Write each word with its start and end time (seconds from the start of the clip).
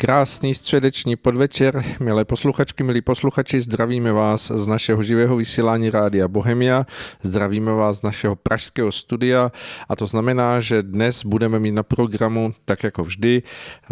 Krásný 0.00 0.54
středeční 0.54 1.16
podvečer, 1.16 1.84
milé 2.00 2.24
posluchačky, 2.24 2.82
milí 2.82 3.00
posluchači, 3.00 3.60
zdravíme 3.60 4.12
vás 4.12 4.52
z 4.54 4.66
našeho 4.66 5.02
živého 5.02 5.36
vysílání 5.36 5.90
Rádia 5.90 6.28
Bohemia, 6.28 6.86
zdravíme 7.22 7.72
vás 7.72 7.98
z 7.98 8.02
našeho 8.02 8.36
pražského 8.36 8.92
studia 8.92 9.52
a 9.88 9.96
to 9.96 10.06
znamená, 10.06 10.60
že 10.60 10.82
dnes 10.82 11.24
budeme 11.24 11.58
mít 11.58 11.72
na 11.72 11.82
programu, 11.82 12.54
tak 12.64 12.84
jako 12.84 13.04
vždy, 13.04 13.42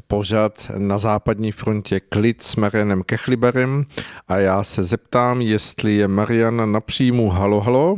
pořad 0.07 0.71
na 0.79 0.99
západní 0.99 1.53
frontě 1.53 2.01
klid 2.01 2.43
s 2.43 2.57
Marianem 2.57 3.03
Kechliberem 3.03 3.85
a 4.29 4.37
já 4.37 4.65
se 4.65 4.83
zeptám, 4.83 5.41
jestli 5.41 5.95
je 5.95 6.09
Marian 6.09 6.73
na 6.73 6.81
příjmu. 6.81 7.31
Halo, 7.31 7.61
halo. 7.61 7.97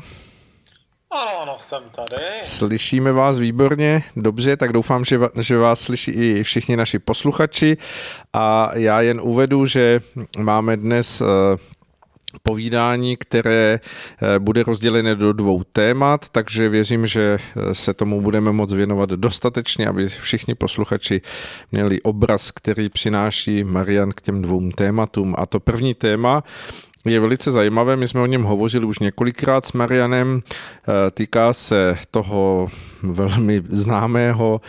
Ano, 1.12 1.56
jsem 1.58 1.82
tady. 1.96 2.22
Slyšíme 2.42 3.12
vás 3.12 3.38
výborně, 3.38 4.02
dobře, 4.16 4.56
tak 4.56 4.72
doufám, 4.72 5.04
že, 5.04 5.18
že 5.40 5.56
vás 5.56 5.80
slyší 5.80 6.10
i 6.10 6.42
všichni 6.42 6.76
naši 6.76 6.98
posluchači 6.98 7.76
a 8.32 8.70
já 8.74 9.00
jen 9.00 9.20
uvedu, 9.20 9.66
že 9.66 10.00
máme 10.38 10.76
dnes 10.76 11.20
eh, 11.20 11.24
povídání, 12.42 13.16
které 13.16 13.80
eh, 13.80 14.38
bude 14.38 14.62
rozdělené 14.62 15.14
do 15.14 15.32
dvou 15.32 15.62
témat, 15.64 16.28
takže 16.28 16.68
věřím, 16.68 17.06
že 17.06 17.38
eh, 17.38 17.74
se 17.74 17.94
tomu 17.94 18.20
budeme 18.20 18.52
moc 18.52 18.72
věnovat 18.72 19.10
dostatečně, 19.10 19.86
aby 19.86 20.08
všichni 20.08 20.54
posluchači 20.54 21.20
měli 21.72 22.02
obraz, 22.02 22.50
který 22.50 22.88
přináší 22.88 23.64
Marian 23.64 24.12
k 24.12 24.20
těm 24.20 24.42
dvou 24.42 24.70
tématům. 24.70 25.34
A 25.38 25.46
to 25.46 25.60
první 25.60 25.94
téma 25.94 26.42
je 27.04 27.20
velice 27.20 27.52
zajímavé, 27.52 27.96
my 27.96 28.08
jsme 28.08 28.20
o 28.20 28.26
něm 28.26 28.42
hovořili 28.42 28.86
už 28.86 28.98
několikrát 28.98 29.64
s 29.64 29.72
Marianem, 29.72 30.40
e, 30.40 31.10
týká 31.10 31.52
se 31.52 31.96
toho 32.10 32.68
velmi 33.02 33.62
známého, 33.70 34.60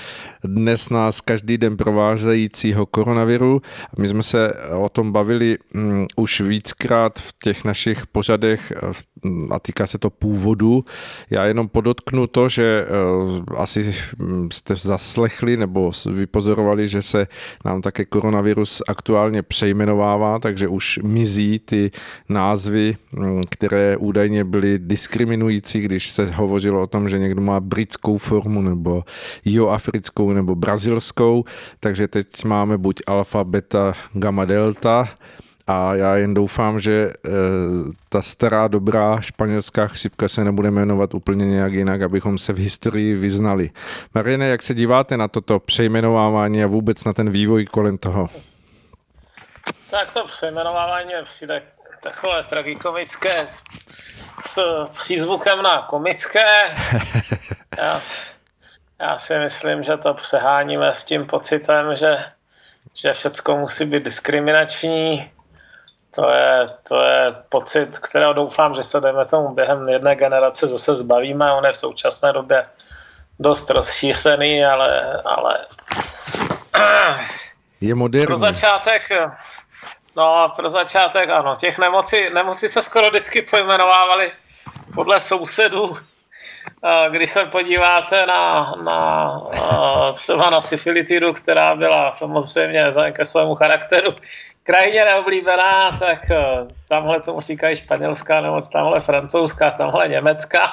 dnes 0.44 0.90
nás 0.90 1.22
každý 1.22 1.58
den 1.58 1.77
provázejícího 1.77 2.86
koronaviru. 2.86 3.62
My 3.98 4.07
jsme 4.07 4.24
se 4.24 4.54
o 4.77 4.90
tom 4.90 5.12
bavili 5.12 5.57
mm, 5.74 6.05
už 6.16 6.41
víckrát 6.41 7.20
v 7.20 7.34
těch 7.43 7.66
našich 7.66 8.07
pořadech 8.07 8.74
a 9.51 9.60
týká 9.60 9.88
se 9.88 9.98
to 9.98 10.10
původu. 10.10 10.85
Já 11.29 11.46
jenom 11.46 11.70
podotknu 11.70 12.27
to, 12.27 12.49
že 12.49 12.85
e, 12.85 13.55
asi 13.57 13.96
jste 14.51 14.76
zaslechli 14.76 15.57
nebo 15.57 15.91
vypozorovali, 16.12 16.88
že 16.88 17.01
se 17.01 17.27
nám 17.66 17.82
také 17.82 18.05
koronavirus 18.05 18.82
aktuálně 18.88 19.41
přejmenovává, 19.41 20.40
takže 20.40 20.68
už 20.68 20.99
mizí 21.04 21.60
ty 21.60 21.91
názvy, 22.29 22.98
mm, 23.12 23.41
které 23.49 23.98
údajně 23.98 24.44
byly 24.44 24.79
diskriminující, 24.79 25.82
když 25.82 26.10
se 26.10 26.26
hovořilo 26.26 26.82
o 26.82 26.88
tom, 26.88 27.10
že 27.10 27.20
někdo 27.20 27.41
má 27.41 27.60
britskou 27.60 28.18
formu 28.18 28.62
nebo 28.62 29.04
nebo 30.34 30.55
brazilskou, 30.55 31.46
takže 31.79 32.07
teď 32.07 32.43
máme 32.43 32.77
buď 32.77 33.01
alfa, 33.07 33.43
beta, 33.43 33.93
gamma, 34.13 34.46
delta 34.46 35.07
a 35.68 35.96
já 35.96 36.15
jen 36.15 36.34
doufám, 36.34 36.79
že 36.79 36.93
e, 36.93 37.12
ta 38.10 38.21
stará 38.21 38.68
dobrá 38.68 39.21
španělská 39.21 39.88
chřipka 39.88 40.27
se 40.27 40.43
nebude 40.43 40.71
jmenovat 40.71 41.13
úplně 41.13 41.46
nějak 41.46 41.73
jinak, 41.73 42.01
abychom 42.01 42.38
se 42.38 42.54
v 42.54 42.57
historii 42.57 43.15
vyznali. 43.15 43.70
Marine, 44.13 44.48
jak 44.48 44.62
se 44.62 44.73
díváte 44.73 45.18
na 45.18 45.27
toto 45.27 45.60
přejmenovávání 45.60 46.63
a 46.63 46.68
vůbec 46.68 47.04
na 47.04 47.13
ten 47.13 47.29
vývoj 47.29 47.66
kolem 47.66 47.98
toho? 47.98 48.29
Tak 49.91 50.12
to 50.12 50.26
přejmenovávání 50.26 51.12
přijde 51.23 51.62
takové 52.04 52.43
tragikomické 52.43 53.48
s, 53.48 53.63
s 54.40 54.62
přízvukem 54.91 55.62
na 55.62 55.82
komické. 55.82 56.45
Já, 57.77 58.01
já 59.02 59.18
si 59.18 59.40
myslím, 59.40 59.84
že 59.84 59.98
to 59.98 60.13
přeháníme 60.13 60.94
s 60.94 61.04
tím 61.04 61.27
pocitem, 61.27 61.96
že, 61.96 62.26
že 62.96 63.13
všechno 63.13 63.57
musí 63.57 63.85
být 63.85 64.03
diskriminační. 64.03 65.31
To 66.16 66.30
je, 66.30 66.66
to 66.88 67.06
je 67.06 67.35
pocit, 67.50 68.00
kterého 68.00 68.34
doufám, 68.34 68.75
že 68.75 68.84
se 68.84 69.01
jdeme 69.01 69.25
tomu 69.25 69.56
během 69.56 69.89
jedné 69.89 70.16
generace 70.16 70.67
zase 70.67 70.95
zbavíme. 70.95 71.53
On 71.53 71.66
je 71.66 71.72
v 71.72 71.78
současné 71.78 72.34
době 72.34 72.63
dost 73.39 73.69
rozšířený, 73.69 74.66
ale, 74.66 75.22
ale 75.25 75.66
je 77.81 77.95
moderní. 77.95 78.28
Pro 78.28 78.38
začátek 78.38 79.09
No, 80.16 80.53
pro 80.56 80.69
začátek 80.69 81.29
ano. 81.29 81.56
Těch 81.56 81.78
nemocí, 81.78 82.29
nemocí 82.33 82.68
se 82.68 82.81
skoro 82.81 83.09
vždycky 83.09 83.41
pojmenovávaly 83.41 84.31
podle 84.95 85.19
sousedů. 85.19 85.97
Když 87.09 87.31
se 87.31 87.45
podíváte 87.45 88.25
na, 88.25 88.73
na 88.83 89.41
třeba 90.13 90.49
na 90.49 90.61
syfilitidu, 90.61 91.33
která 91.33 91.75
byla 91.75 92.11
samozřejmě 92.11 92.85
ke 93.11 93.25
svému 93.25 93.55
charakteru 93.55 94.11
krajně 94.63 95.05
neoblíbená, 95.05 95.91
tak 96.00 96.31
e, 96.31 96.35
tamhle 96.89 97.21
tomu 97.21 97.39
říkají 97.41 97.75
španělská 97.75 98.41
nemoc, 98.41 98.69
tamhle 98.69 99.00
francouzská, 99.00 99.71
tamhle 99.71 100.07
německá. 100.07 100.67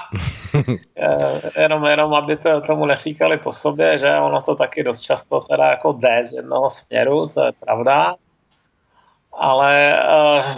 E, 0.97 1.63
jenom, 1.63 1.85
jenom, 1.85 2.15
aby 2.15 2.37
to, 2.37 2.61
tomu 2.61 2.87
neříkali 2.87 3.39
po 3.39 3.53
sobě, 3.53 3.99
že 3.99 4.17
ono 4.17 4.43
to 4.43 4.55
taky 4.55 4.83
dost 4.83 5.01
často 5.01 5.41
teda 5.41 5.71
jako 5.71 5.93
jde 5.93 6.25
z 6.25 6.33
jednoho 6.33 6.71
směru, 6.71 7.27
to 7.27 7.45
je 7.45 7.53
pravda 7.61 8.15
ale 9.39 10.03
uh, 10.09 10.53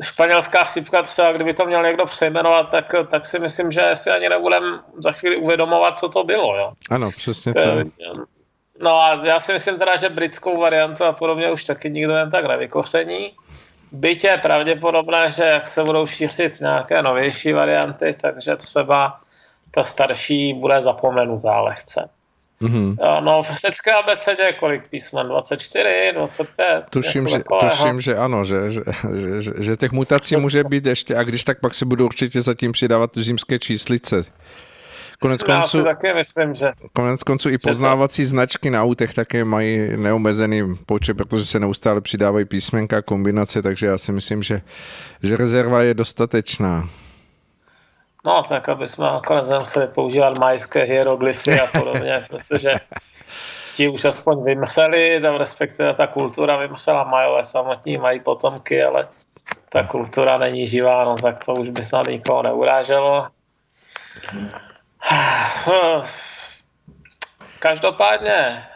španělská 0.00 0.64
chřipka 0.64 1.02
třeba, 1.02 1.32
kdyby 1.32 1.54
to 1.54 1.66
měl 1.66 1.82
někdo 1.82 2.04
přejmenovat, 2.04 2.70
tak, 2.70 2.94
tak 3.10 3.26
si 3.26 3.38
myslím, 3.38 3.72
že 3.72 3.90
si 3.94 4.10
ani 4.10 4.28
nebudeme 4.28 4.78
za 4.98 5.12
chvíli 5.12 5.36
uvědomovat, 5.36 5.98
co 5.98 6.08
to 6.08 6.24
bylo. 6.24 6.56
Jo. 6.56 6.72
Ano, 6.90 7.10
přesně 7.10 7.54
tak. 7.54 7.86
No 8.82 9.02
a 9.02 9.20
já 9.24 9.40
si 9.40 9.52
myslím 9.52 9.78
teda, 9.78 9.96
že 9.96 10.08
britskou 10.08 10.60
variantu 10.60 11.04
a 11.04 11.12
podobně 11.12 11.52
už 11.52 11.64
taky 11.64 11.90
nikdo 11.90 12.16
jen 12.16 12.30
tak 12.30 12.44
nevykoření. 12.44 13.32
Byť 13.92 14.24
je 14.24 14.38
pravděpodobné, 14.38 15.30
že 15.30 15.44
jak 15.44 15.68
se 15.68 15.84
budou 15.84 16.06
šířit 16.06 16.60
nějaké 16.60 17.02
novější 17.02 17.52
varianty, 17.52 18.10
takže 18.20 18.56
třeba 18.56 19.20
ta 19.70 19.82
starší 19.82 20.54
bude 20.54 20.80
zapomenutá 20.80 21.60
lehce. 21.60 22.10
Mm-hmm. 22.62 22.96
No 23.24 23.42
v 23.42 23.50
řecké 23.50 23.92
abecedě 23.92 24.52
kolik 24.60 24.88
písmen? 24.90 25.28
24, 25.28 25.84
25? 26.14 26.84
Tuším, 26.92 27.28
že, 27.28 27.42
tuším 27.60 28.00
že 28.00 28.16
ano, 28.16 28.44
že, 28.44 28.70
že, 28.70 28.82
že, 29.40 29.52
že 29.58 29.76
těch 29.76 29.92
mutací 29.92 30.36
může 30.36 30.64
být 30.64 30.86
ještě 30.86 31.16
a 31.16 31.22
když 31.22 31.44
tak 31.44 31.60
pak 31.60 31.74
si 31.74 31.84
budu 31.84 32.04
určitě 32.04 32.42
zatím 32.42 32.72
přidávat 32.72 33.10
římské 33.16 33.58
číslice. 33.58 34.24
Konec 35.22 35.42
konců, 35.42 35.78
Já 35.78 35.82
si 35.82 35.82
taky 35.82 36.14
myslím, 36.14 36.54
že... 36.54 36.66
Konec 36.92 37.22
konců 37.22 37.48
i 37.48 37.58
poznávací 37.58 38.22
to... 38.22 38.28
značky 38.28 38.70
na 38.70 38.82
autech 38.82 39.14
také 39.14 39.44
mají 39.44 39.96
neomezený 39.96 40.76
počet, 40.86 41.14
protože 41.14 41.44
se 41.44 41.60
neustále 41.60 42.00
přidávají 42.00 42.44
písmenka, 42.44 43.02
kombinace, 43.02 43.62
takže 43.62 43.86
já 43.86 43.98
si 43.98 44.12
myslím, 44.12 44.42
že, 44.42 44.62
že 45.22 45.36
rezerva 45.36 45.82
je 45.82 45.94
dostatečná. 45.94 46.88
No, 48.24 48.42
tak 48.48 48.68
aby 48.68 48.88
jsme 48.88 49.04
nakonec 49.04 49.48
nemuseli 49.48 49.86
používat 49.86 50.38
majské 50.38 50.82
hieroglyfy 50.82 51.60
a 51.60 51.66
podobně, 51.66 52.24
protože 52.28 52.72
ti 53.74 53.88
už 53.88 54.04
aspoň 54.04 54.44
vymřeli, 54.44 55.20
tam 55.20 55.34
respektive 55.34 55.94
ta 55.94 56.06
kultura 56.06 56.56
vymřela, 56.56 57.04
majové 57.04 57.44
samotní 57.44 57.98
mají 57.98 58.20
potomky, 58.20 58.82
ale 58.82 59.08
ta 59.68 59.82
kultura 59.82 60.38
není 60.38 60.66
živá, 60.66 61.04
no 61.04 61.16
tak 61.16 61.44
to 61.44 61.52
už 61.52 61.68
by 61.68 61.84
snad 61.84 62.06
nikoho 62.06 62.42
neuráželo. 62.42 63.28
Každopádně, 67.58 68.66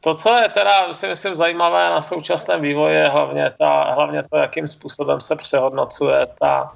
to, 0.00 0.14
co 0.14 0.34
je 0.36 0.48
teda, 0.48 0.92
si 0.92 1.08
myslím, 1.08 1.36
zajímavé 1.36 1.90
na 1.90 2.00
současném 2.00 2.60
vývoji, 2.60 2.94
je 2.94 3.08
hlavně, 3.08 3.52
ta, 3.58 3.92
hlavně 3.94 4.22
to, 4.22 4.36
jakým 4.36 4.68
způsobem 4.68 5.20
se 5.20 5.36
přehodnocuje 5.36 6.26
ta 6.40 6.72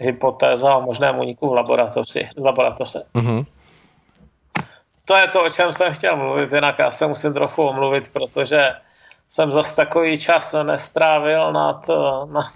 hypotéza 0.00 0.76
o 0.76 0.82
možném 0.82 1.18
úniku 1.18 1.48
v 1.48 1.54
laboratoři, 1.54 2.28
z 2.36 2.44
laboratoře. 2.44 3.02
Mm-hmm. 3.14 3.46
To 5.04 5.16
je 5.16 5.28
to, 5.28 5.44
o 5.44 5.50
čem 5.50 5.72
jsem 5.72 5.94
chtěl 5.94 6.16
mluvit, 6.16 6.52
jinak 6.52 6.78
já 6.78 6.90
se 6.90 7.06
musím 7.06 7.32
trochu 7.32 7.62
omluvit, 7.62 8.12
protože 8.12 8.68
jsem 9.28 9.52
zase 9.52 9.76
takový 9.76 10.18
čas 10.18 10.54
nestrávil 10.62 11.52
nad, 11.52 11.86
nad 12.32 12.52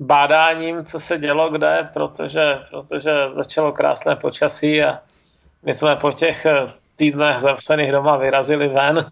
bádáním, 0.00 0.84
co 0.84 1.00
se 1.00 1.18
dělo 1.18 1.50
kde, 1.50 1.88
protože, 1.92 2.58
protože 2.70 3.10
začalo 3.34 3.72
krásné 3.72 4.16
počasí 4.16 4.82
a 4.82 4.98
my 5.62 5.74
jsme 5.74 5.96
po 5.96 6.12
těch 6.12 6.46
týdnech 6.96 7.38
zavřených 7.38 7.92
doma 7.92 8.16
vyrazili 8.16 8.68
ven 8.68 9.10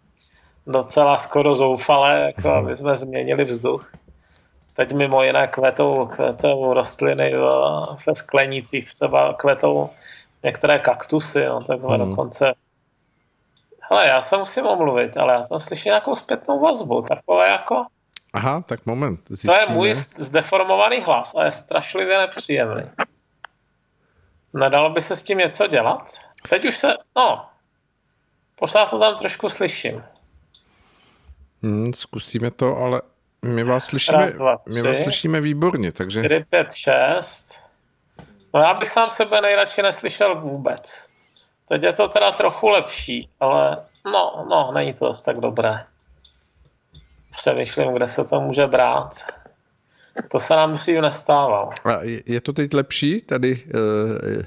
docela 0.66 1.18
skoro 1.18 1.54
zoufale, 1.54 2.20
jako 2.26 2.48
aby 2.50 2.76
jsme 2.76 2.96
změnili 2.96 3.44
vzduch. 3.44 3.92
Teď 4.76 4.92
mimo 4.92 5.22
jiné 5.22 5.46
kvetou, 5.46 6.06
kvetou 6.06 6.74
rostliny 6.74 7.32
ve 8.06 8.14
sklenících, 8.14 8.90
třeba 8.90 9.34
kvetou 9.34 9.90
některé 10.42 10.78
kaktusy, 10.78 11.46
no, 11.46 11.62
tak 11.64 11.82
jsme 11.82 11.98
mm. 11.98 12.10
dokonce 12.10 12.54
Hele, 13.90 14.06
já 14.06 14.22
se 14.22 14.36
musím 14.36 14.66
omluvit, 14.66 15.16
ale 15.16 15.34
já 15.34 15.42
tam 15.42 15.60
slyším 15.60 15.90
nějakou 15.90 16.14
zpětnou 16.14 16.60
vazbu, 16.60 17.02
takové 17.02 17.48
jako... 17.48 17.86
Aha, 18.32 18.60
tak 18.66 18.86
moment. 18.86 19.20
Zjistíme. 19.28 19.54
To 19.54 19.60
je 19.60 19.76
můj 19.76 19.94
zdeformovaný 19.94 21.00
hlas 21.00 21.34
a 21.34 21.44
je 21.44 21.52
strašlivě 21.52 22.18
nepříjemný. 22.18 22.82
Nedalo 24.54 24.90
by 24.90 25.00
se 25.00 25.16
s 25.16 25.22
tím 25.22 25.38
něco 25.38 25.66
dělat? 25.66 26.12
Teď 26.48 26.64
už 26.64 26.78
se, 26.78 26.94
no, 27.16 27.46
Pořád 28.58 28.90
to 28.90 28.98
tam 28.98 29.16
trošku 29.16 29.48
slyším. 29.48 30.02
Hmm, 31.62 31.92
zkusíme 31.94 32.50
to, 32.50 32.76
ale 32.76 33.02
my 33.42 33.64
vás 33.64 33.84
slyšíme, 33.84 34.18
Raz, 34.18 34.34
dva, 34.34 34.56
tři, 34.56 34.74
my 34.74 34.88
vás 34.88 34.98
slyšíme 34.98 35.40
výborně, 35.40 35.92
takže... 35.92 36.20
4, 36.20 36.44
5, 36.50 36.74
6. 36.74 37.60
No 38.54 38.60
já 38.60 38.74
bych 38.74 38.90
sám 38.90 39.10
sebe 39.10 39.40
nejradši 39.40 39.82
neslyšel 39.82 40.40
vůbec. 40.40 41.06
Teď 41.68 41.82
je 41.82 41.92
to 41.92 42.08
teda 42.08 42.32
trochu 42.32 42.68
lepší, 42.68 43.28
ale 43.40 43.76
no, 44.04 44.46
no, 44.50 44.72
není 44.74 44.92
to 44.92 45.06
zase 45.06 45.24
tak 45.24 45.40
dobré. 45.40 45.84
Přemýšlím, 47.30 47.92
kde 47.92 48.08
se 48.08 48.24
to 48.24 48.40
může 48.40 48.66
brát. 48.66 49.14
To 50.28 50.40
se 50.40 50.56
nám 50.56 50.72
dřív 50.72 51.00
nestávalo. 51.00 51.70
A 51.84 51.98
je 52.26 52.40
to 52.40 52.52
teď 52.52 52.74
lepší 52.74 53.20
tady? 53.20 53.64
Uh, 53.74 54.42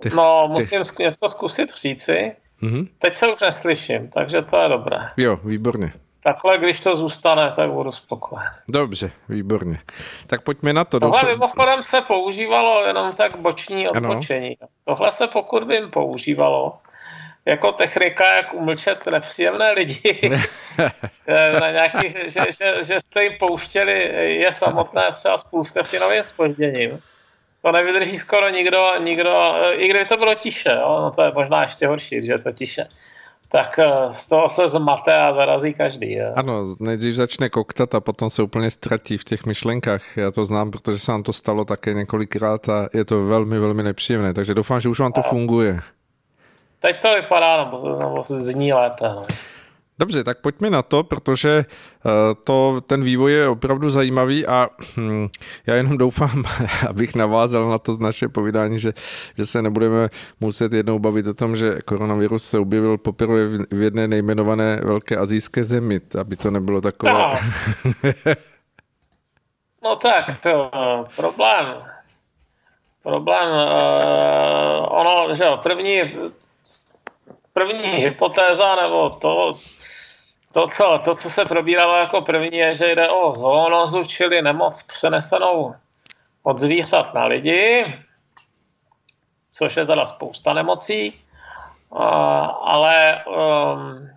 těch, 0.00 0.14
no, 0.14 0.48
musím 0.48 0.82
něco 0.98 1.28
zkusit 1.28 1.74
říci. 1.74 2.32
Mm-hmm. 2.62 2.88
Teď 2.98 3.16
se 3.16 3.32
už 3.32 3.40
neslyším, 3.40 4.08
takže 4.08 4.42
to 4.42 4.56
je 4.56 4.68
dobré. 4.68 4.98
Jo, 5.16 5.36
výborně. 5.44 5.92
Takhle, 6.22 6.58
když 6.58 6.80
to 6.80 6.96
zůstane, 6.96 7.48
tak 7.56 7.70
budu 7.70 7.92
spokojen. 7.92 8.50
Dobře, 8.68 9.10
výborně. 9.28 9.78
Tak 10.26 10.42
pojďme 10.42 10.72
na 10.72 10.84
to. 10.84 11.00
Tohle 11.00 11.22
mimochodem 11.22 11.82
se 11.82 12.00
používalo 12.00 12.86
jenom 12.86 13.12
tak 13.12 13.36
boční 13.36 13.88
odpočení. 13.88 14.58
Ano. 14.60 14.68
Tohle 14.84 15.12
se 15.12 15.26
pokud 15.26 15.64
by 15.64 15.74
jim 15.74 15.90
používalo, 15.90 16.78
jako 17.48 17.72
technika, 17.72 18.36
jak 18.36 18.54
umlčet 18.54 19.06
nepříjemné 19.06 19.72
lidi 19.72 20.18
eh, 21.26 21.60
na 21.60 21.70
nějaký, 21.70 22.14
že, 22.26 22.44
že, 22.58 22.84
že 22.84 23.00
jste 23.00 23.24
jim 23.24 23.32
pouštěli 23.38 23.92
je 24.40 24.52
samotné 24.52 25.02
třeba 25.12 25.38
s 25.38 25.44
půlvteřinovým 25.44 26.24
spožděním. 26.24 26.98
To 27.62 27.72
nevydrží 27.72 28.18
skoro 28.18 28.48
nikdo, 28.48 28.90
nikdo 28.98 29.54
i 29.72 29.88
kdyby 29.88 30.04
to 30.04 30.16
bylo 30.16 30.34
tiše, 30.34 30.70
jo? 30.70 30.98
no 31.02 31.10
to 31.10 31.22
je 31.22 31.32
možná 31.32 31.62
ještě 31.62 31.86
horší, 31.86 32.26
že 32.26 32.32
je 32.32 32.38
to 32.38 32.52
tiše 32.52 32.88
tak 33.48 33.78
eh, 33.78 33.90
z 34.10 34.28
toho 34.28 34.50
se 34.50 34.68
zmate 34.68 35.14
a 35.14 35.32
zarazí 35.32 35.74
každý. 35.74 36.12
Je. 36.12 36.32
Ano, 36.32 36.74
nejdřív 36.80 37.14
začne 37.14 37.48
koktat 37.48 37.94
a 37.94 38.00
potom 38.00 38.30
se 38.30 38.42
úplně 38.42 38.70
ztratí 38.70 39.18
v 39.18 39.24
těch 39.24 39.46
myšlenkách. 39.46 40.16
Já 40.16 40.30
to 40.30 40.44
znám, 40.44 40.70
protože 40.70 40.98
se 40.98 41.12
nám 41.12 41.22
to 41.22 41.32
stalo 41.32 41.64
také 41.64 41.94
několikrát 41.94 42.68
a 42.68 42.88
je 42.94 43.04
to 43.04 43.26
velmi, 43.26 43.58
velmi 43.58 43.82
nepříjemné. 43.82 44.34
Takže 44.34 44.54
doufám, 44.54 44.80
že 44.80 44.88
už 44.88 45.00
vám 45.00 45.12
to 45.12 45.22
funguje. 45.22 45.80
Teď 46.80 47.02
to 47.02 47.14
vypadá, 47.14 47.64
nebo, 47.64 47.98
nebo 47.98 48.22
zní 48.24 48.72
lépe. 48.72 49.08
No. 49.08 49.26
Dobře, 49.98 50.24
tak 50.24 50.40
pojďme 50.40 50.70
na 50.70 50.82
to, 50.82 51.02
protože 51.02 51.58
eh, 51.58 52.10
to, 52.44 52.80
ten 52.86 53.04
vývoj 53.04 53.32
je 53.32 53.48
opravdu 53.48 53.90
zajímavý 53.90 54.46
a 54.46 54.68
hm, 54.96 55.28
já 55.66 55.74
jenom 55.74 55.98
doufám, 55.98 56.44
abych 56.88 57.14
navázal 57.14 57.68
na 57.68 57.78
to 57.78 57.96
naše 58.00 58.28
povídání, 58.28 58.78
že, 58.78 58.92
že 59.38 59.46
se 59.46 59.62
nebudeme 59.62 60.08
muset 60.40 60.72
jednou 60.72 60.98
bavit 60.98 61.26
o 61.26 61.34
tom, 61.34 61.56
že 61.56 61.78
koronavirus 61.84 62.44
se 62.44 62.58
objevil 62.58 62.98
poprvé 62.98 63.46
v 63.70 63.82
jedné 63.82 64.08
nejmenované 64.08 64.80
velké 64.84 65.16
azijské 65.16 65.64
zemi, 65.64 66.00
aby 66.20 66.36
to 66.36 66.50
nebylo 66.50 66.80
takové... 66.80 67.12
No, 67.12 67.36
no 69.82 69.96
tak, 69.96 70.46
problém. 71.16 71.66
Problém, 73.02 73.48
uh, 73.50 75.00
ono, 75.00 75.34
že 75.34 75.44
jo, 75.44 75.58
první, 75.62 76.00
první 77.52 77.88
hypotéza, 77.88 78.76
nebo 78.76 79.10
to, 79.10 79.54
to 80.52 80.66
co, 80.66 80.98
to, 81.04 81.14
co 81.14 81.30
se 81.30 81.44
probíralo 81.44 81.96
jako 81.96 82.20
první, 82.20 82.58
je, 82.58 82.74
že 82.74 82.94
jde 82.94 83.08
o 83.08 83.32
zoonózu, 83.32 84.04
čili 84.04 84.42
nemoc 84.42 84.82
přenesenou 84.82 85.74
od 86.42 86.58
zvířat 86.58 87.14
na 87.14 87.24
lidi, 87.24 87.94
což 89.50 89.76
je 89.76 89.86
teda 89.86 90.06
spousta 90.06 90.52
nemocí, 90.52 91.20
ale 92.60 93.24
um, 93.26 94.08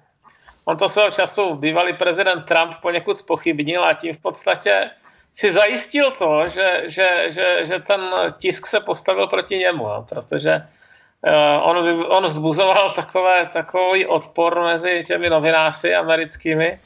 on 0.66 0.78
to 0.78 0.89
svého 0.89 1.12
času 1.12 1.56
bývalý 1.56 1.94
prezident 1.94 2.45
Trump 2.45 2.74
poněkud 2.81 3.18
spochybnil 3.18 3.86
a 3.86 3.94
tím 3.94 4.13
v 4.13 4.22
podstatě 4.22 4.89
si 5.33 5.51
zajistil 5.51 6.12
to, 6.12 6.50
že, 6.50 6.83
že, 6.86 7.07
že, 7.28 7.66
že 7.66 7.80
ten 7.80 8.01
tisk 8.38 8.66
se 8.66 8.80
postavil 8.80 9.28
proti 9.28 9.57
němu, 9.57 9.88
protože 10.10 10.68
on, 11.63 12.06
on 12.07 12.23
vzbuzoval 12.23 12.91
takové, 12.95 13.45
takový 13.53 14.06
odpor 14.06 14.63
mezi 14.63 15.03
těmi 15.07 15.29
novináři 15.29 15.95
americkými, 15.95 16.79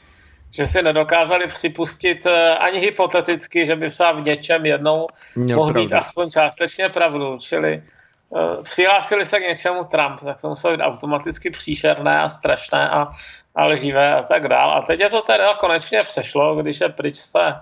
že 0.50 0.66
si 0.66 0.82
nedokázali 0.82 1.46
připustit 1.46 2.26
eh, 2.26 2.56
ani 2.56 2.78
hypoteticky, 2.78 3.66
že 3.66 3.76
by 3.76 3.90
třeba 3.90 4.12
v 4.12 4.22
něčem 4.22 4.66
jednou 4.66 5.06
Měl 5.36 5.56
mohl 5.56 5.72
mít 5.72 5.92
aspoň 5.92 6.30
částečně 6.30 6.88
pravdu. 6.88 7.38
Čili 7.38 7.82
uh, 8.28 8.62
přihlásili 8.62 9.26
se 9.26 9.38
k 9.38 9.42
něčemu 9.42 9.84
Trump, 9.84 10.20
tak 10.24 10.40
to 10.40 10.48
muselo 10.48 10.76
být 10.76 10.82
automaticky 10.82 11.50
příšerné 11.50 12.20
a 12.20 12.28
strašné 12.28 12.90
a, 12.90 13.12
a 13.54 13.64
lživé 13.64 14.14
a 14.14 14.22
tak 14.22 14.48
dál. 14.48 14.70
A 14.70 14.82
teď 14.82 15.00
je 15.00 15.10
to 15.10 15.22
teda 15.22 15.54
konečně 15.54 16.02
přešlo, 16.02 16.56
když 16.56 16.80
je 16.80 16.88
pryč 16.88 17.16
jste 17.16 17.60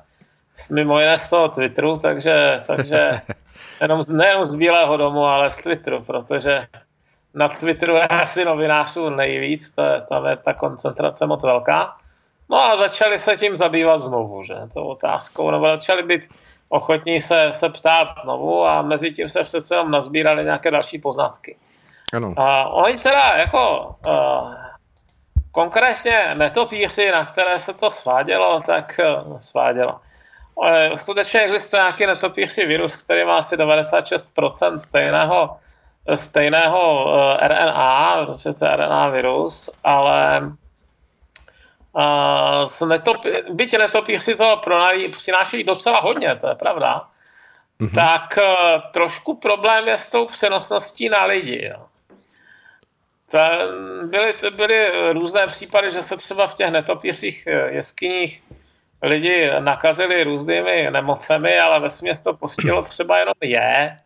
mimo 0.71 1.01
jiné 1.01 1.19
z 1.19 1.31
toho 1.31 1.49
Twitteru, 1.49 1.97
takže, 1.97 2.57
takže 2.67 3.21
jenom, 3.81 4.01
nejenom 4.13 4.45
z 4.45 4.55
Bílého 4.55 4.97
domu, 4.97 5.25
ale 5.25 5.51
z 5.51 5.57
Twitteru, 5.63 6.05
protože 6.05 6.67
na 7.35 7.49
Twitteru 7.49 7.95
je 7.95 8.09
asi 8.09 8.45
novinářů 8.45 9.11
nejvíc, 9.11 9.71
to 9.71 9.83
je, 9.83 10.01
tam 10.01 10.27
je 10.27 10.37
ta 10.37 10.55
koncentrace 10.55 11.27
moc 11.27 11.45
velká. 11.45 11.97
No 12.51 12.63
a 12.63 12.77
začali 12.77 13.19
se 13.19 13.37
tím 13.37 13.57
zabývat 13.57 13.97
znovu, 13.97 14.43
že, 14.43 14.55
to 14.75 14.85
otázkou, 14.85 15.51
nebo 15.51 15.77
začali 15.77 16.03
být 16.03 16.29
ochotní 16.69 17.21
se, 17.21 17.49
se 17.51 17.69
ptát 17.69 18.09
znovu 18.23 18.67
a 18.67 18.83
mezi 18.83 19.11
tím 19.11 19.29
se 19.29 19.43
přece 19.43 19.75
jenom 19.75 19.91
nazbírali 19.91 20.45
nějaké 20.45 20.71
další 20.71 20.99
poznatky. 20.99 21.57
Ano. 22.15 22.35
A 22.37 22.69
oni 22.69 22.99
teda 22.99 23.37
jako 23.37 23.95
uh, 24.07 24.55
konkrétně 25.53 26.35
netopíři, 26.35 27.11
na 27.11 27.25
které 27.25 27.59
se 27.59 27.75
to 27.75 27.91
svádělo, 27.91 28.61
tak 28.61 29.01
uh, 29.27 29.39
svádělo. 29.39 30.01
Skutečně 30.95 31.41
existuje 31.41 31.83
nějaký 31.83 32.07
netopíři 32.07 32.67
virus, 32.67 32.97
který 32.97 33.25
má 33.25 33.39
asi 33.39 33.57
96% 33.57 34.77
stejného 34.77 35.57
stejného 36.15 36.83
eh, 37.41 37.49
RNA, 37.49 38.27
protože 38.27 38.53
to 38.53 38.65
je 38.65 38.77
RNA 38.77 39.09
virus, 39.09 39.71
ale 39.85 40.41
uh, 41.93 42.65
s 42.65 42.87
netop, 42.87 43.17
byť 43.51 43.79
netopíři 43.79 44.37
to 44.37 44.61
přinášejí 45.11 45.65
docela 45.65 46.01
hodně, 46.01 46.37
to 46.37 46.49
je 46.49 46.55
pravda, 46.55 47.09
mm-hmm. 47.81 47.95
tak 47.95 48.39
uh, 48.39 48.91
trošku 48.93 49.37
problém 49.37 49.89
je 49.89 49.97
s 49.97 50.11
tou 50.11 50.27
přenosností 50.27 51.09
na 51.09 51.25
lidi. 51.25 51.65
Jo. 51.65 51.87
To 53.31 53.39
byly, 54.07 54.35
byly 54.51 55.13
různé 55.13 55.47
případy, 55.47 55.91
že 55.91 56.03
se 56.03 56.17
třeba 56.17 56.47
v 56.47 56.55
těch 56.55 56.71
netopířích 56.71 57.49
jeskyních 57.69 58.43
lidi 59.05 59.51
nakazili 59.59 60.25
různými 60.25 60.89
nemocemi, 60.91 61.59
ale 61.59 61.81
ve 61.81 61.89
to 62.25 62.35
postihlo 62.35 62.83
třeba 62.83 63.19
jenom 63.19 63.35
je, 63.41 63.99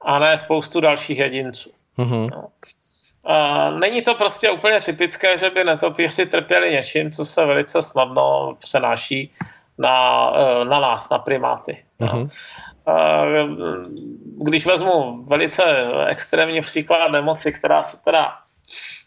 a 0.00 0.18
ne 0.18 0.36
spoustu 0.36 0.80
dalších 0.80 1.18
jedinců. 1.18 1.70
Mm-hmm. 1.98 2.30
No. 2.30 2.48
A 3.26 3.70
není 3.70 4.02
to 4.02 4.14
prostě 4.14 4.50
úplně 4.50 4.80
typické, 4.80 5.38
že 5.38 5.50
by 5.50 5.64
netopíři 5.64 6.26
trpěli 6.26 6.70
něčím, 6.70 7.10
co 7.10 7.24
se 7.24 7.46
velice 7.46 7.82
snadno 7.82 8.56
přenáší 8.58 9.32
na, 9.78 10.30
e, 10.36 10.64
na 10.64 10.80
nás, 10.80 11.10
na 11.10 11.18
primáty. 11.18 11.84
Mm-hmm. 12.00 12.28
Když 14.38 14.66
vezmu 14.66 15.22
velice 15.22 15.88
extrémní 16.06 16.60
příklad 16.60 17.08
nemoci, 17.08 17.52
která 17.52 17.82
se 17.82 18.02
teda 18.04 18.38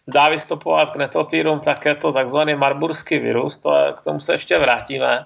dá 0.09 0.29
vystupovat 0.29 0.89
k 0.89 0.95
netopírům, 0.95 1.59
tak 1.59 1.85
je 1.85 1.95
to 1.95 2.11
takzvaný 2.11 2.55
marburský 2.55 3.19
virus, 3.19 3.57
to 3.57 3.75
je, 3.75 3.93
k 3.93 4.01
tomu 4.01 4.19
se 4.19 4.33
ještě 4.33 4.57
vrátíme, 4.57 5.25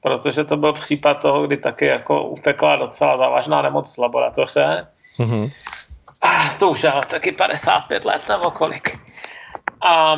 protože 0.00 0.44
to 0.44 0.56
byl 0.56 0.72
případ 0.72 1.14
toho, 1.14 1.46
kdy 1.46 1.56
taky 1.56 1.86
jako 1.86 2.24
utekla 2.24 2.76
docela 2.76 3.16
závažná 3.16 3.62
nemoc 3.62 3.94
z 3.94 3.98
laboratoře 3.98 4.86
Mm-hmm. 5.18 5.50
To 6.58 6.70
už 6.70 6.84
ale 6.84 7.06
taky 7.06 7.32
55 7.32 8.04
let 8.04 8.22
nebo 8.28 8.50
kolik. 8.50 8.98
A, 9.80 10.16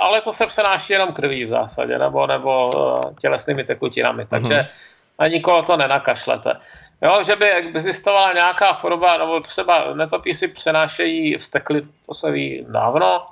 ale 0.00 0.20
to 0.20 0.32
se 0.32 0.46
přenáší 0.46 0.92
jenom 0.92 1.12
krví 1.12 1.44
v 1.44 1.48
zásadě, 1.48 1.98
nebo, 1.98 2.26
nebo 2.26 2.70
eh, 2.76 3.14
tělesnými 3.20 3.64
tekutinami, 3.64 4.26
takže 4.26 4.54
mm-hmm. 4.54 5.14
a 5.18 5.28
nikoho 5.28 5.62
to 5.62 5.76
nenakašlete. 5.76 6.52
Jo, 7.04 7.22
že 7.22 7.36
by 7.36 7.50
existovala 7.50 8.32
nějaká 8.32 8.72
choroba, 8.72 9.18
nebo 9.18 9.40
třeba 9.40 9.94
netopíři 9.94 10.48
přenášejí 10.48 11.38
vztekly, 11.38 11.82
to 12.06 12.14
se 12.14 12.30
ví 12.30 12.66
dávno, 12.68 13.26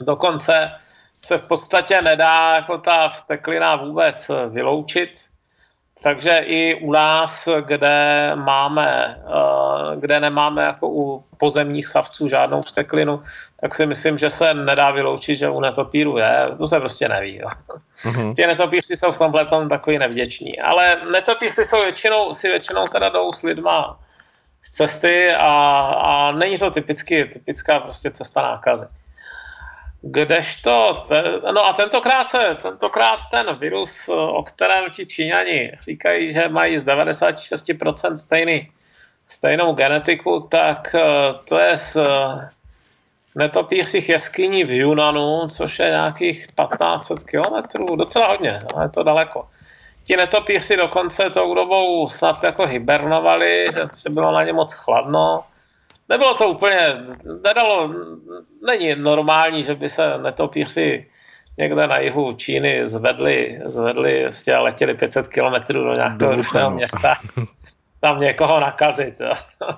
dokonce 0.00 0.72
se 1.20 1.38
v 1.38 1.42
podstatě 1.42 2.02
nedá 2.02 2.54
jako 2.54 2.78
ta 2.78 3.08
vsteklina 3.08 3.76
vůbec 3.76 4.30
vyloučit, 4.48 5.10
takže 6.04 6.38
i 6.38 6.74
u 6.74 6.92
nás, 6.92 7.48
kde 7.64 8.30
máme, 8.34 9.18
eh, 9.26 9.96
kde 9.96 10.20
nemáme 10.20 10.62
jako 10.62 10.88
u 10.88 11.24
pozemních 11.36 11.88
savců 11.88 12.28
žádnou 12.28 12.62
vsteklinu, 12.62 13.22
tak 13.60 13.74
si 13.74 13.86
myslím, 13.86 14.18
že 14.18 14.30
se 14.30 14.54
nedá 14.54 14.90
vyloučit, 14.90 15.34
že 15.34 15.48
u 15.48 15.60
netopíru 15.60 16.18
je. 16.18 16.48
To 16.58 16.66
se 16.66 16.80
prostě 16.80 17.08
neví. 17.08 17.36
Jo. 17.36 17.48
Ti 18.36 18.46
netopíři 18.46 18.96
jsou 18.96 19.12
v 19.12 19.18
tomhle 19.18 19.46
tom 19.46 19.68
takový 19.68 19.98
nevděční. 19.98 20.58
Ale 20.60 20.96
netopíři 21.12 21.64
jsou 21.64 21.82
většinou, 21.82 22.34
si 22.34 22.48
většinou 22.48 22.86
teda 22.86 23.08
jdou 23.08 23.32
s 23.32 23.42
lidma 23.42 23.98
z 24.62 24.70
cesty 24.70 25.32
a, 25.32 25.52
a 26.04 26.32
není 26.32 26.58
to 26.58 26.70
typicky, 26.70 27.24
typická 27.24 27.80
prostě 27.80 28.10
cesta 28.10 28.42
nákazy. 28.42 28.86
Kdežto, 30.06 31.04
ten, 31.08 31.24
no 31.54 31.66
a 31.66 31.72
tentokrát, 31.72 32.24
se, 32.24 32.56
tentokrát 32.62 33.20
ten 33.30 33.56
virus, 33.56 34.08
o 34.08 34.42
kterém 34.42 34.90
ti 34.90 35.06
Číňani 35.06 35.72
říkají, 35.80 36.32
že 36.32 36.48
mají 36.48 36.78
z 36.78 36.86
96% 36.86 38.14
stejný, 38.14 38.70
stejnou 39.26 39.72
genetiku, 39.72 40.46
tak 40.50 40.94
eh, 40.94 41.34
to 41.48 41.58
je 41.58 41.76
z 41.76 41.96
eh, 41.96 42.48
netopířích 43.34 44.08
jeskyní 44.08 44.64
v 44.64 44.70
Yunanu, 44.70 45.48
což 45.48 45.78
je 45.78 45.86
nějakých 45.86 46.46
1500 46.46 47.24
kilometrů, 47.24 47.96
docela 47.96 48.28
hodně, 48.28 48.58
no, 48.76 48.82
je 48.82 48.88
to 48.88 49.02
daleko. 49.02 49.48
Ti 50.06 50.16
netopíři 50.16 50.76
dokonce 50.76 51.30
tou 51.30 51.54
dobou 51.54 52.08
snad 52.08 52.44
jako 52.44 52.66
hibernovali, 52.66 53.66
že, 53.74 53.80
že 54.02 54.10
bylo 54.10 54.32
na 54.32 54.44
ně 54.44 54.52
moc 54.52 54.72
chladno, 54.74 55.44
nebylo 56.08 56.34
to 56.34 56.48
úplně, 56.48 56.96
nedalo, 57.44 57.94
není 58.66 58.94
normální, 58.94 59.62
že 59.62 59.74
by 59.74 59.88
se 59.88 60.18
netopíři 60.18 61.06
někde 61.58 61.86
na 61.86 61.98
jihu 61.98 62.32
Číny 62.32 62.88
zvedli, 62.88 63.60
zvedli 63.64 64.28
a 64.56 64.60
letěli 64.60 64.94
500 64.94 65.28
kilometrů 65.28 65.84
do 65.84 65.94
nějakého 65.94 66.34
rušného 66.34 66.70
města, 66.70 67.14
tam 68.00 68.20
někoho 68.20 68.60
nakazit. 68.60 69.20
Jo. 69.20 69.32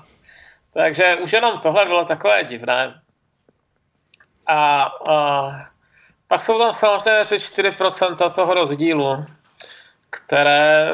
Takže 0.75 1.17
už 1.17 1.33
jenom 1.33 1.59
tohle 1.59 1.87
bylo 1.87 2.05
takové 2.05 2.45
divné. 2.45 3.01
A, 4.47 4.83
a 5.11 5.51
pak 6.29 6.43
jsou 6.43 6.59
tam 6.59 6.73
samozřejmě 6.73 7.25
ty 7.25 7.35
4% 7.35 8.35
toho 8.35 8.55
rozdílu 8.55 9.25
které 10.17 10.91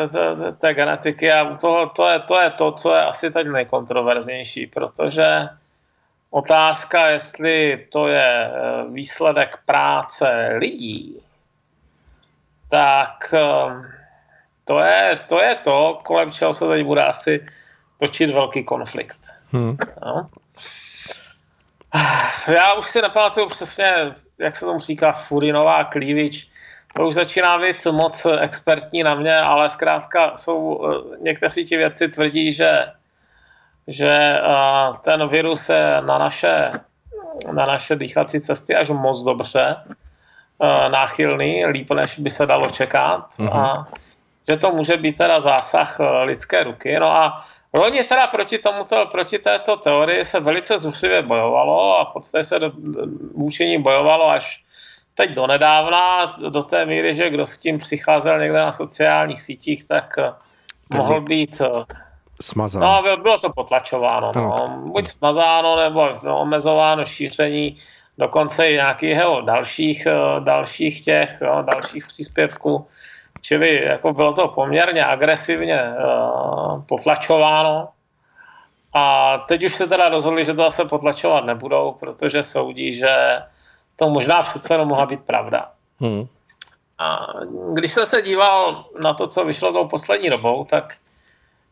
té 0.59 0.75
genetiky 0.75 1.33
a 1.33 1.57
toho, 1.57 1.87
to, 1.87 2.09
je, 2.09 2.19
to 2.19 2.41
je 2.41 2.51
to, 2.51 2.73
co 2.73 2.95
je 2.95 3.05
asi 3.05 3.31
teď 3.31 3.47
nejkontroverznější, 3.47 4.67
protože 4.67 5.49
otázka, 6.31 7.09
jestli 7.09 7.87
to 7.93 8.09
je 8.09 8.47
eh, 8.47 8.85
výsledek 8.91 9.59
práce 9.67 10.49
lidí, 10.59 11.17
tak 12.71 13.35
eh, 13.35 14.03
to 14.65 14.81
je, 14.81 15.21
to 15.29 15.41
je 15.41 15.55
to, 15.55 16.01
kolem 16.03 16.33
čeho 16.33 16.55
se 16.55 16.67
teď 16.67 16.85
bude 16.87 17.05
asi 17.05 17.47
točit 18.01 18.31
velký 18.31 18.65
konflikt. 18.65 19.19
Hmm. 19.53 19.77
No. 20.07 20.31
Já 22.49 22.75
už 22.75 22.91
si 22.91 23.03
nepamatuju 23.03 23.49
přesně, 23.49 23.95
jak 24.41 24.57
se 24.57 24.65
tomu 24.65 24.79
říká, 24.79 25.13
Furinová 25.13 25.85
klívič, 25.85 26.49
to 26.93 27.07
už 27.07 27.15
začíná 27.15 27.59
být 27.59 27.87
moc 27.87 28.27
expertní 28.41 29.03
na 29.03 29.15
mě, 29.15 29.37
ale 29.37 29.69
zkrátka 29.69 30.37
jsou, 30.37 30.81
eh, 30.85 31.17
někteří 31.21 31.65
ti 31.65 31.77
vědci 31.77 32.09
tvrdí, 32.09 32.53
že, 32.53 32.87
že 33.89 34.09
eh, 34.09 34.99
ten 35.05 35.29
virus 35.29 35.69
je 35.69 36.01
na 36.01 36.19
naše, 36.19 36.73
na 37.53 37.67
naše 37.67 37.97
dýchací 37.97 38.41
cesty 38.41 38.77
až 38.77 38.91
moc 38.91 39.23
dobře 39.23 39.77
eh, 39.77 40.89
náchylný, 40.89 41.67
líp 41.67 41.91
než 41.91 42.19
by 42.19 42.31
se 42.31 42.47
dalo 42.47 42.69
čekat 42.69 43.31
mm-hmm. 43.31 43.57
a 43.57 43.89
že 44.49 44.57
to 44.57 44.71
může 44.71 44.97
být 44.97 45.19
teda 45.19 45.41
zásah 45.41 46.01
lidské 46.25 46.65
ruky. 46.65 46.99
No 47.01 47.07
a 47.07 47.45
Loni 47.75 48.05
teda 48.05 48.27
proti 48.27 48.59
tomuto, 48.59 49.07
proti 49.07 49.39
této 49.39 49.77
teorii 49.77 50.25
se 50.25 50.41
velice 50.41 50.79
zuřivě 50.79 51.23
bojovalo 51.23 51.99
a 51.99 52.05
v 52.05 52.13
podstatě 52.13 52.45
se 52.45 52.59
vůči 53.35 53.67
ní 53.67 53.83
bojovalo 53.83 54.29
až 54.31 54.62
teď 55.15 55.31
donedávna, 55.31 56.37
do 56.49 56.63
té 56.63 56.87
míry, 56.87 57.15
že 57.15 57.31
kdo 57.31 57.47
s 57.47 57.59
tím 57.59 57.79
přicházel 57.79 58.39
někde 58.39 58.59
na 58.59 58.73
sociálních 58.73 59.43
sítích, 59.43 59.89
tak 59.89 60.15
eh, 60.19 60.33
mohl 60.95 61.21
být 61.21 61.61
eh, 61.61 61.85
smazán. 62.41 62.83
No, 62.83 63.17
bylo 63.17 63.39
to 63.39 63.51
potlačováno. 63.51 64.33
No. 64.35 64.57
Buď 64.93 65.09
smazáno, 65.09 65.77
nebo 65.77 66.09
no, 66.25 66.41
omezováno 66.41 67.05
šíření 67.05 67.77
dokonce 68.19 68.71
i 68.71 68.75
nějakého 68.75 69.41
dalších, 69.41 70.07
eh, 70.07 70.41
dalších 70.41 71.05
těch, 71.05 71.39
jo, 71.41 71.63
dalších 71.63 72.07
příspěvků. 72.07 72.87
Čili 73.41 73.85
jako 73.85 74.13
bylo 74.13 74.33
to 74.33 74.49
poměrně 74.49 75.05
agresivně 75.05 75.83
uh, 75.83 76.83
potlačováno. 76.83 77.89
A 78.95 79.39
teď 79.39 79.65
už 79.65 79.75
se 79.75 79.87
teda 79.87 80.09
rozhodli, 80.09 80.45
že 80.45 80.55
to 80.55 80.63
zase 80.63 80.85
potlačovat 80.85 81.45
nebudou, 81.45 81.97
protože 82.01 82.43
soudí, 82.43 82.93
že 82.93 83.43
to 84.03 84.11
možná 84.11 84.43
přece 84.43 84.75
jenom 84.75 84.89
mohla 84.89 85.07
být 85.07 85.23
pravda. 85.27 85.71
Hmm. 86.01 86.27
A 86.99 87.27
když 87.73 87.93
jsem 87.93 88.07
se 88.07 88.23
díval 88.23 88.85
na 89.03 89.15
to, 89.15 89.29
co 89.29 89.45
vyšlo 89.45 89.73
tou 89.73 89.89
poslední 89.89 90.31
dobou, 90.31 90.65
tak 90.65 90.95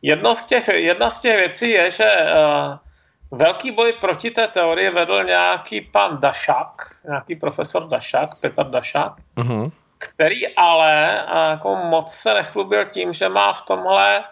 jedno 0.02 0.34
z 0.34 0.44
těch, 0.44 0.68
jedna 0.68 1.10
z 1.10 1.20
těch 1.20 1.36
věcí 1.36 1.70
je, 1.70 1.90
že 1.90 2.06
uh, 2.06 3.38
velký 3.38 3.70
boj 3.70 3.92
proti 3.92 4.30
té 4.30 4.48
teorii 4.48 4.90
vedl 4.90 5.24
nějaký 5.24 5.80
pan 5.80 6.18
Dašak, 6.20 7.02
nějaký 7.04 7.36
profesor 7.36 7.88
Dašak, 7.88 8.34
Petr 8.34 8.64
Dašak, 8.64 9.12
hmm. 9.36 9.70
který 9.98 10.54
ale 10.54 11.24
uh, 11.26 11.50
jako 11.50 11.76
moc 11.76 12.14
se 12.14 12.34
nechlubil 12.34 12.84
tím, 12.84 13.12
že 13.12 13.28
má 13.28 13.52
v 13.52 13.62
tomhle 13.62 14.24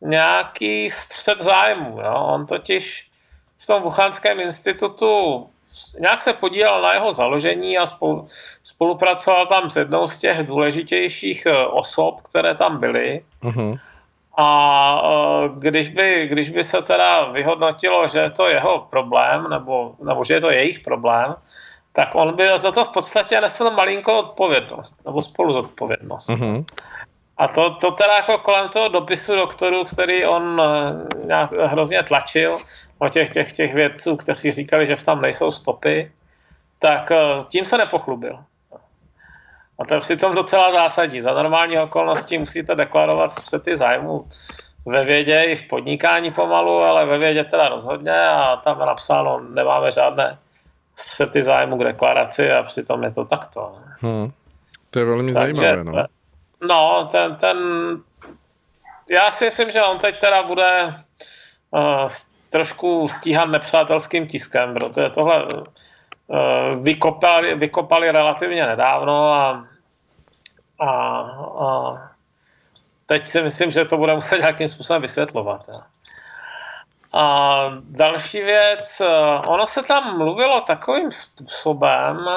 nějaký 0.00 0.90
střed 0.90 1.42
zájmu. 1.42 2.00
Jo? 2.00 2.14
On 2.14 2.46
totiž 2.46 3.10
v 3.58 3.66
tom 3.66 3.82
Wuhanském 3.82 4.40
institutu 4.40 5.46
nějak 6.00 6.22
se 6.22 6.32
podílel 6.32 6.82
na 6.82 6.94
jeho 6.94 7.12
založení 7.12 7.78
a 7.78 7.86
spolu, 7.86 8.26
spolupracoval 8.62 9.46
tam 9.46 9.70
s 9.70 9.76
jednou 9.76 10.06
z 10.06 10.18
těch 10.18 10.46
důležitějších 10.46 11.46
eh, 11.46 11.66
osob, 11.66 12.20
které 12.20 12.54
tam 12.54 12.80
byly. 12.80 13.24
Uh-huh. 13.42 13.78
A 14.36 15.02
eh, 15.04 15.48
když 15.58 15.88
by, 15.88 16.28
když 16.30 16.50
by 16.50 16.64
se 16.64 16.82
teda 16.82 17.24
vyhodnotilo, 17.24 18.08
že 18.08 18.18
je 18.18 18.30
to 18.30 18.48
jeho 18.48 18.86
problém, 18.90 19.50
nebo, 19.50 19.94
nebo 20.04 20.24
že 20.24 20.34
je 20.34 20.40
to 20.40 20.50
jejich 20.50 20.80
problém, 20.80 21.34
tak 21.92 22.14
on 22.14 22.36
by 22.36 22.48
za 22.56 22.72
to 22.72 22.84
v 22.84 22.88
podstatě 22.88 23.40
nesl 23.40 23.70
malinkou 23.70 24.18
odpovědnost, 24.18 25.04
nebo 25.06 25.22
spolu 25.22 25.52
zodpovědnost. 25.52 26.28
Uh-huh. 26.28 26.64
A 27.40 27.48
to, 27.48 27.70
to 27.70 27.90
teda 27.90 28.16
jako 28.16 28.38
kolem 28.38 28.68
toho 28.68 28.88
dopisu 28.88 29.36
doktoru, 29.36 29.84
který 29.84 30.24
on 30.24 30.62
eh, 30.62 31.26
nějak 31.26 31.52
hrozně 31.52 32.02
tlačil, 32.02 32.58
o 32.98 33.08
těch, 33.08 33.30
těch, 33.30 33.52
těch 33.52 33.74
vědců, 33.74 34.16
kteří 34.16 34.52
říkali, 34.52 34.86
že 34.86 34.96
v 34.96 35.02
tam 35.02 35.20
nejsou 35.20 35.50
stopy, 35.50 36.12
tak 36.78 37.10
eh, 37.10 37.16
tím 37.48 37.64
se 37.64 37.78
nepochlubil. 37.78 38.38
A 39.78 39.84
to 39.88 39.94
je 39.94 40.00
přitom 40.00 40.34
docela 40.34 40.72
zásadní. 40.72 41.22
Za 41.22 41.34
normální 41.34 41.78
okolností 41.78 42.38
musíte 42.38 42.74
deklarovat 42.74 43.32
střety 43.32 43.76
zájmu 43.76 44.28
ve 44.86 45.02
vědě 45.02 45.36
i 45.36 45.56
v 45.56 45.68
podnikání 45.68 46.32
pomalu, 46.32 46.78
ale 46.78 47.06
ve 47.06 47.18
vědě 47.18 47.44
teda 47.44 47.68
rozhodně 47.68 48.28
a 48.28 48.56
tam 48.56 48.80
je 48.80 48.86
napsáno, 48.86 49.40
nemáme 49.40 49.90
žádné 49.92 50.38
střety 50.96 51.42
zájmu 51.42 51.78
k 51.78 51.84
deklaraci 51.84 52.52
a 52.52 52.62
přitom 52.62 53.04
je 53.04 53.10
to 53.10 53.24
takto. 53.24 53.72
Hmm. 54.00 54.32
To 54.90 54.98
je 54.98 55.04
velmi 55.04 55.32
Takže, 55.32 55.60
zajímavé, 55.60 55.84
no. 55.84 56.19
No, 56.68 57.08
ten, 57.12 57.36
ten, 57.36 57.58
já 59.10 59.30
si 59.30 59.44
myslím, 59.44 59.70
že 59.70 59.82
on 59.82 59.98
teď 59.98 60.20
teda 60.20 60.42
bude 60.42 60.94
uh, 61.70 62.06
trošku 62.50 63.08
stíhan 63.08 63.50
nepřátelským 63.50 64.26
tiskem, 64.26 64.74
protože 64.74 65.10
tohle 65.10 65.44
uh, 65.44 66.82
vykopali, 66.82 67.54
vykopali 67.54 68.10
relativně 68.10 68.66
nedávno 68.66 69.32
a, 69.32 69.66
a, 70.80 70.90
a 71.66 71.96
teď 73.06 73.26
si 73.26 73.42
myslím, 73.42 73.70
že 73.70 73.84
to 73.84 73.96
bude 73.96 74.14
muset 74.14 74.38
nějakým 74.38 74.68
způsobem 74.68 75.02
vysvětlovat. 75.02 75.60
Ja. 75.68 75.86
A 77.12 77.56
další 77.80 78.42
věc, 78.42 79.00
eh, 79.00 79.06
ono 79.48 79.66
se 79.66 79.82
tam 79.82 80.18
mluvilo 80.18 80.60
takovým 80.60 81.12
způsobem, 81.12 82.28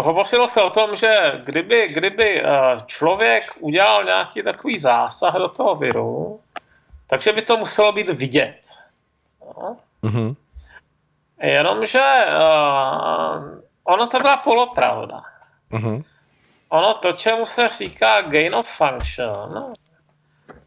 hovořilo 0.00 0.48
se 0.48 0.62
o 0.62 0.70
tom, 0.70 0.96
že 0.96 1.40
kdyby, 1.44 1.88
kdyby 1.88 2.42
eh, 2.42 2.50
člověk 2.86 3.52
udělal 3.60 4.04
nějaký 4.04 4.42
takový 4.42 4.78
zásah 4.78 5.34
do 5.34 5.48
toho 5.48 5.74
viru, 5.74 6.40
takže 7.06 7.32
by 7.32 7.42
to 7.42 7.56
muselo 7.56 7.92
být 7.92 8.08
vidět. 8.08 8.60
No. 9.40 9.76
Mm-hmm. 10.02 10.36
Jenomže 11.42 12.02
uh, 12.28 13.60
ono 13.84 14.06
to 14.06 14.20
byla 14.20 14.36
polopravda. 14.36 15.22
Mm-hmm. 15.72 16.04
Ono 16.68 16.94
to, 16.94 17.12
čemu 17.12 17.46
se 17.46 17.68
říká 17.68 18.20
gain 18.20 18.54
of 18.54 18.68
function, 18.68 19.72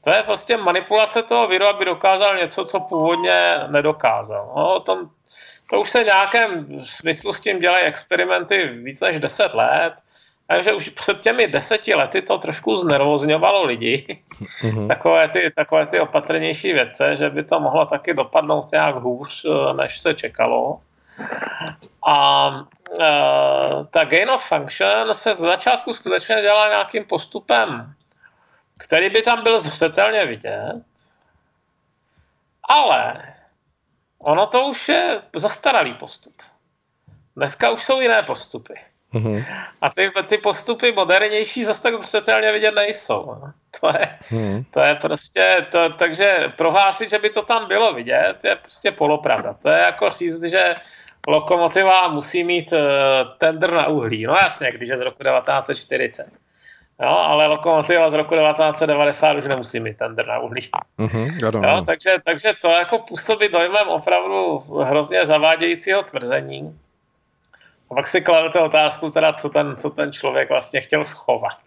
to 0.03 0.09
je 0.09 0.23
prostě 0.23 0.57
manipulace 0.57 1.23
toho 1.23 1.47
viru, 1.47 1.65
aby 1.65 1.85
dokázal 1.85 2.37
něco, 2.37 2.65
co 2.65 2.79
původně 2.79 3.59
nedokázal. 3.67 4.53
No, 4.55 4.75
o 4.75 4.79
tom, 4.79 5.09
to 5.69 5.81
už 5.81 5.89
se 5.89 6.03
v 6.03 6.05
nějakém 6.05 6.67
smyslu 6.85 7.33
s 7.33 7.39
tím 7.39 7.59
dělají 7.59 7.85
experimenty 7.85 8.67
víc 8.67 9.01
než 9.01 9.19
10 9.19 9.53
let. 9.53 9.93
Takže 10.47 10.73
už 10.73 10.89
před 10.89 11.21
těmi 11.21 11.47
deseti 11.47 11.95
lety 11.95 12.21
to 12.21 12.37
trošku 12.37 12.75
znervozňovalo 12.75 13.63
lidi, 13.63 14.21
mm-hmm. 14.41 14.87
takové, 14.93 15.29
ty, 15.29 15.51
takové 15.55 15.87
ty 15.87 15.99
opatrnější 15.99 16.73
věce, 16.73 17.17
že 17.17 17.29
by 17.29 17.43
to 17.43 17.59
mohlo 17.59 17.85
taky 17.85 18.13
dopadnout 18.13 18.71
nějak 18.71 18.95
hůř, 18.95 19.45
eh, 19.45 19.73
než 19.73 19.99
se 19.99 20.13
čekalo. 20.13 20.79
A 22.07 22.49
uh, 22.49 23.85
ta 23.91 24.03
gain 24.03 24.29
of 24.29 24.47
function 24.47 25.13
se 25.13 25.33
z 25.33 25.37
začátku 25.37 25.93
skutečně 25.93 26.41
dělá 26.41 26.69
nějakým 26.69 27.03
postupem, 27.03 27.93
který 28.77 29.09
by 29.09 29.21
tam 29.21 29.43
byl 29.43 29.59
zřetelně 29.59 30.25
vidět, 30.25 30.83
ale 32.63 33.34
ono 34.25 34.47
to 34.47 34.65
už 34.65 34.89
je 34.89 35.21
zastaralý 35.35 35.93
postup. 35.93 36.41
Dneska 37.35 37.69
už 37.69 37.83
jsou 37.83 38.01
jiné 38.01 38.23
postupy. 38.23 38.73
Mm-hmm. 39.13 39.45
A 39.81 39.89
ty, 39.89 40.11
ty 40.27 40.37
postupy 40.37 40.91
modernější 40.91 41.63
zase 41.63 41.83
tak 41.83 41.95
zřetelně 41.95 42.51
vidět 42.51 42.75
nejsou. 42.75 43.35
To 43.81 43.87
je, 43.87 44.19
mm. 44.31 44.63
to 44.71 44.79
je 44.79 44.95
prostě, 44.95 45.65
to, 45.71 45.89
takže 45.89 46.53
prohlásit, 46.57 47.09
že 47.09 47.19
by 47.19 47.29
to 47.29 47.41
tam 47.41 47.67
bylo 47.67 47.93
vidět, 47.93 48.35
je 48.43 48.55
prostě 48.55 48.91
polopravda. 48.91 49.53
To 49.53 49.69
je 49.69 49.79
jako 49.79 50.09
říct, 50.09 50.43
že 50.43 50.75
lokomotiva 51.27 52.07
musí 52.07 52.43
mít 52.43 52.71
uh, 52.71 52.79
tender 53.37 53.73
na 53.73 53.87
uhlí. 53.87 54.23
No 54.23 54.33
jasně, 54.33 54.71
když 54.71 54.89
je 54.89 54.97
z 54.97 55.01
roku 55.01 55.23
1940. 55.23 56.44
Jo, 57.01 57.09
ale 57.09 57.47
lokomotiva 57.47 58.09
z 58.09 58.13
roku 58.13 58.35
1990 58.35 59.33
už 59.33 59.45
nemusí 59.45 59.79
mít 59.79 59.97
tender 59.97 60.27
na 60.27 60.39
uhlí. 60.39 60.61
Mm-hmm, 60.99 61.63
jo, 61.63 61.83
takže, 61.85 62.15
takže 62.25 62.53
to 62.61 62.69
jako 62.69 62.99
působí 62.99 63.49
dojmem 63.49 63.87
opravdu 63.87 64.57
hrozně 64.83 65.25
zavádějícího 65.25 66.03
tvrzení. 66.03 66.79
A 67.91 67.95
pak 67.95 68.07
si 68.07 68.21
kladete 68.21 68.59
otázku, 68.59 69.09
teda, 69.09 69.33
co, 69.33 69.49
ten, 69.49 69.75
co 69.77 69.89
ten 69.89 70.13
člověk 70.13 70.49
vlastně 70.49 70.81
chtěl 70.81 71.03
schovat. 71.03 71.57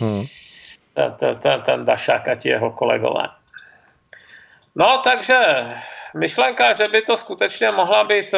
Hmm. 0.00 0.22
Ten, 0.94 1.12
ten, 1.12 1.38
ten, 1.38 1.62
ten 1.62 1.84
Dašák 1.84 2.28
a 2.28 2.34
ti 2.34 2.48
jeho 2.48 2.70
kolegové. 2.70 3.28
No, 4.74 5.00
takže 5.04 5.38
myšlenka, 6.14 6.72
že 6.72 6.88
by 6.88 7.02
to 7.02 7.16
skutečně 7.16 7.70
mohla 7.70 8.04
být, 8.04 8.34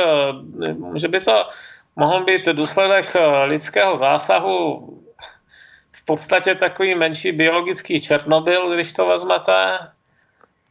že 0.95 1.09
by 1.09 1.21
to 1.21 1.49
mohl 1.97 2.25
být 2.25 2.47
důsledek 2.47 3.17
lidského 3.45 3.97
zásahu 3.97 4.89
podstatě 6.09 6.55
takový 6.55 6.95
menší 6.95 7.33
biologický 7.33 8.00
Černobyl, 8.00 8.75
když 8.75 8.93
to 8.93 9.07
vezmete, 9.07 9.79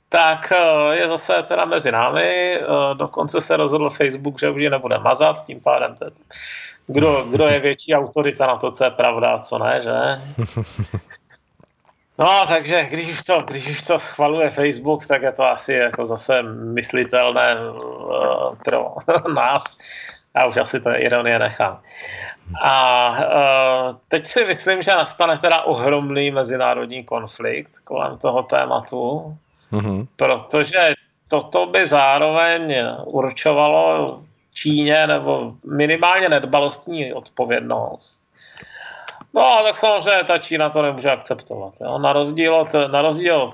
tak 0.09 0.51
eh, 0.51 0.95
je 0.95 1.07
zase 1.07 1.43
teda 1.43 1.65
mezi 1.65 1.91
námi. 1.91 2.55
Eh, 2.55 2.65
dokonce 2.93 3.41
se 3.41 3.57
rozhodl 3.57 3.89
Facebook, 3.89 4.39
že 4.39 4.49
už 4.49 4.61
ji 4.61 4.69
nebude 4.69 4.97
mazat, 4.97 5.45
tím 5.45 5.61
pádem 5.61 5.95
ten, 5.95 6.09
kdo, 6.87 7.25
kdo 7.29 7.47
je 7.47 7.59
větší 7.59 7.95
autorita 7.95 8.47
na 8.47 8.57
to, 8.57 8.71
co 8.71 8.83
je 8.83 8.89
pravda 8.89 9.31
a 9.31 9.39
co 9.39 9.57
ne, 9.57 9.81
že? 9.83 9.93
No, 12.19 12.45
takže 12.47 12.87
když 12.89 13.11
už, 13.11 13.23
to, 13.23 13.41
když 13.41 13.69
už 13.69 13.83
to 13.83 13.99
schvaluje 13.99 14.49
Facebook, 14.49 15.05
tak 15.05 15.21
je 15.21 15.31
to 15.31 15.43
asi 15.45 15.73
jako 15.73 16.05
zase 16.05 16.43
myslitelné 16.43 17.55
uh, 17.69 18.55
pro 18.65 18.95
nás. 19.35 19.63
Já 20.37 20.45
už 20.45 20.57
asi 20.57 20.81
to 20.81 20.89
ironie 20.89 21.39
nechám. 21.39 21.79
A 22.61 23.09
uh, 23.11 23.95
teď 24.07 24.25
si 24.25 24.45
myslím, 24.45 24.81
že 24.81 24.91
nastane 24.91 25.37
teda 25.37 25.61
ohromný 25.61 26.31
mezinárodní 26.31 27.03
konflikt 27.03 27.79
kolem 27.83 28.17
toho 28.17 28.43
tématu 28.43 29.37
mm-hmm. 29.71 30.07
protože 30.15 30.93
toto 31.27 31.65
by 31.65 31.85
zároveň 31.85 32.75
určovalo 33.03 34.21
Číně 34.53 35.07
nebo 35.07 35.53
minimálně 35.65 36.29
nedbalostní 36.29 37.13
odpovědnost. 37.13 38.21
No 39.33 39.59
a 39.59 39.63
tak 39.63 39.75
samozřejmě 39.75 40.23
ta 40.23 40.37
Čína 40.37 40.69
to 40.69 40.81
nemůže 40.81 41.11
akceptovat. 41.11 41.73
Jo. 41.81 41.97
Na 41.97 42.13
rozdíl 42.13 42.55
od, 42.55 42.73
na 42.91 43.01
rozdíl 43.01 43.41
od, 43.41 43.51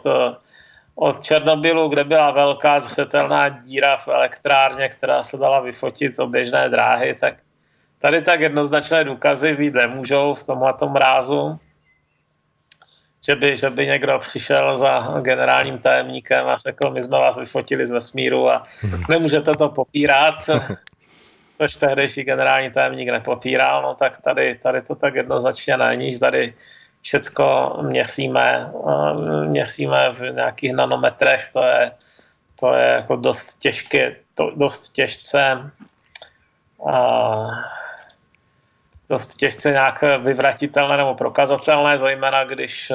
od 0.96 1.24
Černobylu, 1.24 1.90
kde 1.90 2.04
byla 2.04 2.32
velká 2.32 2.80
zřetelná 2.80 3.50
díra 3.50 3.98
v 3.98 4.08
elektrárně, 4.08 4.90
která 4.90 5.24
se 5.24 5.38
dala 5.38 5.60
vyfotit 5.60 6.16
z 6.16 6.20
oběžné 6.20 6.70
dráhy, 6.70 7.14
tak 7.20 7.34
tady 8.00 8.22
tak 8.22 8.40
jednoznačné 8.40 9.04
důkazy 9.04 9.56
být 9.56 9.74
nemůžou 9.74 10.34
v 10.34 10.44
tomhle 10.46 10.74
rázu 10.96 11.60
že 13.26 13.36
by, 13.36 13.58
že 13.58 13.70
by 13.70 13.88
někdo 13.88 14.20
přišel 14.20 14.78
za 14.78 15.20
generálním 15.22 15.80
tajemníkem 15.80 16.48
a 16.48 16.58
řekl, 16.58 16.92
my 16.92 17.02
jsme 17.02 17.18
vás 17.18 17.38
vyfotili 17.38 17.86
z 17.86 17.92
vesmíru 17.92 18.50
a 18.50 18.64
nemůžete 19.10 19.52
to 19.52 19.70
popírat, 19.70 20.36
což 21.58 21.76
tehdejší 21.76 22.24
generální 22.24 22.72
tajemník 22.72 23.10
nepopíral, 23.10 23.82
no 23.82 23.96
tak 23.96 24.22
tady, 24.22 24.60
tady 24.64 24.82
to 24.82 24.96
tak 24.96 25.16
jednoznačně 25.16 25.78
není, 25.78 26.20
tady 26.20 26.54
všecko 27.04 27.78
měříme, 27.82 28.72
měříme 29.46 30.12
v 30.12 30.20
nějakých 30.20 30.74
nanometrech, 30.74 31.48
to 31.54 31.64
je, 31.64 31.92
to 32.60 32.74
je 32.74 32.88
jako 32.88 33.16
dost 33.16 33.56
těžké, 33.56 34.16
to, 34.36 34.52
dost 34.56 34.90
těžce 34.90 35.72
a 36.92 37.48
dost 39.10 39.36
těžce 39.36 39.72
nějak 39.72 40.02
vyvratitelné 40.02 40.98
nebo 40.98 41.16
prokazatelné, 41.16 41.98
zejména 41.98 42.44
když 42.44 42.92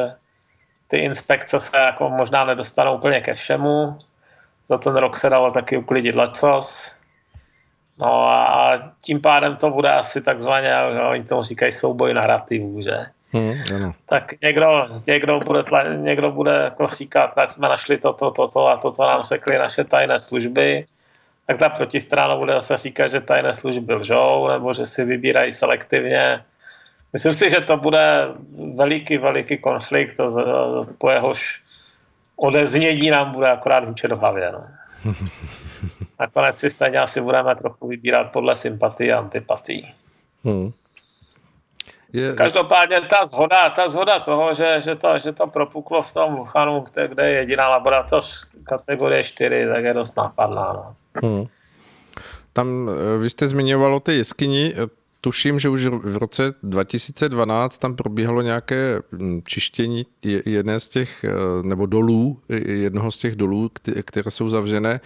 ty 0.88 0.97
inspekce 0.99 1.61
se 1.61 1.77
jako 1.77 2.11
možná 2.11 2.44
nedostanou 2.44 2.97
úplně 2.97 3.21
ke 3.21 3.35
všemu. 3.35 3.99
Za 4.68 4.79
ten 4.79 4.97
rok 4.97 5.16
se 5.16 5.31
dalo 5.31 5.51
taky 5.51 5.77
uklidit 5.77 6.14
lecos. 6.14 6.99
No 8.01 8.29
a 8.29 8.75
tím 9.05 9.21
pádem 9.21 9.57
to 9.57 9.71
bude 9.71 9.92
asi 9.92 10.23
takzvaně, 10.23 10.77
oni 11.11 11.25
tomu 11.25 11.42
říkají 11.42 11.73
souboj 11.73 12.14
narrativů, 12.14 12.83
že? 12.83 13.07
Hmm, 13.33 13.55
ano. 13.77 13.95
Tak 14.07 14.25
někdo, 14.43 14.87
někdo, 15.07 15.41
bude, 15.41 15.64
někdo 15.97 16.31
bude 16.31 16.53
jako 16.53 16.87
říkat, 16.87 17.35
tak 17.35 17.51
jsme 17.51 17.69
našli 17.69 17.99
toto, 17.99 18.31
toto 18.31 18.49
to, 18.49 18.67
a 18.67 18.77
to, 18.77 18.91
co 18.91 19.03
nám 19.03 19.23
řekli 19.23 19.59
naše 19.59 19.85
tajné 19.85 20.19
služby 20.19 20.87
tak 21.49 21.59
ta 21.59 21.69
protistrana 21.69 22.37
bude 22.37 22.53
zase 22.53 22.77
říkat, 22.77 23.07
že 23.07 23.21
tajné 23.21 23.55
služby 23.55 23.95
lžou, 23.95 24.49
nebo 24.49 24.75
že 24.75 24.87
si 24.87 25.05
vybírají 25.05 25.53
selektivně. 25.53 26.45
Myslím 27.12 27.35
si, 27.35 27.51
že 27.51 27.61
to 27.61 27.77
bude 27.77 28.29
veliký, 28.75 29.19
veliký 29.19 29.59
konflikt, 29.59 30.21
po 30.99 31.11
jehož 31.11 31.62
odeznění 32.37 33.11
nám 33.11 33.33
bude 33.33 33.51
akorát 33.51 33.85
hučet 33.85 34.11
do 34.11 34.17
hlavě. 34.17 34.53
No. 34.53 34.64
Nakonec 36.21 36.59
si 36.59 36.71
stejně 36.71 36.99
asi 36.99 37.21
budeme 37.21 37.57
trochu 37.57 37.88
vybírat 37.88 38.33
podle 38.33 38.57
sympatii 38.57 39.12
a 39.12 39.19
antipatii. 39.19 39.88
Hmm. 40.45 40.71
Je... 42.12 42.35
Každopádně 42.35 43.01
ta 43.01 43.27
zhoda, 43.27 43.71
ta 43.71 43.88
zhoda 43.88 44.21
toho, 44.21 44.55
že, 44.55 44.81
že, 44.85 44.94
to, 44.94 45.18
že 45.18 45.33
to 45.33 45.47
propuklo 45.47 46.03
v 46.03 46.14
tom 46.14 46.37
Wuhanu, 46.37 46.85
kde 47.09 47.31
je 47.31 47.37
jediná 47.37 47.68
laboratoř 47.68 48.47
kategorie 48.64 49.25
4, 49.25 49.66
tak 49.75 49.85
je 49.85 49.94
dost 49.94 50.16
nápadná. 50.16 50.73
No. 50.73 50.94
Hmm. 51.23 51.47
Tam 52.53 52.90
eh, 52.90 53.18
vy 53.18 53.31
jste 53.31 53.49
zmiňovalo 53.49 54.01
ty 54.01 54.16
jeskyni, 54.16 54.75
tuším, 55.21 55.59
že 55.59 55.68
už 55.68 55.87
v 55.87 56.16
roce 56.16 56.55
2012 56.62 57.79
tam 57.79 57.97
probíhalo 57.97 58.42
nějaké 58.42 59.03
hm, 59.12 59.42
čištění 59.47 60.07
jedné 60.44 60.81
z 60.81 60.88
těch, 60.88 61.25
eh, 61.25 61.31
nebo 61.62 61.87
dolů, 61.87 62.40
jednoho 62.66 63.11
z 63.11 63.18
těch 63.18 63.37
dolů, 63.37 63.71
které 64.05 64.31
jsou 64.31 64.49
zavřené 64.49 65.01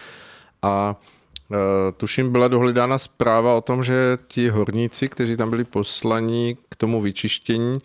a 0.62 0.96
eh, 0.96 1.21
tuším 1.96 2.32
byla 2.32 2.48
dohledána 2.48 2.98
zpráva 2.98 3.54
o 3.54 3.60
tom, 3.60 3.84
že 3.84 4.18
ti 4.28 4.48
horníci, 4.48 5.08
kteří 5.08 5.36
tam 5.36 5.50
byli 5.50 5.64
poslaní 5.64 6.56
k 6.68 6.76
tomu 6.76 7.00
vyčištění, 7.00 7.78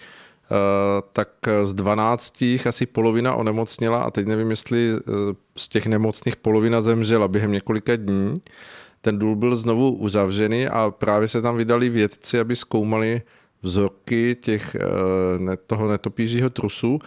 tak 1.14 1.30
z 1.64 1.74
12 1.74 2.44
asi 2.68 2.86
polovina 2.86 3.36
onemocněla 3.36 4.02
a 4.02 4.12
teď 4.12 4.26
nevím, 4.26 4.50
jestli 4.50 4.92
z 5.58 5.68
těch 5.68 5.88
nemocných 5.88 6.36
polovina 6.36 6.82
zemřela 6.82 7.28
během 7.28 7.52
několika 7.52 7.96
dní. 7.96 8.34
Ten 9.02 9.20
důl 9.20 9.36
byl 9.36 9.56
znovu 9.56 9.92
uzavřený 9.92 10.68
a 10.68 10.94
právě 10.98 11.28
se 11.28 11.42
tam 11.42 11.58
vydali 11.58 11.90
vědci, 11.90 12.40
aby 12.40 12.56
zkoumali 12.56 13.22
vzorky 13.62 14.36
těch, 14.36 14.76
eh, 14.76 15.58
toho 15.68 15.88
netopířího 15.88 16.50
trusu 16.50 17.00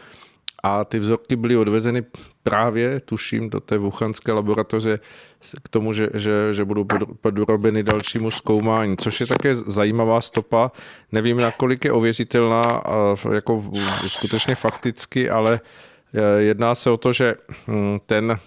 a 0.62 0.84
ty 0.84 0.98
vzorky 0.98 1.36
byly 1.36 1.56
odvezeny 1.56 2.04
právě, 2.42 3.00
tuším, 3.00 3.50
do 3.50 3.60
té 3.60 3.78
wuchanské 3.78 4.32
laboratoře 4.32 4.98
k 5.62 5.68
tomu, 5.68 5.92
že, 5.92 6.08
že, 6.14 6.54
že 6.54 6.64
budou 6.64 6.84
podrobeny 7.20 7.82
dalšímu 7.82 8.30
zkoumání, 8.30 8.96
což 8.96 9.20
je 9.20 9.26
také 9.26 9.56
zajímavá 9.56 10.20
stopa. 10.20 10.72
Nevím, 11.12 11.36
nakolik 11.36 11.84
je 11.84 11.92
ověřitelná 11.92 12.62
jako 13.32 13.70
skutečně 14.06 14.54
fakticky, 14.54 15.30
ale 15.30 15.60
eh, 16.14 16.42
jedná 16.42 16.74
se 16.74 16.90
o 16.90 16.96
to, 16.96 17.12
že 17.12 17.34
hm, 17.68 17.98
ten 18.06 18.38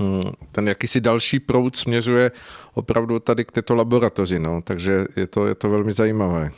hm, 0.00 0.32
ten 0.52 0.68
jakýsi 0.68 1.00
další 1.00 1.40
proud 1.40 1.76
směřuje 1.76 2.30
opravdu 2.74 3.18
tady 3.18 3.44
k 3.44 3.52
této 3.52 3.74
laboratoři, 3.74 4.38
no, 4.38 4.62
takže 4.64 5.06
je 5.16 5.26
to, 5.26 5.46
je 5.46 5.54
to 5.54 5.70
velmi 5.70 5.92
zajímavé. 5.92 6.50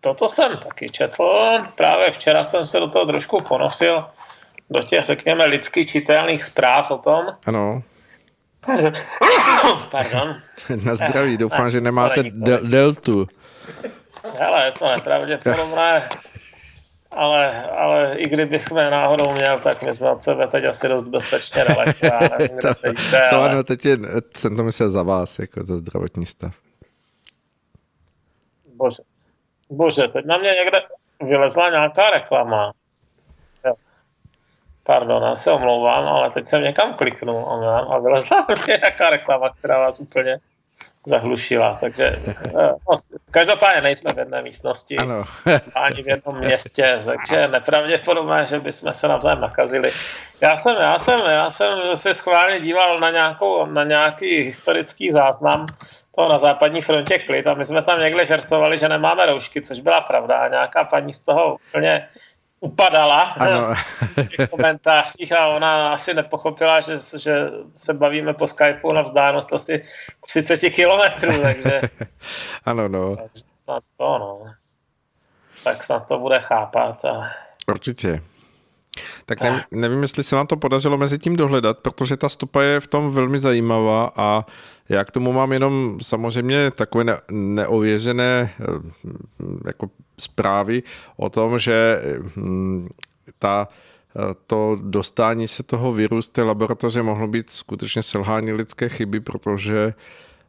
Toto 0.00 0.30
jsem 0.30 0.56
taky 0.56 0.90
četl, 0.90 1.40
právě 1.74 2.10
včera 2.10 2.44
jsem 2.44 2.66
se 2.66 2.80
do 2.80 2.88
toho 2.88 3.06
trošku 3.06 3.42
ponosil, 3.48 4.04
do 4.70 4.82
těch, 4.82 5.04
řekněme, 5.04 5.44
lidsky 5.44 5.86
čitelných 5.86 6.44
zpráv 6.44 6.90
o 6.90 6.98
tom. 6.98 7.26
Ano. 7.46 7.82
Pardon. 8.66 8.92
Pardon. 9.90 10.36
Na 10.84 10.96
zdraví, 10.96 11.36
doufám, 11.36 11.70
že 11.70 11.80
nemáte 11.80 12.22
del- 12.22 12.68
deltu. 12.68 13.26
Hele, 14.38 14.64
je 14.64 14.72
to 14.72 14.88
nepravděpodobné, 14.88 16.08
ale, 17.10 17.70
ale 17.70 18.18
i 18.18 18.28
kdybychom 18.28 18.76
náhodou 18.76 19.32
měl, 19.32 19.58
tak 19.58 19.82
my 19.82 19.94
jsme 19.94 20.10
od 20.10 20.22
sebe 20.22 20.46
teď 20.46 20.64
asi 20.64 20.88
dost 20.88 21.02
bezpečně 21.02 21.64
daleko. 21.68 22.06
Já 22.06 22.20
nevím, 22.38 22.58
to, 22.62 22.68
to 23.30 23.36
ale... 23.36 23.50
ano, 23.50 23.62
teď 23.64 23.84
je, 23.84 23.98
jsem 24.36 24.56
to 24.56 24.64
myslel 24.64 24.90
za 24.90 25.02
vás, 25.02 25.38
jako 25.38 25.64
za 25.64 25.76
zdravotní 25.76 26.26
stav. 26.26 26.54
Bože, 28.74 29.02
bože, 29.70 30.08
teď 30.08 30.24
na 30.24 30.38
mě 30.38 30.50
někde 30.50 30.82
vylezla 31.20 31.70
nějaká 31.70 32.10
reklama. 32.10 32.72
Pardon, 34.84 35.22
já 35.22 35.34
se 35.34 35.52
omlouvám, 35.52 36.08
ale 36.08 36.30
teď 36.30 36.46
jsem 36.46 36.62
někam 36.62 36.94
kliknul 36.94 37.64
a 37.90 37.98
vylezla 37.98 38.46
nějaká 38.66 39.10
reklama, 39.10 39.50
která 39.50 39.78
vás 39.78 40.00
úplně 40.00 40.38
zahlušila. 41.06 41.76
Takže 41.80 42.04
eh, 42.04 42.68
no, 42.88 42.96
každopádně 43.30 43.82
nejsme 43.82 44.12
v 44.12 44.18
jedné 44.18 44.42
místnosti, 44.42 44.96
ano. 44.96 45.24
ani 45.74 46.02
v 46.02 46.08
jednom 46.08 46.38
městě, 46.38 47.00
takže 47.04 47.48
nepravděpodobné, 47.48 48.46
že 48.46 48.60
bychom 48.60 48.92
se 48.92 49.08
navzájem 49.08 49.40
nakazili. 49.40 49.92
Já 50.40 50.56
jsem, 50.56 50.76
já 50.80 50.98
jsem, 50.98 51.20
já 51.20 51.50
jsem 51.50 51.96
se 51.96 52.14
schválně 52.14 52.60
díval 52.60 53.00
na, 53.00 53.10
nějakou, 53.10 53.66
na 53.66 53.84
nějaký 53.84 54.40
historický 54.40 55.10
záznam 55.10 55.66
toho 56.18 56.28
na 56.28 56.38
západní 56.38 56.80
frontě 56.80 57.18
klid 57.18 57.46
a 57.46 57.54
my 57.54 57.64
jsme 57.64 57.82
tam 57.82 58.00
někde 58.00 58.26
žertovali, 58.26 58.78
že 58.78 58.88
nemáme 58.88 59.26
roušky, 59.26 59.62
což 59.62 59.80
byla 59.80 60.00
pravda 60.00 60.38
a 60.38 60.48
nějaká 60.48 60.84
paní 60.84 61.12
z 61.12 61.20
toho 61.20 61.56
úplně 61.68 62.08
upadala 62.60 63.20
ano. 63.20 63.74
v 64.38 64.46
komentářích 64.46 65.32
a 65.32 65.46
ona 65.46 65.92
asi 65.92 66.14
nepochopila, 66.14 66.80
že, 66.80 66.98
že 67.18 67.34
se 67.72 67.94
bavíme 67.94 68.34
po 68.34 68.46
Skypeu 68.46 68.92
na 68.92 69.00
vzdálenost 69.00 69.52
asi 69.52 69.82
30 70.26 70.70
kilometrů, 70.70 71.32
takže... 71.42 71.80
ano, 72.64 72.88
no. 72.88 73.16
Takže 73.16 73.44
snad 73.54 73.82
to, 73.98 74.18
no. 74.18 74.42
Tak 75.64 75.82
snad 75.82 76.08
to 76.08 76.18
bude 76.18 76.40
chápat. 76.40 77.04
A... 77.04 77.30
Určitě. 77.68 78.20
Tak 79.26 79.40
nevím, 79.40 79.60
nevím, 79.72 80.02
jestli 80.02 80.22
se 80.22 80.36
vám 80.36 80.46
to 80.46 80.56
podařilo 80.56 80.98
mezi 80.98 81.18
tím 81.18 81.36
dohledat, 81.36 81.78
protože 81.78 82.16
ta 82.16 82.28
stopa 82.28 82.62
je 82.62 82.80
v 82.80 82.86
tom 82.86 83.10
velmi 83.10 83.38
zajímavá 83.38 84.12
a 84.16 84.46
já 84.88 85.04
k 85.04 85.10
tomu 85.10 85.32
mám 85.32 85.52
jenom 85.52 85.98
samozřejmě 86.02 86.70
takové 86.70 87.04
ne, 87.04 87.20
neověřené 87.30 88.54
eh, 88.60 88.64
jako 89.66 89.90
zprávy 90.18 90.82
o 91.16 91.30
tom, 91.30 91.58
že 91.58 92.02
hm, 92.36 92.88
ta, 93.38 93.68
eh, 94.16 94.34
to 94.46 94.78
dostání 94.82 95.48
se 95.48 95.62
toho 95.62 95.92
viru 95.92 96.22
z 96.22 96.28
té 96.28 96.42
laboratoře 96.42 97.02
mohlo 97.02 97.28
být 97.28 97.50
skutečně 97.50 98.02
selhání 98.02 98.52
lidské 98.52 98.88
chyby, 98.88 99.20
protože 99.20 99.94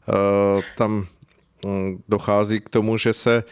uh, 0.08 0.62
tam 0.78 1.06
hm, 1.66 2.04
dochází 2.10 2.60
k 2.60 2.70
tomu, 2.70 2.98
že 2.98 3.14
se 3.14 3.44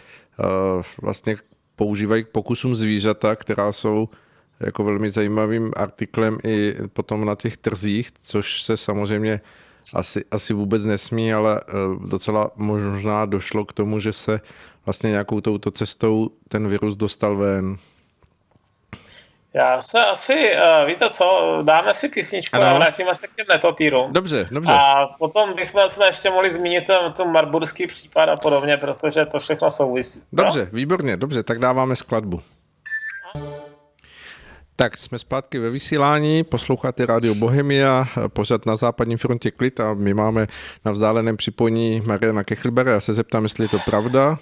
vlastně 1.02 1.38
používají 1.76 2.24
k 2.24 2.28
pokusům 2.28 2.76
zvířata, 2.76 3.36
která 3.36 3.72
jsou 3.72 4.10
jako 4.60 4.84
velmi 4.84 5.10
zajímavým 5.10 5.72
artiklem 5.76 6.38
i 6.44 6.76
potom 6.94 7.26
na 7.26 7.36
těch 7.36 7.58
trzích, 7.58 8.12
což 8.22 8.64
se 8.64 8.78
samozřejmě 8.78 9.42
asi, 9.94 10.26
asi 10.32 10.54
vůbec 10.54 10.84
nesmí, 10.84 11.34
ale 11.34 11.62
eh, 11.62 11.72
docela 12.08 12.52
možná 12.56 13.26
došlo 13.26 13.66
k 13.66 13.74
tomu, 13.74 14.00
že 14.00 14.14
se 14.14 14.42
vlastně 14.86 15.10
nějakou 15.10 15.42
touto 15.42 15.72
cestou 15.72 16.30
ten 16.48 16.68
virus 16.68 16.96
dostal 16.96 17.36
ven. 17.36 17.78
Já 19.54 19.82
se 19.82 20.06
asi, 20.06 20.34
uh, 20.34 20.88
víte 20.88 21.10
co, 21.10 21.60
dáme 21.66 21.94
si 21.94 22.10
písničku 22.10 22.56
ano. 22.56 22.66
a 22.66 22.74
vrátíme 22.74 23.16
se 23.16 23.28
k 23.28 23.32
těm 23.32 23.46
netopírům. 23.50 24.14
Dobře, 24.14 24.46
dobře. 24.52 24.74
A 24.74 25.08
potom 25.20 25.54
bychom 25.54 25.90
jsme 25.90 26.06
ještě 26.06 26.30
mohli 26.30 26.52
zmínit 26.52 26.88
ten, 26.88 27.14
ten 27.14 27.32
marburský 27.32 27.88
případ 27.88 28.30
a 28.30 28.36
podobně, 28.36 28.78
protože 28.78 29.26
to 29.26 29.40
všechno 29.40 29.70
souvisí. 29.70 30.22
Dobře, 30.34 30.60
no? 30.60 30.68
výborně, 30.72 31.18
dobře, 31.18 31.44
tak 31.44 31.60
dáváme 31.60 31.96
skladbu. 31.96 32.42
Tak 34.80 34.98
jsme 34.98 35.20
zpátky 35.20 35.60
ve 35.60 35.70
vysílání, 35.70 36.44
posloucháte 36.44 37.06
Radio 37.06 37.36
Bohemia, 37.36 38.06
pořád 38.28 38.66
na 38.66 38.76
západní 38.76 39.18
frontě 39.18 39.52
klid 39.52 39.80
a 39.80 39.94
my 39.94 40.14
máme 40.14 40.48
na 40.86 40.92
vzdáleném 40.92 41.38
připojení 41.38 42.02
Mariana 42.06 42.44
Kechlbera. 42.44 42.92
Já 42.92 43.00
se 43.00 43.14
zeptám, 43.14 43.44
jestli 43.44 43.66
je 43.66 43.70
to 43.70 43.78
pravda. 43.86 44.38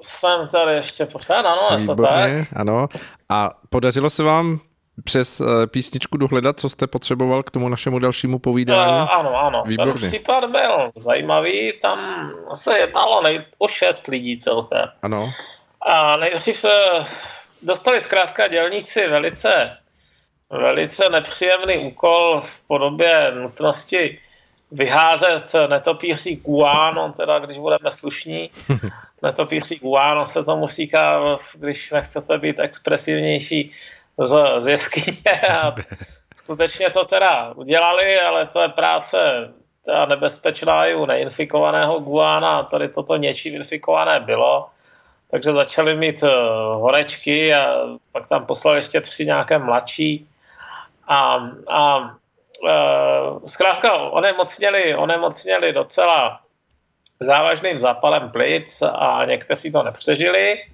Jsem 0.00 0.48
tady 0.48 0.74
ještě 0.76 1.06
pořád, 1.06 1.46
ano, 1.46 1.86
to 1.86 2.02
tak. 2.02 2.30
ano. 2.56 2.88
A 3.28 3.50
podařilo 3.70 4.10
se 4.10 4.22
vám 4.22 4.60
přes 5.04 5.40
eh, 5.40 5.66
písničku 5.66 6.16
dohledat, 6.16 6.60
co 6.60 6.68
jste 6.68 6.86
potřeboval 6.86 7.42
k 7.42 7.50
tomu 7.50 7.68
našemu 7.68 7.98
dalšímu 7.98 8.38
povídání? 8.38 8.92
Uh, 8.92 9.12
ano, 9.12 9.40
ano. 9.40 9.62
Výborně. 9.66 9.92
Ten 9.92 10.10
případ 10.10 10.50
byl 10.50 10.90
zajímavý, 10.96 11.72
tam 11.82 12.30
se 12.54 12.78
jednalo 12.78 13.22
nej- 13.22 13.44
o 13.58 13.68
šest 13.68 14.06
lidí 14.06 14.38
celkem. 14.38 14.88
Ano. 15.02 15.32
A 15.80 16.16
nejdřív 16.16 16.56
se 16.56 16.72
dostali 17.62 18.00
zkrátka 18.00 18.48
dělníci 18.48 19.08
velice, 19.08 19.76
velice 20.50 21.08
nepříjemný 21.08 21.78
úkol 21.78 22.40
v 22.40 22.60
podobě 22.60 23.32
nutnosti 23.34 24.18
vyházet 24.70 25.52
netopíří 25.68 26.36
guano, 26.36 27.12
teda 27.12 27.38
když 27.38 27.58
budeme 27.58 27.90
slušní, 27.90 28.50
netopíří 29.22 29.76
guano 29.76 30.26
se 30.26 30.44
tomu 30.44 30.68
říká, 30.68 31.20
když 31.54 31.90
nechcete 31.90 32.38
být 32.38 32.60
expresivnější 32.60 33.70
z, 34.18 34.36
z 34.58 34.68
jeskyně. 34.68 35.40
A 35.50 35.74
skutečně 36.36 36.90
to 36.90 37.04
teda 37.04 37.52
udělali, 37.56 38.20
ale 38.20 38.46
to 38.46 38.62
je 38.62 38.68
práce 38.68 39.18
ta 39.86 40.06
nebezpečná 40.06 40.86
i 40.86 40.94
u 40.94 41.06
neinfikovaného 41.06 42.00
guána. 42.00 42.62
Tady 42.62 42.88
toto 42.88 43.16
něčím 43.16 43.54
infikované 43.54 44.20
bylo 44.20 44.66
takže 45.30 45.52
začali 45.52 45.96
mít 45.96 46.22
uh, 46.22 46.30
horečky 46.80 47.54
a 47.54 47.88
pak 48.12 48.28
tam 48.28 48.46
poslali 48.46 48.78
ještě 48.78 49.00
tři 49.00 49.26
nějaké 49.26 49.58
mladší 49.58 50.28
a, 51.08 51.36
a 51.68 51.98
uh, 51.98 53.46
zkrátka 53.46 53.94
onemocněli, 53.94 54.96
onemocněli 54.96 55.72
docela 55.72 56.40
závažným 57.20 57.80
zápalem 57.80 58.30
plic 58.30 58.82
a 58.82 59.24
někteří 59.24 59.72
to 59.72 59.82
nepřežili. 59.82 60.64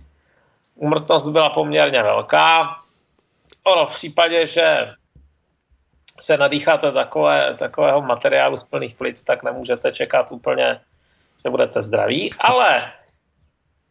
Umrtnost 0.75 1.29
byla 1.29 1.51
poměrně 1.51 2.03
velká. 2.03 2.77
Ono 3.65 3.87
v 3.87 3.93
případě, 3.93 4.47
že 4.47 4.91
se 6.21 6.37
nadýcháte 6.37 6.93
takové, 6.93 7.55
takového 7.55 8.03
materiálu 8.03 8.57
z 8.57 8.65
plných 8.65 8.95
plic, 8.95 9.23
tak 9.23 9.43
nemůžete 9.43 9.93
čekat 9.93 10.33
úplně, 10.33 10.81
že 11.45 11.51
budete 11.51 11.83
zdraví, 11.83 12.35
ale 12.39 12.93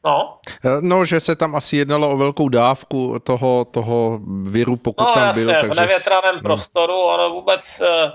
No. 0.05 0.37
Eh, 0.65 0.81
no, 0.81 1.05
že 1.05 1.19
se 1.19 1.35
tam 1.35 1.55
asi 1.55 1.77
jednalo 1.77 2.09
o 2.09 2.17
velkou 2.17 2.49
dávku 2.49 3.19
toho, 3.19 3.65
toho 3.65 4.19
viru, 4.43 4.75
pokud 4.75 5.03
no, 5.03 5.13
tam 5.13 5.27
jasně, 5.27 5.45
byl. 5.45 5.53
Takže... 5.53 5.69
v 5.69 5.75
nevětraném 5.75 6.35
no. 6.35 6.41
prostoru, 6.41 6.99
ono 6.99 7.29
vůbec, 7.29 7.81
eh, 7.81 8.11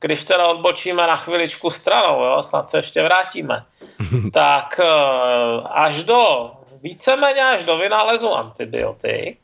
když 0.00 0.24
teda 0.24 0.46
odbočíme 0.46 1.06
na 1.06 1.16
chviličku 1.16 1.70
stranou, 1.70 2.24
jo, 2.24 2.42
snad 2.42 2.70
se 2.70 2.78
ještě 2.78 3.02
vrátíme, 3.02 3.64
tak 4.32 4.80
eh, 4.80 4.86
až 5.64 6.04
do, 6.04 6.50
víceméně 6.82 7.42
až 7.42 7.64
do 7.64 7.78
vynálezu 7.78 8.34
antibiotik, 8.34 9.38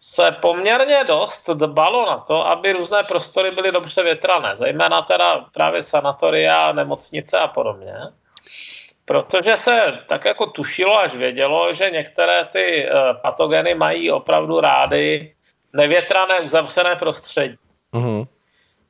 se 0.00 0.32
poměrně 0.32 1.04
dost 1.04 1.50
dbalo 1.50 2.06
na 2.06 2.18
to, 2.18 2.46
aby 2.46 2.72
různé 2.72 3.02
prostory 3.02 3.50
byly 3.50 3.72
dobře 3.72 4.02
větrané, 4.02 4.56
zejména 4.56 5.02
teda 5.02 5.44
právě 5.54 5.82
sanatoria, 5.82 6.72
nemocnice 6.72 7.38
a 7.38 7.48
podobně. 7.48 7.94
Protože 9.04 9.56
se 9.56 9.98
tak 10.08 10.24
jako 10.24 10.46
tušilo 10.46 10.98
až 10.98 11.14
vědělo, 11.14 11.72
že 11.72 11.90
některé 11.90 12.44
ty 12.44 12.86
eh, 12.86 12.90
patogeny 13.22 13.74
mají 13.74 14.10
opravdu 14.10 14.60
rády 14.60 15.34
nevětrané 15.72 16.40
uzavřené 16.40 16.96
prostředí. 16.96 17.56
Uh-huh. 17.94 18.26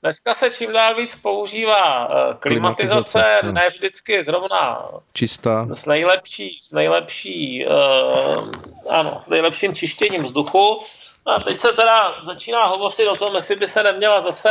Dneska 0.03 0.35
se 0.35 0.51
čím 0.51 0.72
dál 0.72 0.94
víc 0.94 1.16
používá 1.16 2.09
eh, 2.11 2.35
klimatizace, 2.38 3.22
klimatizace 3.22 3.53
ne 3.53 3.70
vždycky 3.70 4.22
zrovna 4.22 4.88
čistá. 5.12 5.66
S 5.72 5.87
nejlepší, 5.87 6.59
s 6.61 6.72
nejlepší, 6.72 7.66
uh, 7.66 8.51
ano, 8.90 9.18
s 9.20 9.29
nejlepším 9.29 9.75
čištěním 9.75 10.22
vzduchu. 10.22 10.81
A 11.27 11.40
teď 11.40 11.59
se 11.59 11.72
teda 11.72 12.14
začíná 12.22 12.64
hovořit 12.64 13.09
o 13.09 13.14
tom, 13.14 13.35
jestli 13.35 13.57
by 13.57 13.66
se 13.66 13.83
neměla 13.83 14.20
zase 14.20 14.51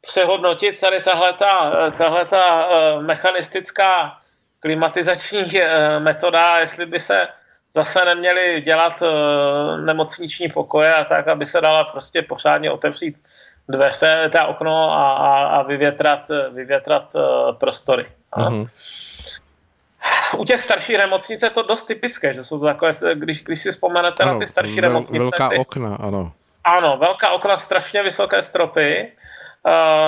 přehodnotit 0.00 0.80
tady 0.80 1.02
tahle 1.02 2.24
ta 2.24 2.66
uh, 2.66 3.02
mechanistická 3.02 4.18
klimatizační 4.60 5.62
eh, 5.62 6.00
metoda, 6.00 6.58
jestli 6.58 6.86
by 6.86 7.00
se 7.00 7.28
zase 7.72 8.04
neměli 8.04 8.60
dělat 8.60 9.02
eh, 9.02 9.80
nemocniční 9.80 10.48
pokoje 10.48 10.94
a 10.94 11.04
tak, 11.04 11.28
aby 11.28 11.46
se 11.46 11.60
dala 11.60 11.84
prostě 11.84 12.22
pořádně 12.22 12.70
otevřít 12.70 13.16
dveře, 13.68 14.30
ta 14.32 14.46
okno 14.46 14.92
a, 14.92 15.12
a, 15.12 15.46
a 15.46 15.62
vyvětrat, 15.62 16.20
vyvětrat 16.52 17.12
eh, 17.16 17.52
prostory. 17.52 18.06
Mm-hmm. 18.36 18.68
U 20.36 20.44
těch 20.44 20.62
starších 20.62 20.98
nemocnic 20.98 21.42
je 21.42 21.50
to 21.50 21.62
dost 21.62 21.84
typické, 21.84 22.32
že 22.32 22.44
jsou 22.44 22.58
to 22.58 22.64
takové, 22.64 22.90
když, 23.14 23.44
když 23.44 23.60
si 23.60 23.70
vzpomenete 23.70 24.22
ano, 24.22 24.32
na 24.32 24.38
ty 24.38 24.46
starší 24.46 24.80
vel, 24.80 24.90
nemocnice. 24.90 25.18
Velká 25.18 25.48
ty, 25.48 25.56
okna, 25.56 25.96
ano. 25.96 26.32
Ano, 26.64 26.96
velká 26.96 27.30
okna, 27.30 27.58
strašně 27.58 28.02
vysoké 28.02 28.42
stropy 28.42 29.12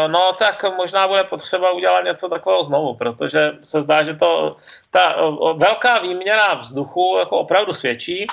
no 0.06 0.32
tak 0.38 0.64
možná 0.76 1.08
bude 1.08 1.24
potřeba 1.24 1.72
udělat 1.72 2.04
něco 2.04 2.28
takového 2.28 2.64
znovu, 2.64 2.94
protože 2.94 3.52
se 3.62 3.82
zdá, 3.82 4.02
že 4.02 4.14
to 4.14 4.56
ta 4.90 5.16
velká 5.56 5.98
výměna 5.98 6.54
vzduchu 6.54 7.16
jako 7.18 7.38
opravdu 7.38 7.72
svědčí, 7.72 8.26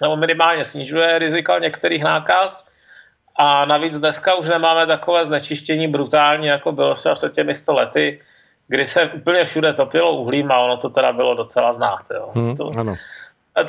nebo 0.00 0.16
minimálně 0.16 0.64
snižuje 0.64 1.18
riziko 1.18 1.58
některých 1.58 2.04
nákaz. 2.04 2.68
A 3.36 3.64
navíc 3.64 3.98
dneska 3.98 4.34
už 4.34 4.48
nemáme 4.48 4.86
takové 4.86 5.24
znečištění 5.24 5.88
brutální, 5.88 6.46
jako 6.46 6.72
bylo 6.72 6.94
třeba 6.94 7.14
před 7.14 7.32
těmi 7.32 7.54
100 7.54 7.74
lety, 7.74 8.20
kdy 8.68 8.86
se 8.86 9.06
úplně 9.06 9.44
všude 9.44 9.72
topilo 9.72 10.16
uhlím 10.16 10.52
a 10.52 10.58
ono 10.58 10.76
to 10.76 10.90
teda 10.90 11.12
bylo 11.12 11.34
docela 11.34 11.72
znát. 11.72 12.02
Jo. 12.14 12.30
Hmm, 12.34 12.56
to, 12.56 12.70
ano. 12.78 12.94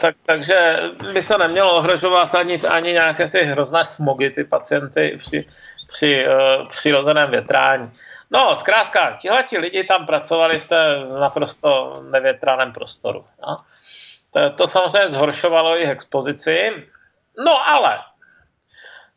Tak, 0.02 0.16
takže 0.26 0.80
by 1.14 1.24
to 1.24 1.38
nemělo 1.38 1.76
ohrožovat 1.76 2.36
ani, 2.36 2.60
ani 2.62 2.92
nějaké 2.92 3.28
ty 3.28 3.44
hrozné 3.44 3.86
smogy, 3.86 4.30
ty 4.30 4.44
pacienty 4.44 5.16
při, 5.18 5.46
při 5.92 6.26
uh, 6.28 6.64
přirozeném 6.70 7.32
větrání. 7.32 7.92
No, 8.32 8.56
zkrátka, 8.56 9.18
tihleti 9.22 9.58
lidi 9.58 9.84
tam 9.84 10.06
pracovali 10.06 10.60
v 10.60 10.68
té 10.68 11.00
naprosto 11.20 12.02
nevětraném 12.10 12.74
prostoru. 12.74 13.26
No. 13.42 13.58
To, 14.32 14.50
to 14.50 14.68
samozřejmě 14.68 15.10
zhoršovalo 15.10 15.76
jejich 15.76 15.90
expozici. 15.90 16.88
No 17.46 17.70
ale 17.70 18.00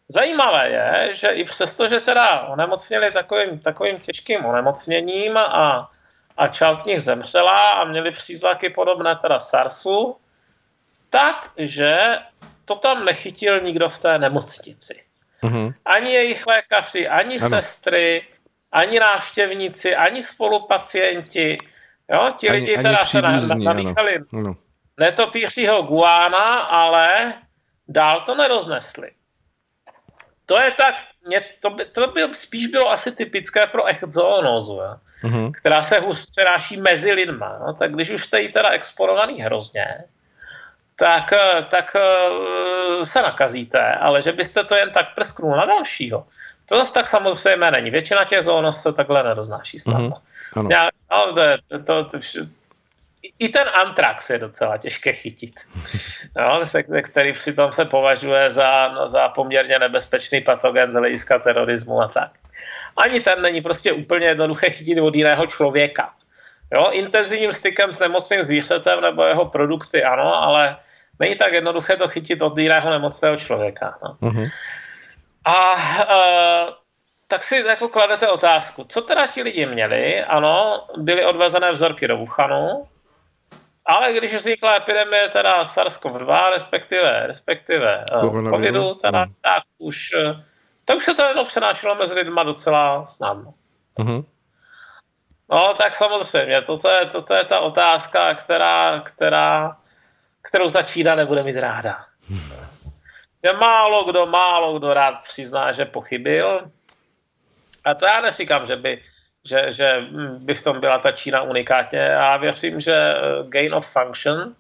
zajímavé 0.09 0.69
je, 0.71 1.15
že 1.15 1.29
i 1.29 1.45
přesto, 1.45 1.89
že 1.89 2.01
teda 2.01 2.41
onemocněli 2.41 3.13
takovým, 3.13 3.59
takovým 3.59 3.99
těžkým 3.99 4.45
onemocněním 4.45 5.37
a, 5.37 5.91
a 6.37 6.49
část 6.49 6.83
z 6.83 6.85
nich 6.85 7.03
zemřela 7.03 7.71
a 7.71 7.85
měli 7.85 8.11
příznaky 8.11 8.71
podobné 8.71 9.17
teda 9.17 9.41
SARSu, 9.41 10.17
takže 11.11 12.19
to 12.65 12.75
tam 12.75 13.05
nechytil 13.05 13.61
nikdo 13.61 13.89
v 13.89 13.99
té 13.99 14.19
nemocnici. 14.19 15.05
Mm-hmm. 15.43 15.75
Ani 15.85 16.13
jejich 16.13 16.47
lékaři, 16.47 17.09
ani 17.09 17.39
ano. 17.39 17.49
sestry, 17.49 18.27
ani 18.73 19.01
návštěvníci, 19.01 19.97
ani 19.97 20.23
spolupacienti. 20.23 21.57
Jo, 22.13 22.31
ti 22.37 22.49
ani, 22.49 22.59
lidi 22.59 22.83
teda 22.83 23.05
se 23.05 23.23
nadýchali 23.55 24.19
netopířího 25.01 25.83
guána, 25.83 26.61
ale 26.61 27.35
dál 27.89 28.21
to 28.27 28.35
neroznesli. 28.35 29.11
To 30.47 30.61
je 30.61 30.71
tak, 30.71 30.95
mě, 31.27 31.41
to, 31.63 31.71
by, 31.71 31.85
to 31.85 32.07
by 32.07 32.23
spíš 32.33 32.67
bylo 32.67 32.91
asi 32.91 33.13
typické 33.13 33.67
pro 33.67 33.87
echozoonózu, 33.87 34.81
mm-hmm. 35.23 35.53
která 35.61 35.83
se 35.83 36.01
hůř 36.01 36.31
přenáší 36.31 36.77
mezi 36.77 37.13
lidma. 37.13 37.59
No, 37.59 37.75
tak 37.75 37.93
když 37.93 38.11
už 38.11 38.25
jste 38.25 38.41
jí 38.41 38.53
teda 38.53 38.71
exponovaný 38.71 39.43
hrozně, 39.43 40.05
tak, 41.03 41.33
eh, 41.33 41.67
tak 41.71 41.97
eh, 41.97 43.05
se 43.05 43.23
nakazíte, 43.23 43.95
ale 43.95 44.23
že 44.23 44.33
byste 44.33 44.65
to 44.65 44.75
jen 44.77 44.91
tak 44.91 45.15
prsknul 45.15 45.57
na 45.57 45.67
dalšího, 45.67 46.27
to 46.69 46.79
zase 46.79 46.95
tak 46.95 47.07
samozřejmě 47.07 47.71
není. 47.71 47.91
Většina 47.91 48.25
těch 48.25 48.43
zónos 48.43 48.83
se 48.83 48.93
takhle 48.93 49.23
nedoznáší 49.23 49.79
snadno. 49.79 50.23
Mm-hmm. 50.55 50.71
Já, 50.71 50.89
no, 51.11 51.35
to, 51.35 51.79
to, 51.79 52.05
to, 52.05 52.19
i 53.39 53.49
ten 53.49 53.67
antrax 53.75 54.31
je 54.31 54.39
docela 54.39 54.79
těžké 54.79 55.13
chytit, 55.13 55.55
no, 56.37 56.67
se, 56.67 56.83
který 56.83 57.33
přitom 57.33 57.73
se 57.73 57.85
považuje 57.85 58.51
za, 58.51 58.89
no, 58.89 59.09
za 59.09 59.29
poměrně 59.29 59.79
nebezpečný 59.79 60.41
patogen 60.41 60.93
z 60.93 60.95
hlediska 60.95 61.39
terorismu 61.39 62.01
a 62.01 62.09
tak. 62.09 62.31
Ani 62.97 63.21
ten 63.21 63.43
není 63.43 63.61
prostě 63.61 63.93
úplně 63.93 64.27
jednoduché 64.27 64.71
chytit 64.71 64.99
od 64.99 65.15
jiného 65.15 65.47
člověka. 65.47 66.15
Jo, 66.75 66.91
intenzivním 66.91 67.53
stykem 67.53 67.93
s 67.93 68.01
nemocným 68.01 68.43
zvířetem 68.43 69.01
nebo 69.01 69.25
jeho 69.25 69.45
produkty 69.45 70.05
ano, 70.05 70.35
ale 70.35 70.77
není 71.23 71.37
tak 71.37 71.53
jednoduché 71.53 71.97
to 71.97 72.09
chytit 72.09 72.43
od 72.43 72.59
jiného 72.59 72.91
nemocného 72.91 73.37
člověka. 73.37 73.99
No. 74.03 74.17
Uh-huh. 74.19 74.51
A 75.45 75.75
uh, 75.75 76.75
tak 77.29 77.45
si 77.45 77.63
jako 77.67 77.89
kladete 77.89 78.29
otázku, 78.29 78.85
co 78.85 79.03
teda 79.03 79.27
ti 79.27 79.43
lidi 79.43 79.67
měli? 79.67 80.25
Ano, 80.25 80.87
byly 80.97 81.25
odvezené 81.25 81.73
vzorky 81.73 82.09
do 82.09 82.17
Wuhanu, 82.17 82.89
ale 83.87 84.13
když 84.13 84.35
vznikla 84.35 84.77
epidemie 84.77 85.29
teda 85.29 85.63
SARS-CoV-2, 85.63 86.51
respektive, 86.51 87.27
respektive 87.27 88.05
uh, 88.23 88.51
covidu, 88.51 88.95
teda, 88.95 89.25
uh-huh. 89.25 89.35
tak 89.43 89.63
už 89.79 90.11
tak 90.85 90.97
už 90.97 91.05
se 91.05 91.15
to 91.15 91.23
jenom 91.23 91.47
přenášelo 91.47 91.95
mezi 91.95 92.15
lidma 92.15 92.43
docela 92.43 93.07
snadno. 93.07 93.55
Uh-huh. 93.99 94.25
No, 95.51 95.75
tak 95.75 95.95
samozřejmě, 95.95 96.63
toto 96.63 96.89
je, 96.89 97.07
toto 97.07 97.35
je 97.35 97.45
ta 97.45 97.61
otázka, 97.61 98.35
která, 98.35 99.01
která, 99.01 99.77
kterou 100.43 100.71
ta 100.71 100.83
Čína 100.83 101.15
nebude 101.15 101.43
mít 101.43 101.57
ráda. 101.57 102.05
Je 103.43 103.53
málo 103.53 104.05
kdo, 104.05 104.27
málo 104.27 104.79
kdo 104.79 104.95
rád 104.95 105.15
přizná, 105.23 105.73
že 105.73 105.85
pochybil. 105.85 106.71
A 107.85 107.95
to 107.95 108.07
já 108.07 108.21
neříkám, 108.21 108.67
že 108.67 108.77
by, 108.77 109.03
že, 109.45 109.67
že 109.69 109.93
by 110.39 110.55
v 110.55 110.63
tom 110.63 110.81
byla 110.81 110.99
ta 110.99 111.13
Čína 111.13 111.43
unikátně. 111.43 111.99
Já 111.99 112.37
věřím, 112.37 112.81
že 112.81 112.95
eh, 112.95 113.19
gain 113.49 113.75
of 113.75 113.93
function, 113.93 114.55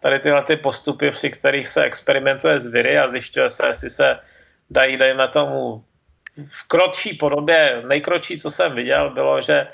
tady 0.00 0.18
tyhle 0.18 0.42
ty 0.42 0.56
postupy, 0.56 1.10
při 1.10 1.30
kterých 1.30 1.68
se 1.68 1.84
experimentuje 1.84 2.58
s 2.58 2.66
viry 2.66 2.98
a 2.98 3.08
zjišťuje 3.08 3.48
se, 3.48 3.66
jestli 3.66 3.90
se 3.90 4.18
dají, 4.70 4.96
dejme 4.96 5.28
tomu, 5.28 5.84
v 6.48 6.68
krotší 6.68 7.14
podobě, 7.14 7.82
nejkročí, 7.86 8.38
co 8.38 8.50
jsem 8.50 8.74
viděl, 8.74 9.10
bylo, 9.10 9.40
že 9.40 9.66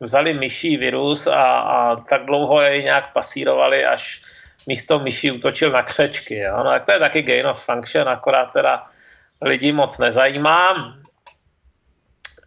vzali 0.00 0.34
myší 0.34 0.76
virus 0.76 1.26
a, 1.26 1.44
a 1.60 1.96
tak 1.96 2.26
dlouho 2.26 2.60
jej 2.60 2.82
nějak 2.82 3.12
pasírovali, 3.12 3.84
až 3.84 4.22
místo 4.68 4.98
myší 4.98 5.30
útočil 5.30 5.70
na 5.70 5.82
křečky. 5.82 6.38
Jo? 6.38 6.56
No, 6.56 6.64
tak 6.64 6.84
to 6.84 6.92
je 6.92 6.98
taky 6.98 7.22
gain 7.22 7.46
of 7.46 7.64
function, 7.64 8.08
akorát 8.08 8.52
teda 8.52 8.86
lidi 9.40 9.72
moc 9.72 9.98
nezajímá. 9.98 10.94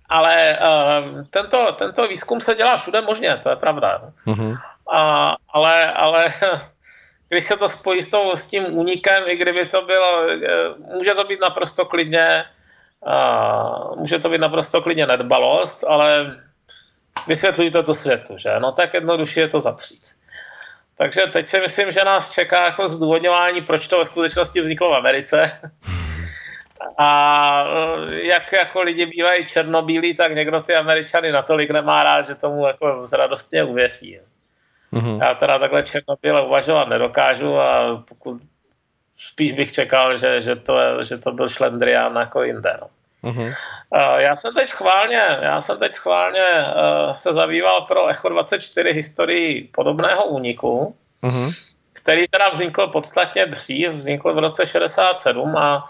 Ale 0.10 0.60
uh, 0.60 1.23
tento, 1.29 1.71
tento 1.71 2.07
výzkum 2.07 2.41
se 2.41 2.55
dělá 2.55 2.77
všude 2.77 3.01
možně, 3.01 3.39
to 3.43 3.49
je 3.49 3.55
pravda. 3.55 4.01
Mm-hmm. 4.27 4.57
A, 4.93 5.36
ale, 5.49 5.93
ale 5.93 6.27
když 7.29 7.45
se 7.45 7.57
to 7.57 7.69
spojí 7.69 8.01
s, 8.01 8.10
tou, 8.10 8.36
s 8.36 8.45
tím 8.45 8.77
únikem, 8.77 9.23
i 9.27 9.36
kdyby 9.38 9.65
to 9.65 9.81
bylo, 9.81 10.29
eh, 10.29 10.93
může 10.93 11.13
to 11.13 11.23
být 11.23 11.41
naprosto 11.41 11.86
klidně, 11.86 12.43
uh, 12.99 13.99
může 13.99 14.19
to 14.19 14.29
být 14.29 14.41
naprosto 14.41 14.81
klidně 14.81 15.05
nedbalost, 15.05 15.84
ale 15.84 16.38
vysvětlíte 17.27 17.84
to 17.84 17.93
světu, 17.93 18.38
že? 18.38 18.60
No 18.60 18.71
tak 18.71 18.93
jednoduše 18.93 19.41
je 19.41 19.47
to 19.47 19.60
zapřít. 19.60 20.20
Takže 20.97 21.21
teď 21.21 21.47
si 21.47 21.60
myslím, 21.62 21.91
že 21.91 22.04
nás 22.04 22.32
čeká 22.32 22.65
jako 22.65 22.88
zdůvodňování, 22.88 23.62
proč 23.62 23.88
to 23.88 23.97
ve 23.97 24.06
skutečnosti 24.06 24.62
vzniklo 24.62 24.89
v 24.89 24.93
Americe. 24.93 25.51
A 26.97 27.63
eh, 27.65 28.27
jak 28.27 28.54
jako 28.54 28.82
lidi 28.82 29.06
bývají 29.06 29.45
černobílí, 29.45 30.15
tak 30.15 30.36
někdo 30.36 30.62
ty 30.62 30.75
Američany 30.75 31.32
natolik 31.32 31.71
nemá 31.71 32.04
rád, 32.04 32.21
že 32.21 32.36
tomu 32.36 32.67
jako 32.67 33.04
radostně 33.13 33.63
uvěří. 33.63 34.19
Mm-hmm. 34.93 35.21
Já 35.21 35.34
teda 35.36 35.60
takhle 35.60 35.84
černobíle 35.84 36.45
uvažovat 36.45 36.88
nedokážu 36.88 37.60
a 37.60 38.04
pokud 38.08 38.41
spíš 39.17 39.54
bych 39.54 39.71
čekal, 39.71 40.17
že, 40.17 40.41
že, 40.41 40.56
to, 40.56 41.04
že 41.04 41.17
to 41.17 41.32
byl 41.32 41.49
šlendrián 41.49 42.15
jako 42.15 42.43
jinde. 42.43 42.77
No. 42.82 42.88
Uh-huh. 43.23 43.55
Já 44.17 44.36
jsem 44.36 44.53
teď 44.53 44.67
schválně, 44.67 45.21
já 45.41 45.62
jsem 45.62 45.79
teď 45.79 45.93
schválně 45.93 46.45
uh, 46.45 47.12
se 47.12 47.34
zabýval 47.34 47.81
pro 47.81 48.07
Echo 48.07 48.29
24 48.29 48.91
historii 48.91 49.69
podobného 49.75 50.25
úniku, 50.25 50.95
uh-huh. 51.23 51.55
který 51.93 52.27
teda 52.27 52.49
vznikl 52.49 52.88
podstatně 52.88 53.45
dřív, 53.45 53.89
vznikl 53.89 54.34
v 54.34 54.38
roce 54.38 54.67
67 54.67 55.57
a 55.57 55.86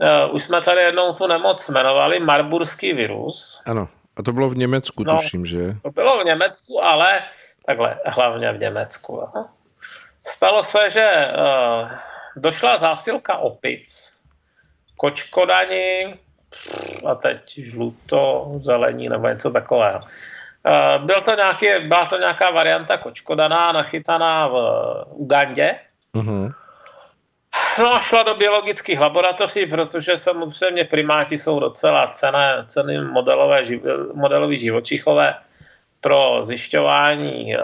uh, 0.00 0.34
už 0.34 0.42
jsme 0.42 0.60
tady 0.60 0.82
jednou 0.82 1.12
tu 1.12 1.26
nemoc 1.26 1.68
jmenovali 1.68 2.20
Marburský 2.20 2.92
virus. 2.92 3.62
Ano, 3.66 3.88
a 4.16 4.22
to 4.22 4.32
bylo 4.32 4.48
v 4.50 4.56
Německu, 4.56 5.04
no, 5.04 5.16
tuším, 5.16 5.46
že? 5.46 5.76
To 5.82 5.90
bylo 5.90 6.20
v 6.20 6.24
Německu, 6.24 6.84
ale 6.84 7.22
takhle, 7.66 7.98
hlavně 8.06 8.52
v 8.52 8.58
Německu. 8.58 9.22
Aha. 9.22 9.52
Stalo 10.26 10.62
se, 10.62 10.90
že 10.90 11.28
uh, 11.38 11.90
došla 12.36 12.76
zásilka 12.76 13.36
opic, 13.36 14.20
kočkodani, 14.96 16.18
a 17.06 17.14
teď 17.14 17.58
žluto, 17.58 18.52
zelení 18.58 19.08
nebo 19.08 19.28
něco 19.28 19.50
takového. 19.50 20.00
Eh, 20.66 20.98
byl 20.98 21.20
to 21.20 21.34
nějaký, 21.34 21.66
byla 21.88 22.04
to 22.04 22.18
nějaká 22.18 22.50
varianta 22.50 22.96
kočkodaná, 22.96 23.72
nachytaná 23.72 24.48
v 24.48 24.54
Ugandě. 25.10 25.76
Uh-huh. 26.14 26.54
No 27.78 27.94
a 27.94 27.98
šla 27.98 28.22
do 28.22 28.34
biologických 28.34 29.00
laboratoří, 29.00 29.66
protože 29.66 30.16
samozřejmě 30.16 30.84
primáti 30.84 31.38
jsou 31.38 31.60
docela 31.60 32.06
cené, 32.06 32.62
ceny 32.64 33.00
modelové, 33.00 33.62
modelový 34.14 34.58
živočichové 34.58 35.34
pro 36.00 36.38
zjišťování. 36.42 37.54
Eh, 37.54 37.60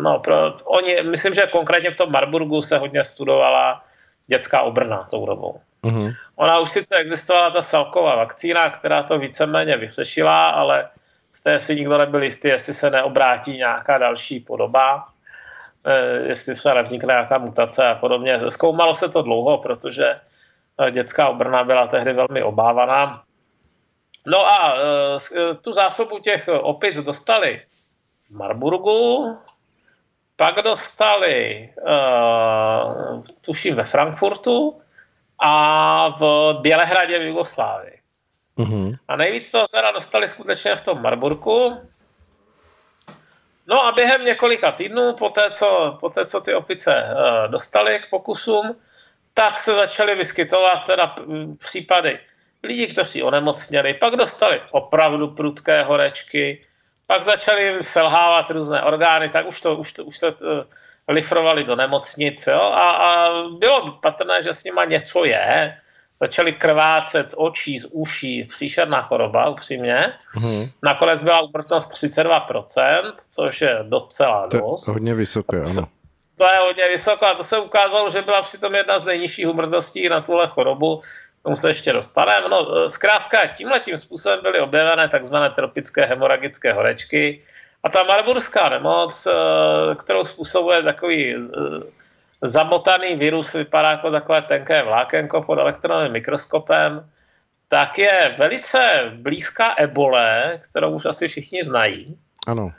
no, 0.00 0.18
pro, 0.18 0.54
oni, 0.64 1.02
myslím, 1.02 1.34
že 1.34 1.46
konkrétně 1.46 1.90
v 1.90 1.96
tom 1.96 2.12
Marburgu 2.12 2.62
se 2.62 2.78
hodně 2.78 3.04
studovala 3.04 3.82
dětská 4.26 4.62
obrna 4.62 5.06
tou 5.10 5.26
dobou. 5.26 5.60
Uh-huh. 5.86 6.14
Ona 6.36 6.58
už 6.58 6.70
sice 6.70 6.96
existovala 6.96 7.50
ta 7.50 7.62
celková 7.62 8.16
vakcína, 8.16 8.70
která 8.70 9.02
to 9.02 9.18
víceméně 9.18 9.76
vyřešila, 9.76 10.48
ale 10.48 10.88
z 11.32 11.42
té 11.42 11.58
si 11.58 11.76
nikdo 11.76 11.98
nebyl 11.98 12.22
jistý, 12.22 12.48
jestli 12.48 12.74
se 12.74 12.90
neobrátí 12.90 13.56
nějaká 13.56 13.98
další 13.98 14.40
podoba, 14.40 15.06
eh, 15.84 16.28
jestli 16.28 16.54
třeba 16.54 16.74
nevznikne 16.74 17.12
nějaká 17.12 17.38
mutace 17.38 17.86
a 17.86 17.94
podobně. 17.94 18.40
Zkoumalo 18.48 18.94
se 18.94 19.08
to 19.08 19.22
dlouho, 19.22 19.58
protože 19.58 20.06
eh, 20.80 20.90
dětská 20.90 21.28
obrna 21.28 21.64
byla 21.64 21.86
tehdy 21.86 22.12
velmi 22.12 22.42
obávaná. 22.42 23.22
No 24.26 24.46
a 24.46 24.74
eh, 24.76 25.54
tu 25.54 25.72
zásobu 25.72 26.18
těch 26.18 26.48
opic 26.48 27.02
dostali 27.02 27.62
v 28.28 28.30
Marburgu, 28.30 29.38
pak 30.36 30.54
dostali, 30.54 31.70
tuším, 33.40 33.74
ve 33.74 33.84
Frankfurtu, 33.84 34.80
a 35.38 36.08
v 36.08 36.52
Bělehradě 36.60 37.18
v 37.18 37.22
Jugoslávii. 37.22 37.98
Uh-huh. 38.58 38.98
A 39.08 39.16
nejvíc 39.16 39.52
toho 39.52 39.64
teda 39.74 39.92
dostali 39.92 40.28
skutečně 40.28 40.76
v 40.76 40.84
tom 40.84 41.02
Marburku. 41.02 41.80
No 43.66 43.84
a 43.84 43.92
během 43.92 44.24
několika 44.24 44.72
týdnů, 44.72 45.12
po 45.12 45.28
té, 45.30 45.50
co, 45.50 45.96
po 46.00 46.10
té, 46.10 46.24
co 46.24 46.40
ty 46.40 46.54
opice 46.54 47.04
uh, 47.04 47.50
dostali 47.50 47.98
k 47.98 48.10
pokusům, 48.10 48.76
tak 49.34 49.58
se 49.58 49.74
začaly 49.74 50.14
vyskytovat 50.14 50.84
teda 50.86 51.14
případy 51.58 52.18
lidi, 52.62 52.86
kteří 52.86 53.22
onemocněli, 53.22 53.94
pak 53.94 54.16
dostali 54.16 54.60
opravdu 54.70 55.28
prudké 55.28 55.82
horečky, 55.82 56.66
pak 57.06 57.22
začali 57.22 57.64
jim 57.64 57.82
selhávat 57.82 58.50
různé 58.50 58.82
orgány, 58.82 59.28
tak 59.28 59.46
už 59.46 59.60
to, 59.60 59.76
už 59.76 59.92
to, 59.92 60.04
už 60.04 60.18
to 60.18 60.26
lifrovali 61.08 61.64
do 61.64 61.76
nemocnic 61.76 62.46
jo? 62.46 62.60
A, 62.60 62.90
a 62.90 63.30
bylo 63.58 63.92
patrné, 64.02 64.42
že 64.42 64.52
s 64.52 64.64
nima 64.64 64.84
něco 64.84 65.24
je. 65.24 65.76
Začali 66.20 66.52
krvácet 66.52 67.30
z 67.30 67.34
očí, 67.36 67.78
z 67.78 67.86
uší, 67.90 68.44
příšerná 68.44 69.02
choroba, 69.02 69.48
upřímně. 69.48 70.12
Mm. 70.36 70.66
Nakonec 70.82 71.22
byla 71.22 71.40
úmrtnost 71.40 71.92
32%, 71.92 73.12
což 73.28 73.60
je 73.60 73.78
docela 73.82 74.48
to 74.48 74.58
dost. 74.58 74.84
To 74.84 74.92
hodně 74.92 75.14
vysoké, 75.14 75.56
ano. 75.56 75.86
To 76.38 76.44
je 76.44 76.58
hodně 76.58 76.84
vysoké 76.88 77.26
a 77.26 77.34
to 77.34 77.44
se 77.44 77.58
ukázalo, 77.58 78.10
že 78.10 78.22
byla 78.22 78.42
přitom 78.42 78.74
jedna 78.74 78.98
z 78.98 79.04
nejnižších 79.04 79.48
úmrtností 79.48 80.08
na 80.08 80.20
tuhle 80.20 80.48
chorobu 80.48 81.02
tomu 81.46 81.56
se 81.56 81.70
ještě 81.70 81.92
dostaneme. 81.92 82.48
No, 82.48 82.84
e, 82.84 82.88
zkrátka, 82.88 83.46
tímhle 83.46 83.80
tím 83.80 83.96
způsobem 83.96 84.38
byly 84.42 84.60
objevené 84.60 85.08
takzvané 85.08 85.50
tropické 85.50 86.04
hemoragické 86.04 86.72
horečky 86.72 87.42
a 87.86 87.88
ta 87.88 88.02
marburská 88.02 88.68
nemoc, 88.68 89.26
e, 89.26 89.30
kterou 89.94 90.24
způsobuje 90.24 90.82
takový 90.82 91.34
e, 91.34 91.38
zamotaný 92.42 93.14
virus, 93.16 93.52
vypadá 93.52 93.90
jako 93.90 94.10
takové 94.10 94.42
tenké 94.42 94.82
vlákenko 94.82 95.42
pod 95.42 95.58
elektronovým 95.58 96.12
mikroskopem, 96.12 97.10
tak 97.68 97.98
je 97.98 98.34
velice 98.38 99.10
blízká 99.14 99.74
ebole, 99.78 100.60
kterou 100.70 100.90
už 100.90 101.06
asi 101.06 101.28
všichni 101.28 101.62
znají. 101.62 102.18
Ano. 102.46 102.72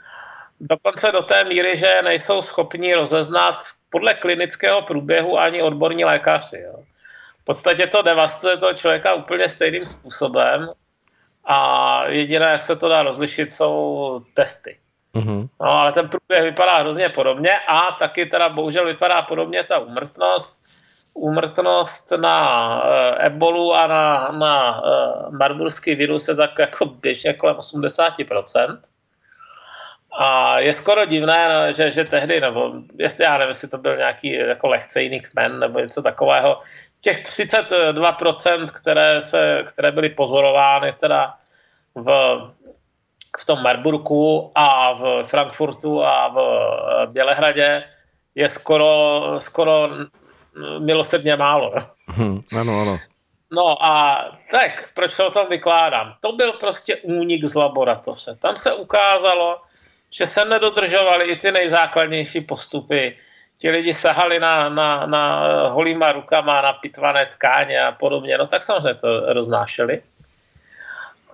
Dokonce 0.60 1.12
do 1.12 1.22
té 1.22 1.44
míry, 1.44 1.76
že 1.76 2.00
nejsou 2.04 2.42
schopni 2.42 2.94
rozeznat 2.94 3.58
podle 3.90 4.14
klinického 4.14 4.82
průběhu 4.82 5.38
ani 5.38 5.62
odborní 5.62 6.04
lékaři. 6.04 6.58
Jo 6.58 6.84
podstatě 7.48 7.86
to 7.86 8.02
devastuje 8.02 8.56
toho 8.56 8.74
člověka 8.74 9.14
úplně 9.14 9.48
stejným 9.48 9.84
způsobem 9.84 10.68
a 11.44 11.58
jediné, 12.08 12.46
jak 12.46 12.60
se 12.60 12.76
to 12.76 12.88
dá 12.88 13.02
rozlišit, 13.02 13.50
jsou 13.50 14.20
testy. 14.34 14.78
Mm-hmm. 15.14 15.48
No, 15.60 15.66
ale 15.66 15.92
ten 15.92 16.08
průběh 16.08 16.42
vypadá 16.42 16.78
hrozně 16.78 17.08
podobně 17.08 17.58
a 17.68 17.92
taky 17.92 18.26
teda 18.26 18.48
bohužel 18.48 18.86
vypadá 18.86 19.22
podobně 19.22 19.64
ta 19.64 19.78
úmrtnost. 19.78 20.64
Úmrtnost 21.14 22.10
na 22.10 22.76
uh, 22.76 23.24
ebolu 23.24 23.74
a 23.74 23.86
na, 23.86 24.32
na 24.32 24.82
marburský 25.30 25.94
virus 25.94 26.28
je 26.28 26.34
tak 26.34 26.58
jako 26.58 26.84
běžně 26.86 27.32
kolem 27.34 27.56
80%. 27.56 28.78
A 30.20 30.58
je 30.58 30.72
skoro 30.72 31.06
divné, 31.06 31.72
že, 31.72 31.90
že 31.90 32.04
tehdy, 32.04 32.40
nebo 32.40 32.72
jestli 32.98 33.24
já 33.24 33.38
nevím, 33.38 33.48
jestli 33.48 33.68
to 33.68 33.78
byl 33.78 33.96
nějaký 33.96 34.32
jako 34.32 34.68
lehce 34.68 35.02
jiný 35.02 35.20
kmen 35.20 35.58
nebo 35.58 35.80
něco 35.80 36.02
takového, 36.02 36.60
těch 37.00 37.22
32%, 37.22 38.66
které, 38.80 39.20
se, 39.20 39.62
které 39.66 39.92
byly 39.92 40.08
pozorovány 40.08 40.92
teda 41.00 41.34
v, 41.94 42.08
v 43.38 43.44
tom 43.44 43.62
Marburku 43.62 44.52
a 44.54 44.92
v 44.92 45.22
Frankfurtu 45.22 46.04
a 46.04 46.28
v 46.28 46.38
Bělehradě, 47.06 47.84
je 48.34 48.48
skoro, 48.48 49.22
skoro 49.38 49.88
milosrdně 50.78 51.36
málo. 51.36 51.74
Hmm, 52.06 52.40
ano, 52.60 52.80
ano. 52.80 52.98
No 53.52 53.84
a 53.84 54.24
tak, 54.50 54.90
proč 54.94 55.16
to 55.16 55.26
o 55.26 55.30
tom 55.30 55.46
vykládám? 55.50 56.14
To 56.20 56.32
byl 56.32 56.52
prostě 56.52 56.96
únik 56.96 57.44
z 57.44 57.54
laboratoře. 57.54 58.36
Tam 58.36 58.56
se 58.56 58.74
ukázalo, 58.74 59.56
že 60.10 60.26
se 60.26 60.44
nedodržovaly 60.44 61.24
i 61.24 61.36
ty 61.36 61.52
nejzákladnější 61.52 62.40
postupy 62.40 63.16
ti 63.58 63.70
lidi 63.70 63.94
sahali 63.94 64.38
na, 64.38 64.68
na, 64.68 65.06
na 65.06 65.22
holýma 65.68 66.12
rukama, 66.12 66.62
na 66.62 66.72
pitvané 66.72 67.26
tkáně 67.26 67.80
a 67.80 67.92
podobně, 67.92 68.38
no 68.38 68.46
tak 68.46 68.62
samozřejmě 68.62 68.94
to 68.94 69.32
roznášeli. 69.32 70.02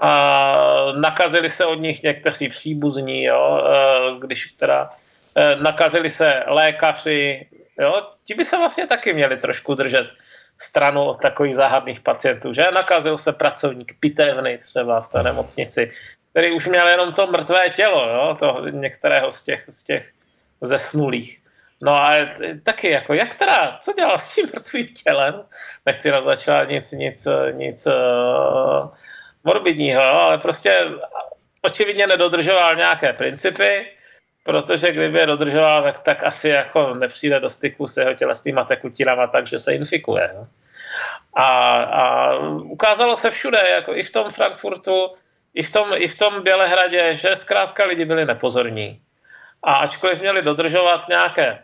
A 0.00 0.92
nakazili 0.96 1.50
se 1.50 1.66
od 1.66 1.80
nich 1.80 2.02
někteří 2.02 2.48
příbuzní, 2.48 3.24
jo, 3.24 3.61
e, 3.66 4.18
když 4.18 4.52
teda 4.52 4.90
e, 5.35 5.57
nakazili 5.57 6.11
se 6.11 6.42
lékaři, 6.46 7.46
jo, 7.80 8.07
ti 8.26 8.35
by 8.35 8.44
se 8.44 8.59
vlastně 8.59 8.87
taky 8.87 9.12
měli 9.12 9.37
trošku 9.37 9.74
držet 9.74 10.07
stranu 10.59 11.04
od 11.04 11.20
takových 11.22 11.54
záhadných 11.54 12.00
pacientů, 12.00 12.52
že 12.52 12.70
nakazil 12.70 13.16
se 13.16 13.33
pracovník 13.33 13.96
pitevny 14.00 14.59
třeba 14.59 15.00
v 15.00 15.09
té 15.09 15.22
nemocnici, 15.22 15.90
který 16.30 16.52
už 16.52 16.66
měl 16.66 16.88
jenom 16.88 17.12
to 17.12 17.26
mrtvé 17.26 17.70
tělo, 17.70 18.09
jo, 18.09 18.37
to 18.38 18.68
některého 18.70 19.30
z 19.30 19.42
těch, 19.42 19.64
z 19.68 19.83
těch 19.83 20.12
zesnulých. 20.61 21.40
No 21.83 21.92
a 21.92 22.12
taky, 22.62 22.90
jako, 22.90 23.14
jak 23.14 23.35
teda, 23.35 23.76
co 23.80 23.92
dělal 23.92 24.18
s 24.18 24.35
tím 24.35 24.46
mrtvým 24.54 24.87
tělem? 25.04 25.42
Nechci 25.87 26.11
naznačovat 26.11 26.68
nic, 26.68 26.92
nic, 26.92 27.28
nic 27.59 27.87
uh, 27.87 28.88
morbidního, 29.44 30.02
ale 30.02 30.38
prostě 30.38 30.78
očividně 31.62 32.07
nedodržoval 32.07 32.76
nějaké 32.76 33.12
principy, 33.12 33.87
protože 34.44 34.92
kdyby 34.92 35.18
je 35.18 35.26
dodržoval, 35.26 35.83
tak, 35.83 35.98
tak 35.98 36.24
asi 36.24 36.48
jako 36.48 36.94
nepřijde 36.94 37.40
do 37.40 37.48
styku 37.48 37.87
s 37.87 37.96
jeho 37.96 38.14
tělesnýma 38.14 38.64
tekutinama, 38.64 39.26
takže 39.26 39.59
se 39.59 39.74
infikuje. 39.74 40.30
No. 40.35 40.46
A, 41.35 41.76
a 41.83 42.35
ukázalo 42.62 43.16
se 43.16 43.30
všude, 43.30 43.68
jako 43.68 43.94
i 43.94 44.02
v 44.02 44.12
tom 44.12 44.30
Frankfurtu, 44.30 45.14
i 45.54 45.62
v 45.62 45.72
tom, 45.72 45.88
i 45.96 46.09
v 46.09 46.18
tom 46.18 46.42
Bělehradě, 46.42 47.14
že 47.14 47.37
zkrátka 47.37 47.85
lidi 47.85 48.04
byli 48.04 48.24
nepozorní. 48.24 49.00
A 49.62 49.74
ačkoliv 49.74 50.20
měli 50.20 50.42
dodržovat 50.42 51.09
nějaké 51.09 51.59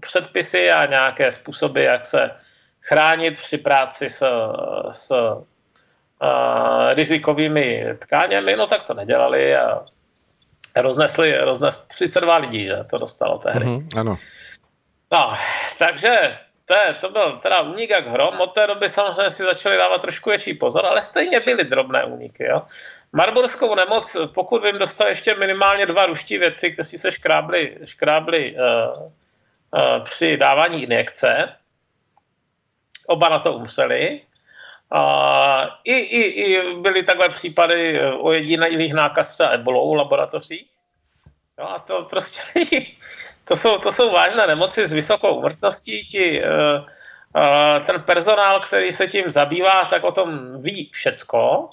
předpisy 0.00 0.70
a 0.70 0.86
nějaké 0.86 1.30
způsoby, 1.30 1.84
jak 1.84 2.06
se 2.06 2.30
chránit 2.80 3.34
při 3.34 3.58
práci 3.58 4.10
s, 4.10 4.26
s 4.90 5.12
rizikovými 6.94 7.84
tkáněmi, 7.98 8.56
no 8.56 8.66
tak 8.66 8.82
to 8.82 8.94
nedělali 8.94 9.56
a 9.56 9.84
roznesli, 10.76 11.38
roznesli 11.38 11.88
32 11.88 12.36
lidí, 12.36 12.66
že 12.66 12.76
to 12.90 12.98
dostalo 12.98 13.38
tehdy. 13.38 13.64
Mm-hmm, 13.64 14.00
ano. 14.00 14.18
No, 15.12 15.32
takže 15.78 16.36
to, 16.64 16.74
je, 16.74 16.94
to 16.94 17.10
byl 17.10 17.38
teda 17.38 17.60
únik 17.60 17.90
jak 17.90 18.06
hrom. 18.06 18.40
Od 18.40 18.54
té 18.54 18.66
doby 18.66 18.88
samozřejmě 18.88 19.30
si 19.30 19.42
začali 19.42 19.76
dávat 19.76 20.00
trošku 20.00 20.30
větší 20.30 20.54
pozor, 20.54 20.86
ale 20.86 21.02
stejně 21.02 21.40
byly 21.40 21.64
drobné 21.64 22.04
úniky. 22.04 22.44
Jo. 22.44 22.62
Marburskou 23.12 23.74
nemoc, 23.74 24.16
pokud 24.34 24.64
vím, 24.64 24.78
dostali 24.78 25.10
ještě 25.10 25.34
minimálně 25.34 25.86
dva 25.86 26.06
ruští 26.06 26.38
vědci, 26.38 26.70
kteří 26.70 26.98
se 26.98 27.12
škrábli, 27.12 27.78
škrábli 27.84 28.56
uh, 28.56 29.02
uh, 29.02 30.04
při 30.04 30.36
dávání 30.36 30.82
injekce. 30.82 31.56
Oba 33.06 33.28
na 33.28 33.38
to 33.38 33.52
umřeli. 33.52 34.20
Uh, 34.94 35.70
i, 35.84 35.94
i, 35.94 36.22
I 36.22 36.74
byly 36.74 37.02
takhle 37.02 37.28
případy 37.28 38.00
o 38.20 38.32
jediných 38.32 38.94
nákaz 38.94 39.28
třeba 39.28 39.48
ebolou 39.48 39.92
v 39.92 39.96
laboratořích. 39.96 40.66
No 41.58 41.70
a 41.70 41.78
to 41.78 42.02
prostě 42.02 42.40
není, 42.54 42.96
to 43.44 43.56
jsou, 43.56 43.78
to 43.78 43.92
jsou 43.92 44.12
vážné 44.12 44.46
nemoci 44.46 44.86
s 44.86 44.92
vysokou 44.92 45.34
umrtností. 45.34 46.06
Ti, 46.06 46.42
uh, 46.42 46.84
uh, 47.36 47.86
ten 47.86 48.02
personál, 48.02 48.60
který 48.60 48.92
se 48.92 49.06
tím 49.06 49.30
zabývá, 49.30 49.84
tak 49.84 50.04
o 50.04 50.12
tom 50.12 50.62
ví 50.62 50.90
všecko 50.92 51.70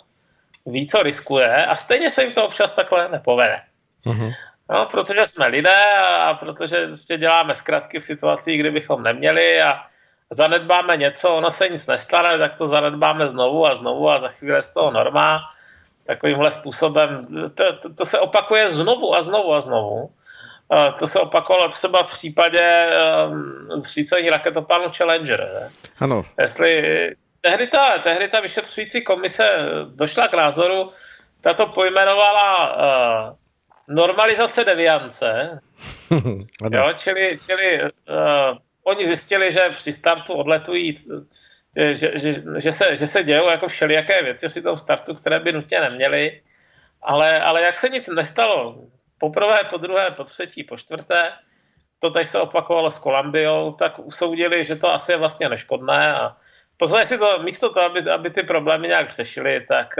ví, 0.65 0.87
co 0.87 1.03
riskuje 1.03 1.65
a 1.65 1.75
stejně 1.75 2.11
se 2.11 2.23
jim 2.23 2.33
to 2.33 2.45
občas 2.45 2.73
takhle 2.73 3.09
nepovede. 3.09 3.61
Uh-huh. 4.05 4.33
No, 4.69 4.85
protože 4.85 5.25
jsme 5.25 5.47
lidé 5.47 5.83
a 6.19 6.33
protože 6.33 6.87
prostě 6.87 7.17
děláme 7.17 7.55
zkratky 7.55 7.99
v 7.99 8.03
situacích, 8.03 8.59
kdy 8.59 8.71
bychom 8.71 9.03
neměli 9.03 9.61
a 9.61 9.85
zanedbáme 10.31 10.97
něco, 10.97 11.35
ono 11.35 11.51
se 11.51 11.69
nic 11.69 11.87
nestane, 11.87 12.37
tak 12.37 12.55
to 12.55 12.67
zanedbáme 12.67 13.29
znovu 13.29 13.67
a 13.67 13.75
znovu 13.75 14.09
a 14.09 14.19
za 14.19 14.29
chvíli 14.29 14.63
z 14.63 14.73
toho 14.73 14.91
norma. 14.91 15.39
Takovýmhle 16.05 16.51
způsobem, 16.51 17.25
to, 17.55 17.63
to, 17.81 17.93
to 17.93 18.05
se 18.05 18.19
opakuje 18.19 18.69
znovu 18.69 19.15
a 19.15 19.21
znovu 19.21 19.53
a 19.53 19.61
znovu. 19.61 20.09
To 20.99 21.07
se 21.07 21.19
opakovalo 21.19 21.69
třeba 21.69 22.03
v 22.03 22.11
případě 22.11 22.89
um, 23.27 23.67
zřícení 23.75 24.29
raketoplánu 24.29 24.85
Challenger. 24.97 25.51
Ne? 25.53 25.71
Ano. 25.99 26.25
Jestli 26.39 26.83
tehdy 27.41 27.67
ta, 27.67 27.97
tehdy 27.97 28.27
ta 28.27 28.39
vyšetřující 28.39 29.03
komise 29.03 29.57
došla 29.95 30.27
k 30.27 30.33
názoru, 30.33 30.91
ta 31.41 31.53
to 31.53 31.67
pojmenovala 31.67 32.75
uh, 32.75 33.35
normalizace 33.87 34.63
deviance, 34.63 35.59
jo, 36.71 36.93
čili, 36.97 37.39
čili 37.45 37.81
uh, 37.83 38.57
oni 38.83 39.05
zjistili, 39.05 39.51
že 39.51 39.69
při 39.69 39.93
startu 39.93 40.33
odletují, 40.33 40.95
že, 41.91 42.11
že, 42.15 42.33
že, 42.57 42.71
se, 42.71 42.95
že 42.95 43.07
se 43.07 43.23
dějou 43.23 43.49
jako 43.49 43.67
všelijaké 43.67 44.23
věci 44.23 44.47
při 44.47 44.61
tom 44.61 44.77
startu, 44.77 45.13
které 45.13 45.39
by 45.39 45.51
nutně 45.51 45.79
neměly, 45.79 46.41
ale, 47.01 47.41
ale 47.41 47.61
jak 47.61 47.77
se 47.77 47.89
nic 47.89 48.07
nestalo, 48.07 48.75
poprvé, 49.17 49.63
po 49.69 49.77
druhé, 49.77 50.11
po 50.11 50.23
třetí, 50.23 50.63
po 50.63 50.77
čtvrté, 50.77 51.31
to 51.99 52.09
teď 52.09 52.27
se 52.27 52.39
opakovalo 52.39 52.91
s 52.91 52.99
Kolumbiou, 52.99 53.71
tak 53.71 53.99
usoudili, 53.99 54.65
že 54.65 54.75
to 54.75 54.93
asi 54.93 55.11
je 55.11 55.17
vlastně 55.17 55.49
neškodné 55.49 56.13
a 56.13 56.35
Poznali 56.81 57.05
si 57.05 57.17
to, 57.17 57.39
místo 57.39 57.73
toho, 57.73 57.85
aby, 57.85 58.01
aby 58.11 58.29
ty 58.29 58.43
problémy 58.43 58.87
nějak 58.87 59.11
řešili, 59.11 59.61
tak, 59.61 59.93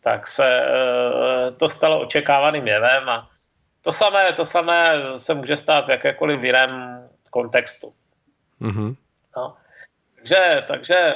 tak 0.00 0.26
se 0.26 0.44
eh, 0.44 1.50
to 1.50 1.68
stalo 1.68 2.00
očekávaným 2.00 2.66
jevem 2.66 3.08
a 3.08 3.28
to 3.82 3.92
samé, 3.92 4.32
to 4.32 4.44
samé 4.44 5.02
se 5.16 5.34
může 5.34 5.56
stát 5.56 5.86
v 5.86 5.90
jakékoliv 5.90 6.44
jiném 6.44 7.08
kontextu. 7.30 7.92
Mm-hmm. 8.60 8.96
No. 9.36 9.56
Takže, 10.16 10.64
takže 10.68 11.14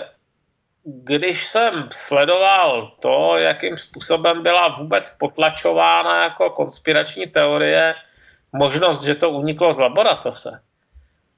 když 0.85 1.47
jsem 1.47 1.89
sledoval 1.93 2.93
to, 3.01 3.37
jakým 3.37 3.77
způsobem 3.77 4.43
byla 4.43 4.69
vůbec 4.69 5.17
potlačována 5.17 6.25
jako 6.25 6.51
konspirační 6.51 7.27
teorie 7.27 7.95
možnost, 8.53 9.03
že 9.03 9.15
to 9.15 9.31
uniklo 9.31 9.73
z 9.73 9.79
laboratoře, 9.79 10.61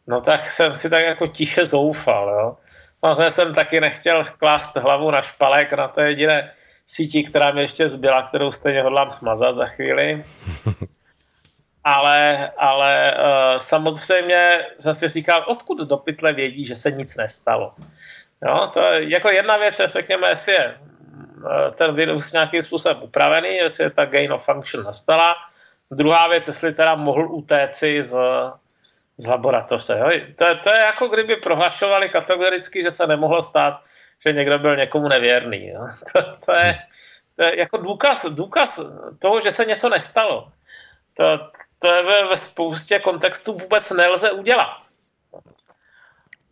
no 0.07 0.20
tak 0.20 0.51
jsem 0.51 0.74
si 0.74 0.91
tak 0.91 1.05
jako 1.05 1.27
tiše 1.27 1.64
zoufal. 1.64 2.29
Jo. 2.29 2.57
Samozřejmě 2.99 3.31
jsem 3.31 3.55
taky 3.55 3.81
nechtěl 3.81 4.24
klást 4.24 4.77
hlavu 4.77 5.11
na 5.11 5.22
špalek 5.22 5.72
na 5.72 5.89
té 5.89 6.09
jediné 6.09 6.53
síti, 6.87 7.22
která 7.22 7.53
mi 7.53 7.61
ještě 7.61 7.89
zbyla, 7.89 8.22
kterou 8.22 8.53
stejně 8.53 8.83
hodlám 8.83 9.11
smazat 9.11 9.55
za 9.55 9.66
chvíli. 9.66 10.24
Ale, 11.87 12.51
ale 12.57 13.14
uh, 13.14 13.59
samozřejmě 13.59 14.66
jsem 14.78 14.95
si 14.95 15.09
říkal, 15.09 15.45
odkud 15.47 15.78
do 15.78 15.97
pytle 15.97 16.32
vědí, 16.32 16.64
že 16.64 16.76
se 16.76 16.91
nic 16.91 17.16
nestalo. 17.16 17.74
Jo, 18.47 18.70
to 18.72 18.80
je 18.80 19.11
jako 19.11 19.30
jedna 19.30 19.57
věc, 19.57 19.80
řekněme, 19.84 20.28
jestli 20.28 20.53
je 20.53 20.74
uh, 20.74 21.74
ten 21.74 21.95
virus 21.95 22.32
nějakým 22.32 22.62
způsobem 22.62 23.03
upravený, 23.03 23.49
jestli 23.49 23.84
je 23.84 23.91
ta 23.91 24.05
gain 24.05 24.32
of 24.32 24.45
function 24.45 24.84
nastala. 24.84 25.34
Druhá 25.91 26.28
věc, 26.28 26.49
jestli 26.49 26.74
teda 26.74 26.95
mohl 26.95 27.34
utéci 27.34 28.03
z, 28.03 28.16
z 29.16 29.26
laboratoře. 29.26 29.99
Jo. 29.99 30.11
To, 30.39 30.45
to 30.62 30.70
je 30.70 30.80
jako 30.80 31.09
kdyby 31.09 31.37
prohlašovali 31.37 32.09
kategoricky, 32.09 32.82
že 32.82 32.91
se 32.91 33.07
nemohlo 33.07 33.43
stát, 33.43 33.80
že 34.26 34.32
někdo 34.32 34.59
byl 34.59 34.76
někomu 34.76 35.09
nevěrný. 35.09 35.68
Jo. 35.68 35.87
To, 36.12 36.22
to, 36.47 36.53
je, 36.53 36.78
to 37.37 37.43
je 37.45 37.59
jako 37.59 37.76
důkaz, 37.76 38.26
důkaz 38.26 38.80
toho, 39.18 39.41
že 39.41 39.51
se 39.51 39.64
něco 39.64 39.89
nestalo. 39.89 40.49
To, 41.16 41.39
to 41.79 41.89
je 41.89 42.03
ve, 42.03 42.24
ve 42.24 42.37
spoustě 42.37 42.99
kontextů 42.99 43.53
vůbec 43.53 43.91
nelze 43.91 44.31
udělat. 44.31 44.79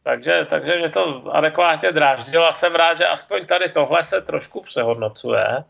Takže, 0.04 0.46
takže 0.50 0.78
mě 0.78 0.90
to 0.90 1.22
adekvátně 1.32 1.92
dráždilo 1.92 2.46
a 2.46 2.52
jsem 2.52 2.74
rád, 2.74 2.98
že 2.98 3.06
aspoň 3.06 3.46
tady 3.46 3.70
tohle 3.70 4.04
se 4.04 4.22
trošku 4.22 4.60
přehodnocuje. 4.60 5.64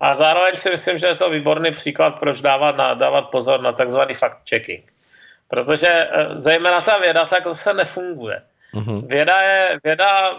A 0.00 0.14
zároveň 0.14 0.56
si 0.56 0.70
myslím, 0.70 0.98
že 0.98 1.06
je 1.06 1.14
to 1.14 1.30
výborný 1.30 1.70
příklad, 1.70 2.10
proč 2.10 2.40
dávat, 2.40 2.76
na, 2.76 2.94
dávat 2.94 3.22
pozor 3.22 3.60
na 3.60 3.72
takzvaný 3.72 4.14
fact-checking. 4.14 4.82
Protože 5.48 5.88
eh, 5.88 6.28
zejména 6.34 6.80
ta 6.80 6.98
věda 6.98 7.26
tak 7.26 7.42
se 7.52 7.74
nefunguje. 7.74 8.42
Mm-hmm. 8.74 9.06
Věda, 9.06 9.42
je, 9.42 9.80
věda 9.84 10.36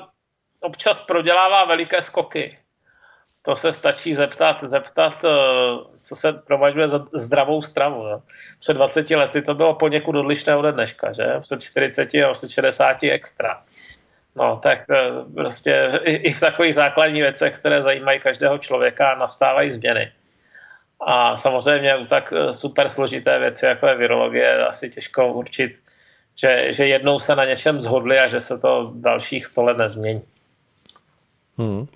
občas 0.60 1.02
prodělává 1.02 1.66
veliké 1.66 2.02
skoky 2.02 2.58
to 3.46 3.56
se 3.56 3.72
stačí 3.72 4.14
zeptat, 4.14 4.64
zeptat, 4.64 5.24
eh, 5.24 5.30
co 5.98 6.16
se 6.16 6.34
provažuje 6.34 6.88
za 6.88 7.06
zdravou 7.14 7.62
stravu. 7.62 8.08
Jo. 8.08 8.22
Před 8.60 8.74
20 8.74 9.16
lety 9.16 9.42
to 9.42 9.54
bylo 9.54 9.76
poněkud 9.76 10.16
odlišné 10.16 10.56
ode 10.56 10.72
dneška, 10.72 11.14
že? 11.14 11.24
Před 11.42 11.64
40 11.64 12.24
a 12.24 12.34
před 12.34 12.52
60 12.52 13.04
extra. 13.04 13.62
No, 14.36 14.60
tak 14.64 14.80
eh, 14.92 15.12
prostě 15.36 16.00
i, 16.04 16.32
v 16.32 16.40
takových 16.40 16.76
základních 16.76 17.22
věcech, 17.22 17.60
které 17.60 17.82
zajímají 17.82 18.20
každého 18.20 18.58
člověka, 18.58 19.16
nastávají 19.16 19.70
změny. 19.70 20.12
A 21.00 21.36
samozřejmě 21.36 21.96
u 21.96 22.06
tak 22.06 22.34
eh, 22.34 22.54
super 22.54 22.90
složité 22.90 23.40
věci, 23.40 23.66
jako 23.66 23.88
je 23.88 23.96
virologie, 23.96 24.44
je 24.44 24.68
asi 24.68 24.90
těžko 24.90 25.34
určit, 25.34 25.72
že, 26.36 26.74
že 26.74 26.88
jednou 26.88 27.20
se 27.20 27.36
na 27.36 27.46
něčem 27.46 27.80
zhodli 27.80 28.20
a 28.20 28.28
že 28.28 28.40
se 28.40 28.58
to 28.58 28.92
dalších 28.96 29.46
sto 29.46 29.64
let 29.64 29.78
nezmění. 29.78 30.22
Hmm. 31.58 31.88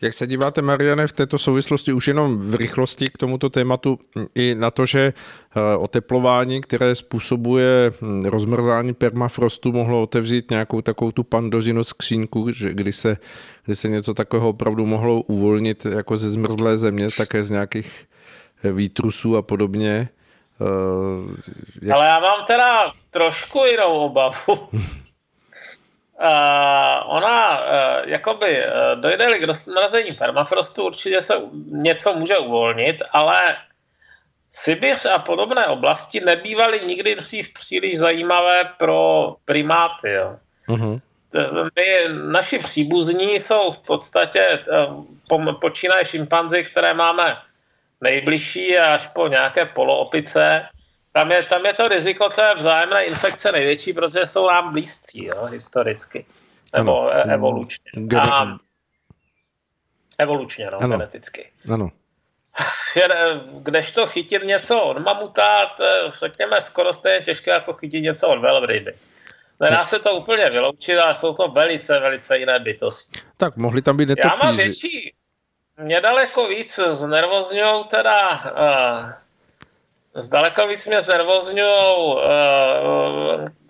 Jak 0.00 0.14
se 0.14 0.26
díváte, 0.26 0.62
Mariane, 0.62 1.06
v 1.06 1.12
této 1.12 1.38
souvislosti 1.38 1.92
už 1.92 2.08
jenom 2.08 2.38
v 2.38 2.54
rychlosti 2.54 3.08
k 3.08 3.18
tomuto 3.18 3.50
tématu 3.50 3.98
i 4.34 4.54
na 4.54 4.70
to, 4.70 4.86
že 4.86 5.12
eh, 5.56 5.76
oteplování, 5.76 6.60
které 6.60 6.94
způsobuje 6.94 7.92
hm, 8.00 8.22
rozmrzání 8.24 8.94
permafrostu, 8.94 9.72
mohlo 9.72 10.02
otevřít 10.02 10.50
nějakou 10.50 10.80
takovou 10.80 11.12
tu 11.12 11.24
pandořinu 11.24 11.84
skřínku, 11.84 12.52
že 12.52 12.74
kdy 12.74 12.92
se, 12.92 13.16
kdy 13.64 13.76
se 13.76 13.88
něco 13.88 14.14
takového 14.14 14.48
opravdu 14.48 14.86
mohlo 14.86 15.22
uvolnit 15.22 15.84
jako 15.84 16.16
ze 16.16 16.30
zmrzlé 16.30 16.78
země, 16.78 17.08
také 17.16 17.42
z 17.42 17.50
nějakých 17.50 18.06
eh, 18.64 18.72
výtrusů 18.72 19.36
a 19.36 19.42
podobně. 19.42 20.08
Jak... 21.82 21.90
Ale 21.90 22.06
já 22.06 22.20
mám 22.20 22.44
teda 22.46 22.92
trošku 23.10 23.64
jinou 23.64 23.92
obavu. 23.92 24.68
Uh, 26.20 27.16
ona, 27.16 27.60
uh, 27.60 28.08
jakoby, 28.08 28.64
uh, 28.64 29.00
dojde-li 29.00 29.38
k 29.38 29.42
rozmrazení 29.42 30.12
permafrostu, 30.12 30.84
určitě 30.84 31.20
se 31.20 31.34
něco 31.66 32.14
může 32.14 32.38
uvolnit, 32.38 32.96
ale 33.12 33.56
Sibiř 34.48 35.06
a 35.06 35.18
podobné 35.18 35.66
oblasti 35.66 36.20
nebývaly 36.20 36.80
nikdy 36.86 37.14
dřív 37.14 37.52
příliš 37.52 37.98
zajímavé 37.98 38.64
pro 38.78 39.34
primáty. 39.44 40.10
Jo. 40.10 40.36
Uh-huh. 40.68 41.00
My, 41.76 42.08
naši 42.32 42.58
příbuzní 42.58 43.34
jsou 43.34 43.70
v 43.70 43.78
podstatě, 43.78 44.58
po, 45.28 45.38
počínaje 45.60 46.04
šimpanzi, 46.04 46.64
které 46.64 46.94
máme 46.94 47.36
nejbližší 48.00 48.78
až 48.78 49.06
po 49.06 49.28
nějaké 49.28 49.64
poloopice, 49.64 50.68
tam 51.16 51.32
je, 51.32 51.42
tam 51.42 51.66
je 51.66 51.72
to 51.72 51.88
riziko 51.88 52.28
té 52.28 52.54
vzájemné 52.54 53.04
infekce 53.04 53.52
největší, 53.52 53.92
protože 53.92 54.26
jsou 54.26 54.46
nám 54.46 54.72
blízcí, 54.72 55.24
jo, 55.24 55.44
historicky. 55.44 56.26
Nebo 56.76 57.00
ano. 57.00 57.30
E, 57.30 57.34
evolučně. 57.34 57.90
Gene... 57.94 58.32
A, 58.32 58.56
evolučně, 60.18 60.68
no, 60.72 60.78
ano. 60.78 60.88
geneticky. 60.88 61.50
Ano. 61.72 61.90
Kdežto 63.62 64.06
chytit 64.06 64.42
něco 64.42 64.82
od 64.82 64.98
mamuta, 64.98 65.66
to, 65.66 65.84
řekněme, 66.08 66.60
skoro 66.60 66.92
stejně 66.92 67.24
těžké, 67.24 67.50
jako 67.50 67.72
chytit 67.72 68.02
něco 68.02 68.28
od 68.28 68.38
velryby. 68.38 68.94
Nedá 69.60 69.84
se 69.84 69.98
to 69.98 70.16
úplně 70.16 70.50
vyloučit, 70.50 70.98
ale 70.98 71.14
jsou 71.14 71.34
to 71.34 71.48
velice, 71.48 72.00
velice 72.00 72.38
jiné 72.38 72.58
bytosti. 72.58 73.20
Tak 73.36 73.56
mohli 73.56 73.82
tam 73.82 73.96
být 73.96 74.08
netopíři. 74.08 74.28
Já 74.28 74.46
mám 74.46 74.56
větší, 74.56 75.14
mě 75.76 76.00
daleko 76.00 76.48
víc 76.48 76.80
znervozňují 76.88 77.84
teda 77.84 78.30
uh, 78.30 79.25
Zdaleka 80.16 80.66
víc 80.66 80.86
mě 80.86 81.00
znervozňují 81.00 82.14
uh, 82.14 82.22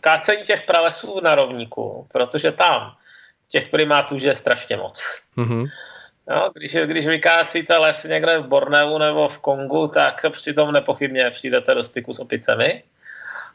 kácení 0.01 0.43
těch 0.43 0.63
pralesů 0.63 1.21
na 1.21 1.35
rovníku, 1.35 2.07
protože 2.13 2.53
tam 2.53 2.93
těch 3.51 3.69
primátů 3.69 4.17
je 4.21 4.35
strašně 4.35 4.77
moc. 4.77 5.23
Mm-hmm. 5.37 5.67
No, 6.29 6.51
když, 6.55 6.77
když 6.85 7.07
vykácíte 7.07 7.77
les 7.77 8.05
někde 8.05 8.39
v 8.39 8.47
Borneu 8.47 8.99
nebo 8.99 9.29
v 9.29 9.39
Kongu, 9.39 9.87
tak 9.87 10.27
přitom 10.31 10.73
nepochybně 10.73 11.31
přijdete 11.31 11.75
do 11.75 11.83
styku 11.83 12.13
s 12.13 12.19
opicemi. 12.19 12.83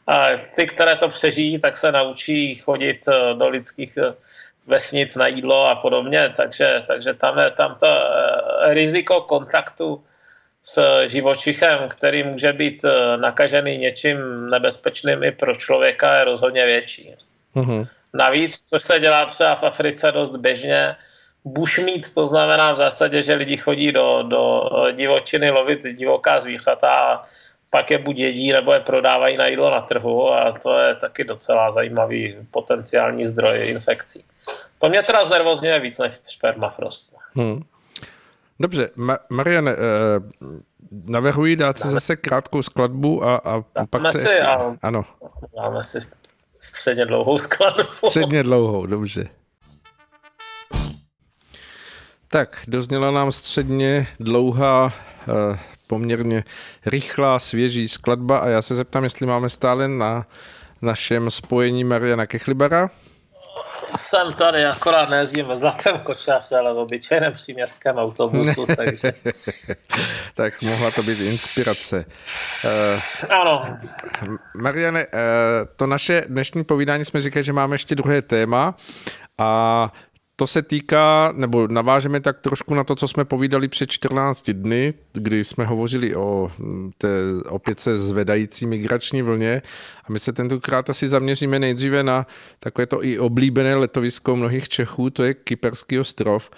A 0.06 0.26
ty, 0.56 0.66
které 0.66 0.96
to 0.96 1.08
přežijí, 1.08 1.58
tak 1.58 1.76
se 1.76 1.92
naučí 1.92 2.54
chodit 2.54 2.98
eh, 3.08 3.34
do 3.34 3.48
lidských 3.48 3.96
eh, 3.96 4.14
vesnic 4.66 5.16
na 5.16 5.26
jídlo 5.26 5.66
a 5.66 5.74
podobně, 5.74 6.32
takže, 6.36 6.82
takže 6.86 7.14
tam 7.14 7.38
je 7.38 7.50
tam 7.50 7.76
to 7.80 7.86
riziko 8.66 9.20
kontaktu 9.20 10.04
s 10.62 11.06
živočichem, 11.06 11.88
který 11.88 12.22
může 12.22 12.52
být 12.52 12.84
eh, 12.84 13.16
nakažený 13.16 13.78
něčím 13.78 14.50
nebezpečným 14.50 15.22
i 15.22 15.32
pro 15.32 15.54
člověka, 15.54 16.18
je 16.18 16.24
rozhodně 16.24 16.66
větší. 16.66 17.14
Mm-hmm. 17.56 17.86
Navíc, 18.14 18.68
co 18.68 18.78
se 18.78 19.00
dělá 19.00 19.24
třeba 19.26 19.54
v 19.54 19.62
Africe 19.62 20.12
dost 20.12 20.36
běžně, 20.36 20.96
bushmeat, 21.44 22.14
to 22.14 22.24
znamená 22.24 22.72
v 22.72 22.76
zásadě, 22.76 23.22
že 23.22 23.34
lidi 23.34 23.56
chodí 23.56 23.92
do, 23.92 24.22
do 24.22 24.70
divočiny 24.92 25.50
lovit 25.50 25.82
divoká 25.82 26.40
zvířata 26.40 26.90
a 26.90 27.22
pak 27.70 27.90
je 27.90 27.98
buď 27.98 28.18
jedí, 28.18 28.52
nebo 28.52 28.72
je 28.72 28.80
prodávají 28.80 29.36
na 29.36 29.46
jídlo 29.46 29.70
na 29.70 29.80
trhu 29.80 30.32
a 30.32 30.52
to 30.52 30.78
je 30.78 30.94
taky 30.94 31.24
docela 31.24 31.70
zajímavý 31.70 32.36
potenciální 32.50 33.26
zdroj 33.26 33.68
infekcí. 33.68 34.24
To 34.78 34.88
mě 34.88 35.02
teda 35.02 35.24
znervozňuje 35.24 35.80
víc 35.80 35.98
než 35.98 36.12
spermafrost. 36.26 37.14
Hmm. 37.34 37.62
Dobře, 38.62 38.90
Ma- 38.96 39.18
Marian, 39.30 39.68
eh, 39.68 39.74
navrhuji 41.04 41.56
dát 41.56 41.78
si 41.78 41.88
zase 41.88 42.16
krátkou 42.16 42.62
skladbu 42.62 43.24
a, 43.24 43.36
a 43.36 43.62
pak 43.90 44.12
se 44.12 44.18
ještě... 44.18 44.42
A... 44.42 44.76
Ano. 44.82 45.04
Dáme 45.56 45.82
si 45.82 45.98
středně 46.60 47.06
dlouhou 47.06 47.38
skladbu. 47.38 47.82
Středně 47.82 48.42
dlouhou, 48.42 48.86
dobře. 48.86 49.28
Tak, 52.28 52.64
dozněla 52.68 53.10
nám 53.10 53.32
středně 53.32 54.06
dlouhá, 54.20 54.92
eh, 55.52 55.58
poměrně 55.86 56.44
rychlá, 56.86 57.38
svěží 57.38 57.88
skladba 57.88 58.38
a 58.38 58.48
já 58.48 58.62
se 58.62 58.74
zeptám, 58.74 59.04
jestli 59.04 59.26
máme 59.26 59.48
stále 59.48 59.88
na 59.88 60.26
našem 60.82 61.30
spojení 61.30 61.84
Mariana 61.84 62.26
Kechlibara. 62.26 62.90
Jsem 63.96 64.32
tady, 64.32 64.66
akorát 64.66 65.08
nejezdím 65.08 65.46
ve 65.46 65.56
zlatém 65.56 65.98
kočáře, 65.98 66.56
ale 66.56 66.74
v 66.74 66.78
obyčejném 66.78 67.32
příměstském 67.32 67.96
autobusu, 67.96 68.66
takže... 68.76 69.12
tak 70.34 70.62
mohla 70.62 70.90
to 70.90 71.02
být 71.02 71.20
inspirace. 71.20 72.04
Uh, 72.64 73.30
ano. 73.40 73.64
Mariane, 74.54 75.06
uh, 75.06 75.12
to 75.76 75.86
naše 75.86 76.24
dnešní 76.28 76.64
povídání 76.64 77.04
jsme 77.04 77.20
říkali, 77.20 77.44
že 77.44 77.52
máme 77.52 77.74
ještě 77.74 77.94
druhé 77.94 78.22
téma 78.22 78.74
a 79.38 79.92
to 80.36 80.46
se 80.46 80.62
týká, 80.62 81.32
nebo 81.36 81.68
navážeme 81.68 82.20
tak 82.20 82.40
trošku 82.40 82.74
na 82.74 82.84
to, 82.84 82.96
co 82.96 83.08
jsme 83.08 83.24
povídali 83.24 83.68
před 83.68 83.90
14 83.90 84.50
dny, 84.50 84.94
kdy 85.12 85.44
jsme 85.44 85.64
hovořili 85.64 86.16
o 86.16 86.50
mm, 86.58 86.90
té 86.98 87.08
opět 87.48 87.80
se 87.80 87.96
zvedající 87.96 88.66
migrační 88.66 89.22
vlně 89.22 89.62
a 90.04 90.12
my 90.12 90.18
se 90.18 90.32
tentokrát 90.32 90.90
asi 90.90 91.08
zaměříme 91.08 91.58
nejdříve 91.58 92.02
na 92.02 92.26
takové 92.60 92.86
to 92.86 93.04
i 93.04 93.18
oblíbené 93.18 93.74
letovisko 93.74 94.36
mnohých 94.36 94.68
Čechů, 94.68 95.10
to 95.10 95.22
je 95.22 95.34
Kyperský 95.34 95.98
ostrov. 95.98 96.50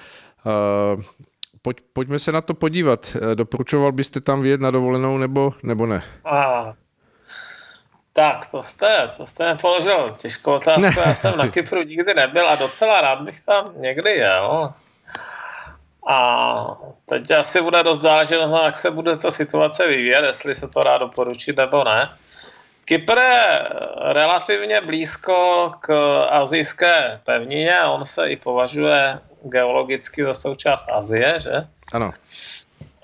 Pojď, 1.63 1.77
pojďme 1.93 2.19
se 2.19 2.33
na 2.33 2.41
to 2.41 2.55
podívat. 2.55 3.17
Doporučoval 3.35 3.93
byste 3.93 4.21
tam 4.21 4.43
vyjet 4.43 4.61
na 4.61 4.71
dovolenou 4.71 5.19
nebo, 5.19 5.55
nebo 5.63 5.87
ne? 5.87 6.03
A, 6.25 6.75
tak, 8.17 8.51
to 8.51 8.63
jste, 8.63 9.11
to 9.17 9.27
jste 9.27 9.53
mi 9.53 9.59
položil 9.59 10.15
těžkou 10.19 10.53
otázku. 10.53 10.81
Ne. 10.81 10.95
Já 11.07 11.15
jsem 11.15 11.37
na 11.37 11.49
Kypru 11.49 11.83
nikdy 11.83 12.15
nebyl 12.15 12.49
a 12.49 12.55
docela 12.55 13.01
rád 13.01 13.21
bych 13.21 13.41
tam 13.41 13.65
někdy 13.77 14.11
jel. 14.11 14.73
A 16.09 16.79
teď 17.07 17.31
asi 17.31 17.63
bude 17.63 17.83
dost 17.83 18.01
záležet 18.01 18.47
na 18.47 18.65
jak 18.65 18.79
se 18.79 18.91
bude 18.91 19.17
ta 19.17 19.31
situace 19.31 19.89
vyvíjet, 19.89 20.25
jestli 20.25 20.55
se 20.55 20.69
to 20.69 20.81
dá 20.81 20.99
doporučit 20.99 21.57
nebo 21.57 21.85
ne. 21.85 22.11
Kypr 22.85 23.19
je 23.19 23.69
relativně 24.13 24.81
blízko 24.81 25.73
k 25.81 25.95
azijské 26.31 27.21
pevnině, 27.25 27.85
on 27.85 28.07
se 28.07 28.31
i 28.31 28.37
považuje 28.37 29.19
geologicky 29.43 30.25
za 30.25 30.35
součást 30.35 30.89
Azie, 30.93 31.41
že? 31.41 31.67
Ano. 31.93 32.13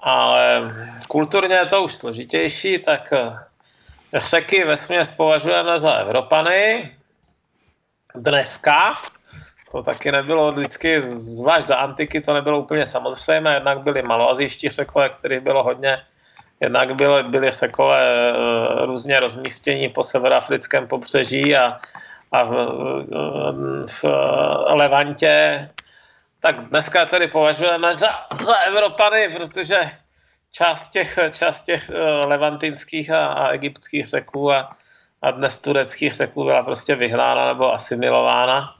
Ale 0.02 0.61
kulturně 1.08 1.54
je 1.54 1.66
to 1.66 1.82
už 1.82 1.94
složitější, 1.94 2.84
tak 2.84 3.12
řeky 4.14 4.64
ve 4.64 4.76
směs 4.76 5.12
považujeme 5.12 5.78
za 5.78 5.92
Evropany. 5.92 6.90
Dneska, 8.14 8.94
to 9.72 9.82
taky 9.82 10.12
nebylo 10.12 10.52
vždycky, 10.52 11.00
zvlášť 11.00 11.66
za 11.66 11.76
antiky, 11.76 12.20
to 12.20 12.34
nebylo 12.34 12.61
úplně 12.61 12.86
samozřejmé, 12.86 13.54
jednak 13.54 13.82
byli 13.82 14.02
maloazijští 14.02 14.68
řekové, 14.68 15.08
kterých 15.08 15.40
bylo 15.40 15.62
hodně, 15.62 16.02
jednak 16.61 16.92
byly, 16.92 17.22
byly 17.22 17.50
řekové 17.50 18.30
eh, 18.30 18.86
různě 18.86 19.20
rozmístění 19.20 19.88
po 19.88 20.02
severoafrickém 20.02 20.88
pobřeží 20.88 21.56
a, 21.56 21.78
a 22.32 22.44
v, 22.44 22.52
v 23.86 24.04
Levantě, 24.68 25.68
tak 26.40 26.61
dneska 26.61 27.06
tedy 27.06 27.28
považujeme 27.28 27.94
za, 27.94 28.08
za 28.40 28.54
Evropany, 28.54 29.28
protože 29.36 29.80
část 30.53 30.88
těch, 30.88 31.18
část 31.32 31.62
těch 31.62 31.90
eh, 31.90 32.26
levantinských 32.26 33.11
a, 33.11 33.26
a 33.26 33.48
egyptských 33.48 34.07
řeků 34.09 34.53
a, 34.53 34.70
a 35.22 35.30
dnes 35.30 35.59
tureckých 35.59 36.14
řeků 36.14 36.44
byla 36.44 36.62
prostě 36.62 36.94
vyhnána 36.94 37.46
nebo 37.46 37.72
asimilována. 37.72 38.74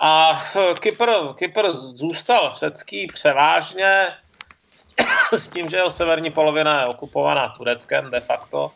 A 0.00 0.42
Kypr, 0.80 1.10
Kypr 1.34 1.72
zůstal 1.72 2.52
řecký 2.56 3.06
převážně 3.06 4.06
s 5.32 5.48
tím, 5.48 5.68
že 5.68 5.76
jeho 5.76 5.90
severní 5.90 6.30
polovina 6.30 6.80
je 6.80 6.86
okupovaná 6.86 7.48
Tureckem 7.48 8.10
de 8.10 8.20
facto 8.20 8.72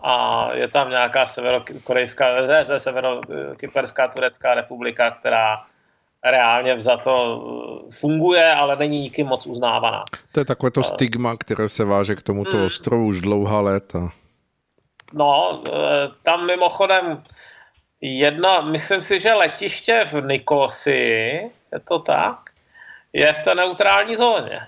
a 0.00 0.48
je 0.52 0.68
tam 0.68 0.90
nějaká 0.90 1.26
severokorejská, 1.26 2.46
ne, 2.46 2.80
severokyperská 2.80 4.08
turecká 4.08 4.54
republika, 4.54 5.10
která 5.10 5.66
reálně 6.24 6.74
vzato 6.74 7.12
eh, 7.16 7.90
funguje, 7.90 8.52
ale 8.54 8.76
není 8.76 9.00
nikým 9.00 9.26
moc 9.26 9.46
uznávaná. 9.46 10.04
To 10.32 10.40
je 10.40 10.44
takové 10.44 10.70
to 10.70 10.80
eh. 10.80 10.84
stigma, 10.84 11.36
které 11.36 11.68
se 11.68 11.84
váže 11.84 12.14
k 12.14 12.22
tomuto 12.22 12.56
hmm. 12.56 12.66
ostrovu 12.66 13.06
už 13.06 13.20
dlouhá 13.20 13.60
léta. 13.60 14.08
No, 15.12 15.62
eh, 15.68 15.72
tam 16.22 16.46
mimochodem 16.46 17.22
jedna, 18.00 18.60
myslím 18.60 19.02
si, 19.02 19.20
že 19.20 19.34
letiště 19.34 20.04
v 20.04 20.14
Nikosi, 20.26 20.90
je 21.72 21.80
to 21.88 21.98
tak, 21.98 22.38
je 23.12 23.32
v 23.32 23.44
té 23.44 23.54
neutrální 23.54 24.16
zóně. 24.16 24.60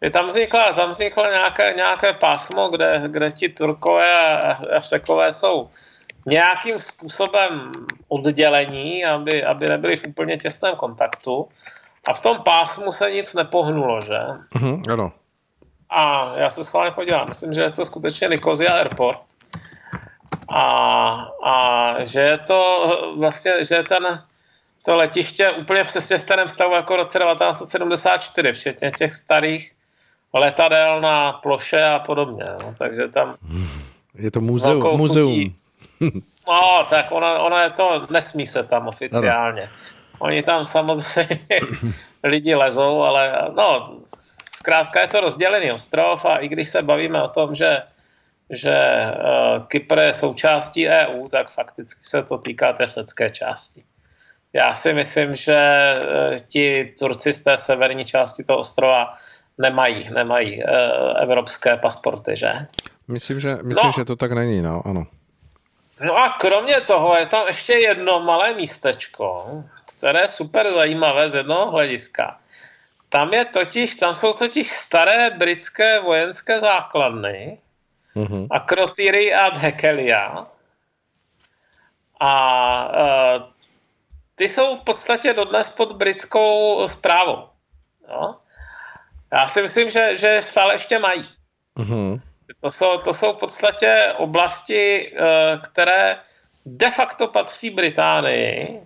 Je 0.00 0.10
tam 0.10 0.26
vznikla, 0.26 0.72
tam 0.72 0.90
vzniklo 0.90 1.24
nějaké, 1.30 1.74
nějaké 1.76 2.12
pásmo, 2.12 2.68
kde, 2.68 3.02
kde 3.06 3.30
ti 3.30 3.48
Turkové 3.48 4.20
a, 4.20 4.52
a 4.52 4.80
Řekové 4.80 5.32
jsou 5.32 5.70
nějakým 6.26 6.78
způsobem 6.78 7.72
oddělení, 8.08 9.04
aby, 9.04 9.44
aby 9.44 9.66
nebyli 9.66 9.96
v 9.96 10.06
úplně 10.06 10.36
těsném 10.36 10.76
kontaktu. 10.76 11.48
A 12.08 12.12
v 12.12 12.20
tom 12.20 12.38
pásmu 12.42 12.92
se 12.92 13.10
nic 13.10 13.34
nepohnulo, 13.34 14.00
že? 14.00 14.18
Mm-hmm, 14.54 14.92
ano. 14.92 15.12
A 15.90 16.32
já 16.36 16.50
se 16.50 16.64
schválně 16.64 16.90
podívám, 16.90 17.26
myslím, 17.28 17.52
že 17.52 17.62
je 17.62 17.72
to 17.72 17.84
skutečně 17.84 18.28
Nikozia 18.28 18.72
Airport. 18.72 19.18
A, 20.48 20.70
a 21.44 21.94
že 22.04 22.20
je 22.20 22.38
to 22.38 22.86
vlastně, 23.18 23.64
že 23.64 23.74
je 23.74 23.82
ten, 23.82 24.22
to 24.84 24.96
letiště 24.96 25.50
úplně 25.50 25.84
přesně 25.84 26.18
starém 26.18 26.48
stavu 26.48 26.74
jako 26.74 26.92
v 26.92 26.96
roce 26.96 27.18
1974, 27.18 28.52
včetně 28.52 28.90
těch 28.90 29.14
starých 29.14 29.72
letadel 30.32 31.00
na 31.00 31.32
ploše 31.32 31.84
a 31.84 31.98
podobně. 31.98 32.44
No. 32.62 32.74
Takže 32.78 33.08
tam 33.08 33.34
je 34.14 34.30
to 34.30 34.40
muzeum. 34.40 34.96
muzeum. 34.96 35.54
No, 36.48 36.86
tak 36.90 37.12
ona, 37.12 37.38
ona 37.38 37.62
je 37.62 37.70
to, 37.70 38.06
nesmí 38.10 38.46
se 38.46 38.62
tam 38.64 38.88
oficiálně. 38.88 39.62
Ano. 39.62 39.72
Oni 40.18 40.42
tam 40.42 40.64
samozřejmě 40.64 41.60
lidi 42.24 42.54
lezou, 42.54 43.02
ale 43.02 43.32
no, 43.56 43.98
zkrátka 44.60 45.00
je 45.00 45.08
to 45.08 45.20
rozdělený 45.20 45.72
ostrov 45.72 46.24
a 46.24 46.36
i 46.36 46.48
když 46.48 46.68
se 46.68 46.82
bavíme 46.82 47.22
o 47.22 47.28
tom, 47.28 47.54
že, 47.54 47.82
že 48.50 48.76
uh, 48.76 49.66
Kypr 49.66 49.98
je 49.98 50.12
součástí 50.12 50.88
EU, 50.88 51.28
tak 51.28 51.50
fakticky 51.50 52.04
se 52.04 52.22
to 52.22 52.38
týká 52.38 52.72
té 52.72 52.86
řecké 52.86 53.30
části. 53.30 53.84
Já 54.52 54.74
si 54.74 54.92
myslím, 54.92 55.36
že 55.36 55.56
uh, 55.56 56.36
ti 56.48 56.94
Turci 56.98 57.32
z 57.32 57.42
té 57.42 57.56
severní 57.56 58.04
části 58.04 58.44
toho 58.44 58.58
ostrova 58.58 59.14
nemají, 59.58 60.10
nemají 60.14 60.64
uh, 60.64 60.70
evropské 61.22 61.76
pasporty, 61.76 62.36
že? 62.36 62.52
Myslím, 63.08 63.40
že, 63.40 63.58
myslím, 63.62 63.86
no. 63.86 63.92
že 63.96 64.04
to 64.04 64.16
tak 64.16 64.32
není, 64.32 64.62
no, 64.62 64.82
ano. 64.84 65.06
No 66.00 66.16
a 66.16 66.28
kromě 66.28 66.80
toho 66.80 67.16
je 67.16 67.26
tam 67.26 67.46
ještě 67.46 67.72
jedno 67.72 68.20
malé 68.20 68.54
místečko, 68.54 69.46
které 69.86 70.20
je 70.20 70.28
super 70.28 70.72
zajímavé 70.72 71.28
z 71.28 71.34
jednoho 71.34 71.70
hlediska. 71.70 72.40
Tam 73.08 73.32
je 73.34 73.44
totiž, 73.44 73.96
tam 73.96 74.14
jsou 74.14 74.32
totiž 74.32 74.70
staré 74.70 75.30
britské 75.30 76.00
vojenské 76.00 76.60
základny, 76.60 77.58
mm-hmm. 78.16 78.46
Akrotiri 78.50 79.34
a 79.34 79.54
Hekelia. 79.54 80.46
A 82.20 82.32
uh, 82.88 83.42
ty 84.34 84.48
jsou 84.48 84.76
v 84.76 84.80
podstatě 84.80 85.34
dodnes 85.34 85.70
pod 85.70 85.92
britskou 85.92 86.88
zprávou. 86.88 87.48
No? 88.08 88.40
Já 89.32 89.48
si 89.48 89.62
myslím, 89.62 89.90
že, 89.90 90.16
že 90.16 90.42
stále 90.42 90.74
ještě 90.74 90.98
mají. 90.98 91.28
Mm-hmm. 91.76 92.20
To 92.60 92.70
jsou, 92.70 92.98
to 92.98 93.12
jsou 93.12 93.32
v 93.32 93.36
podstatě 93.36 94.14
oblasti, 94.16 95.12
eh, 95.16 95.58
které 95.64 96.18
de 96.66 96.90
facto 96.90 97.26
patří 97.28 97.70
Británii, 97.70 98.80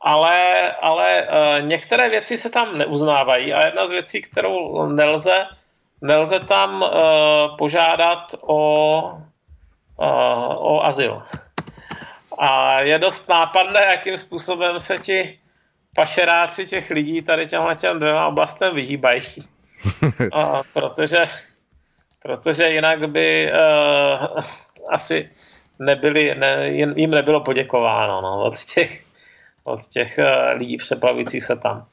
ale, 0.00 0.72
ale 0.72 1.20
eh, 1.20 1.62
některé 1.62 2.08
věci 2.08 2.36
se 2.36 2.50
tam 2.50 2.78
neuznávají 2.78 3.52
a 3.52 3.64
jedna 3.64 3.86
z 3.86 3.90
věcí, 3.90 4.22
kterou 4.22 4.86
nelze, 4.86 5.46
nelze 6.00 6.40
tam 6.40 6.84
eh, 6.84 6.98
požádat 7.58 8.34
o, 8.40 9.20
o 10.56 10.84
azyl. 10.84 11.22
A 12.38 12.80
je 12.80 12.98
dost 12.98 13.28
nápadné, 13.28 13.80
jakým 13.80 14.18
způsobem 14.18 14.80
se 14.80 14.98
ti 14.98 15.38
pašeráci 15.96 16.66
těch 16.66 16.90
lidí 16.90 17.22
tady 17.22 17.46
těmhle 17.46 17.74
těm 17.74 17.98
dvěma 17.98 18.26
oblastem 18.26 18.74
vyhýbají. 18.74 19.22
A, 20.32 20.62
protože 20.72 21.24
protože 22.26 22.68
jinak 22.68 23.10
by 23.10 23.52
uh, 23.52 24.40
asi 24.88 25.30
nebyli, 25.78 26.34
ne, 26.34 26.68
jim 26.96 27.10
nebylo 27.10 27.40
poděkováno 27.40 28.20
no, 28.20 28.44
od 28.44 28.64
těch, 28.64 29.04
od 29.64 29.80
těch 29.88 30.18
uh, 30.18 30.58
lidí 30.58 30.76
přeplavících 30.76 31.44
se 31.44 31.56
tam. 31.56 31.86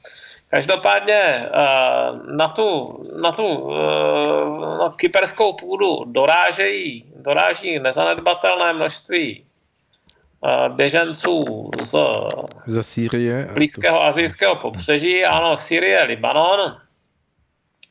Každopádně 0.50 1.46
uh, 1.46 2.36
na 2.36 2.48
tu, 2.48 3.00
na 3.22 3.32
tu 3.32 3.46
uh, 3.46 3.74
na 4.78 4.94
kyperskou 4.96 5.54
půdu 5.54 6.04
dorážejí, 6.06 7.06
doráží 7.16 7.80
nezanedbatelné 7.80 8.74
množství 8.74 9.46
běženců 10.70 11.72
z, 11.82 11.96
ze 12.68 12.84
Sýrie 12.84 13.50
blízkého 13.54 14.04
azijského 14.04 14.56
pobřeží, 14.56 15.26
ano, 15.26 15.58
Sýrie, 15.58 16.04
Libanon, 16.04 16.78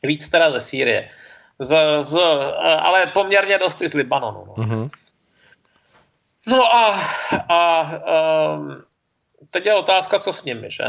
víc 0.03 0.29
teda 0.29 0.51
ze 0.51 0.59
Sýrie 0.59 1.09
z, 1.59 1.77
z, 1.99 2.19
ale 2.79 3.07
poměrně 3.07 3.57
dost 3.57 3.81
i 3.81 3.87
z 3.87 3.93
Libanonu. 3.93 4.43
No, 4.47 4.53
mm-hmm. 4.53 4.89
no 6.47 6.63
a, 6.75 6.99
a 7.49 7.91
um, 8.53 8.83
teď 9.51 9.65
je 9.65 9.73
otázka, 9.73 10.19
co 10.19 10.33
s 10.33 10.43
nimi, 10.43 10.71
že? 10.71 10.83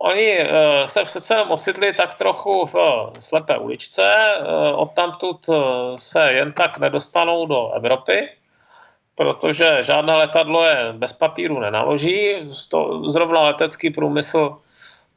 Oni 0.00 0.38
uh, 0.40 0.84
se 0.84 1.04
přece 1.04 1.42
ocitli 1.42 1.92
tak 1.92 2.14
trochu 2.14 2.66
v 2.66 2.74
uh, 2.74 3.10
slepé 3.18 3.58
uličce, 3.58 4.14
uh, 4.40 4.80
odtamtud 4.80 5.50
se 5.96 6.32
jen 6.32 6.52
tak 6.52 6.78
nedostanou 6.78 7.46
do 7.46 7.72
Evropy, 7.72 8.28
protože 9.14 9.82
žádné 9.82 10.14
letadlo 10.16 10.64
je 10.64 10.92
bez 10.92 11.12
papíru 11.12 11.60
nenaloží. 11.60 12.50
To, 12.70 13.10
zrovna 13.10 13.42
letecký 13.42 13.90
průmysl 13.90 14.56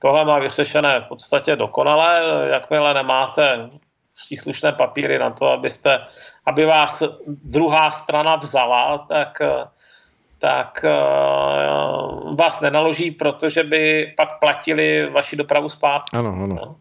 tohle 0.01 0.25
má 0.25 0.39
vyřešené 0.39 0.99
v 0.99 1.07
podstatě 1.07 1.55
dokonale. 1.55 2.21
Jakmile 2.49 2.93
nemáte 2.93 3.69
příslušné 4.21 4.71
papíry 4.71 5.19
na 5.19 5.29
to, 5.29 5.47
abyste, 5.47 5.99
aby 6.45 6.65
vás 6.65 7.03
druhá 7.27 7.91
strana 7.91 8.35
vzala, 8.35 8.97
tak, 8.97 9.41
tak 10.39 10.85
uh, 10.85 12.35
vás 12.35 12.61
nenaloží, 12.61 13.11
protože 13.11 13.63
by 13.63 14.13
pak 14.17 14.39
platili 14.39 15.09
vaši 15.09 15.35
dopravu 15.35 15.69
zpátky. 15.69 16.17
Ano, 16.17 16.29
ano. 16.43 16.55
No. 16.55 16.75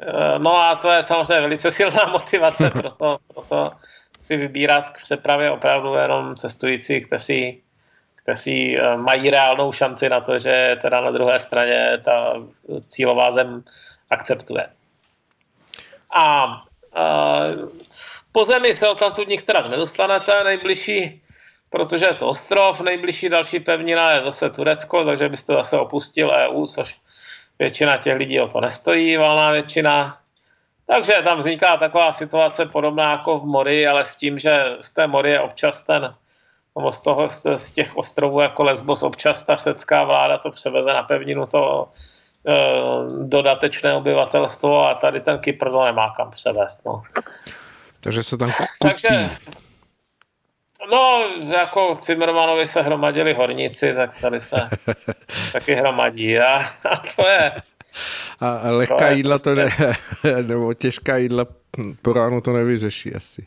Eh, 0.00 0.38
no 0.38 0.56
a 0.56 0.76
to 0.76 0.90
je 0.90 1.02
samozřejmě 1.02 1.40
velice 1.40 1.70
silná 1.70 2.04
motivace, 2.12 2.70
proto, 2.70 3.18
proto 3.34 3.64
si 4.20 4.36
vybírat 4.36 4.90
k 4.90 5.02
přepravě 5.02 5.50
opravdu 5.50 5.96
jenom 5.96 6.36
cestující, 6.36 7.00
kteří, 7.00 7.62
kteří 8.14 8.78
eh, 8.78 8.96
mají 8.96 9.30
reálnou 9.30 9.72
šanci 9.72 10.08
na 10.08 10.20
to, 10.20 10.38
že 10.38 10.76
teda 10.82 11.00
na 11.00 11.10
druhé 11.10 11.38
straně 11.38 11.98
ta 12.04 12.34
cílová 12.88 13.30
zem 13.30 13.64
akceptuje. 14.10 14.66
A, 16.14 16.46
po 18.32 18.44
zemi 18.44 18.72
se 18.72 18.86
tam 18.98 19.12
tu 19.12 19.24
některá 19.24 19.68
nedostanete, 19.68 20.44
nejbližší, 20.44 21.22
protože 21.70 22.06
je 22.06 22.14
to 22.14 22.28
ostrov, 22.28 22.80
nejbližší 22.80 23.28
další 23.28 23.60
pevnina 23.60 24.10
je 24.10 24.20
zase 24.20 24.50
Turecko, 24.50 25.04
takže 25.04 25.28
byste 25.28 25.52
zase 25.52 25.78
opustil 25.78 26.30
EU, 26.30 26.66
což 26.66 27.00
většina 27.58 27.96
těch 27.96 28.16
lidí 28.16 28.40
o 28.40 28.48
to 28.48 28.60
nestojí, 28.60 29.16
valná 29.16 29.52
většina. 29.52 30.18
Takže 30.86 31.12
tam 31.24 31.38
vzniká 31.38 31.76
taková 31.76 32.12
situace 32.12 32.66
podobná 32.66 33.10
jako 33.10 33.38
v 33.38 33.44
mori, 33.44 33.86
ale 33.86 34.04
s 34.04 34.16
tím, 34.16 34.38
že 34.38 34.76
z 34.80 34.92
té 34.92 35.06
mori 35.06 35.30
je 35.30 35.40
občas 35.40 35.82
ten, 35.82 36.14
nebo 36.76 36.92
z, 36.92 37.00
toho, 37.00 37.28
z 37.56 37.70
těch 37.70 37.96
ostrovů 37.96 38.40
jako 38.40 38.62
Lesbos 38.62 39.02
občas 39.02 39.42
ta 39.42 39.56
řecká 39.56 40.04
vláda 40.04 40.38
to 40.38 40.50
převeze 40.50 40.92
na 40.92 41.02
pevninu 41.02 41.46
to 41.46 41.88
e, 41.92 41.98
dodatečné 43.22 43.94
obyvatelstvo 43.94 44.88
a 44.88 44.94
tady 44.94 45.20
ten 45.20 45.38
Kypr 45.38 45.70
to 45.70 45.84
nemá 45.84 46.10
kam 46.10 46.30
převést. 46.30 46.84
No. 46.86 47.02
Takže 48.00 48.22
se 48.22 48.36
tam 48.36 48.50
kupí. 48.50 48.66
Takže 48.82 49.28
No, 50.92 51.30
jako 51.56 51.94
Cimrmanovi 51.94 52.66
se 52.66 52.82
hromadili 52.82 53.34
horníci, 53.34 53.94
tak 53.94 54.20
tady 54.20 54.40
se 54.40 54.68
taky 55.52 55.74
hromadí. 55.74 56.38
A, 56.38 56.56
a 56.90 56.96
to 57.16 57.28
je... 57.28 57.52
A 58.40 58.70
lehká 58.70 58.96
to 58.96 59.14
jídla 59.14 59.38
to 59.38 59.54
ne, 59.54 59.64
prostě- 59.64 60.42
nebo 60.42 60.74
těžká 60.74 61.16
jídla 61.16 61.46
po 62.02 62.12
ránu 62.12 62.40
to 62.40 62.52
nevyřeší 62.52 63.14
asi. 63.14 63.46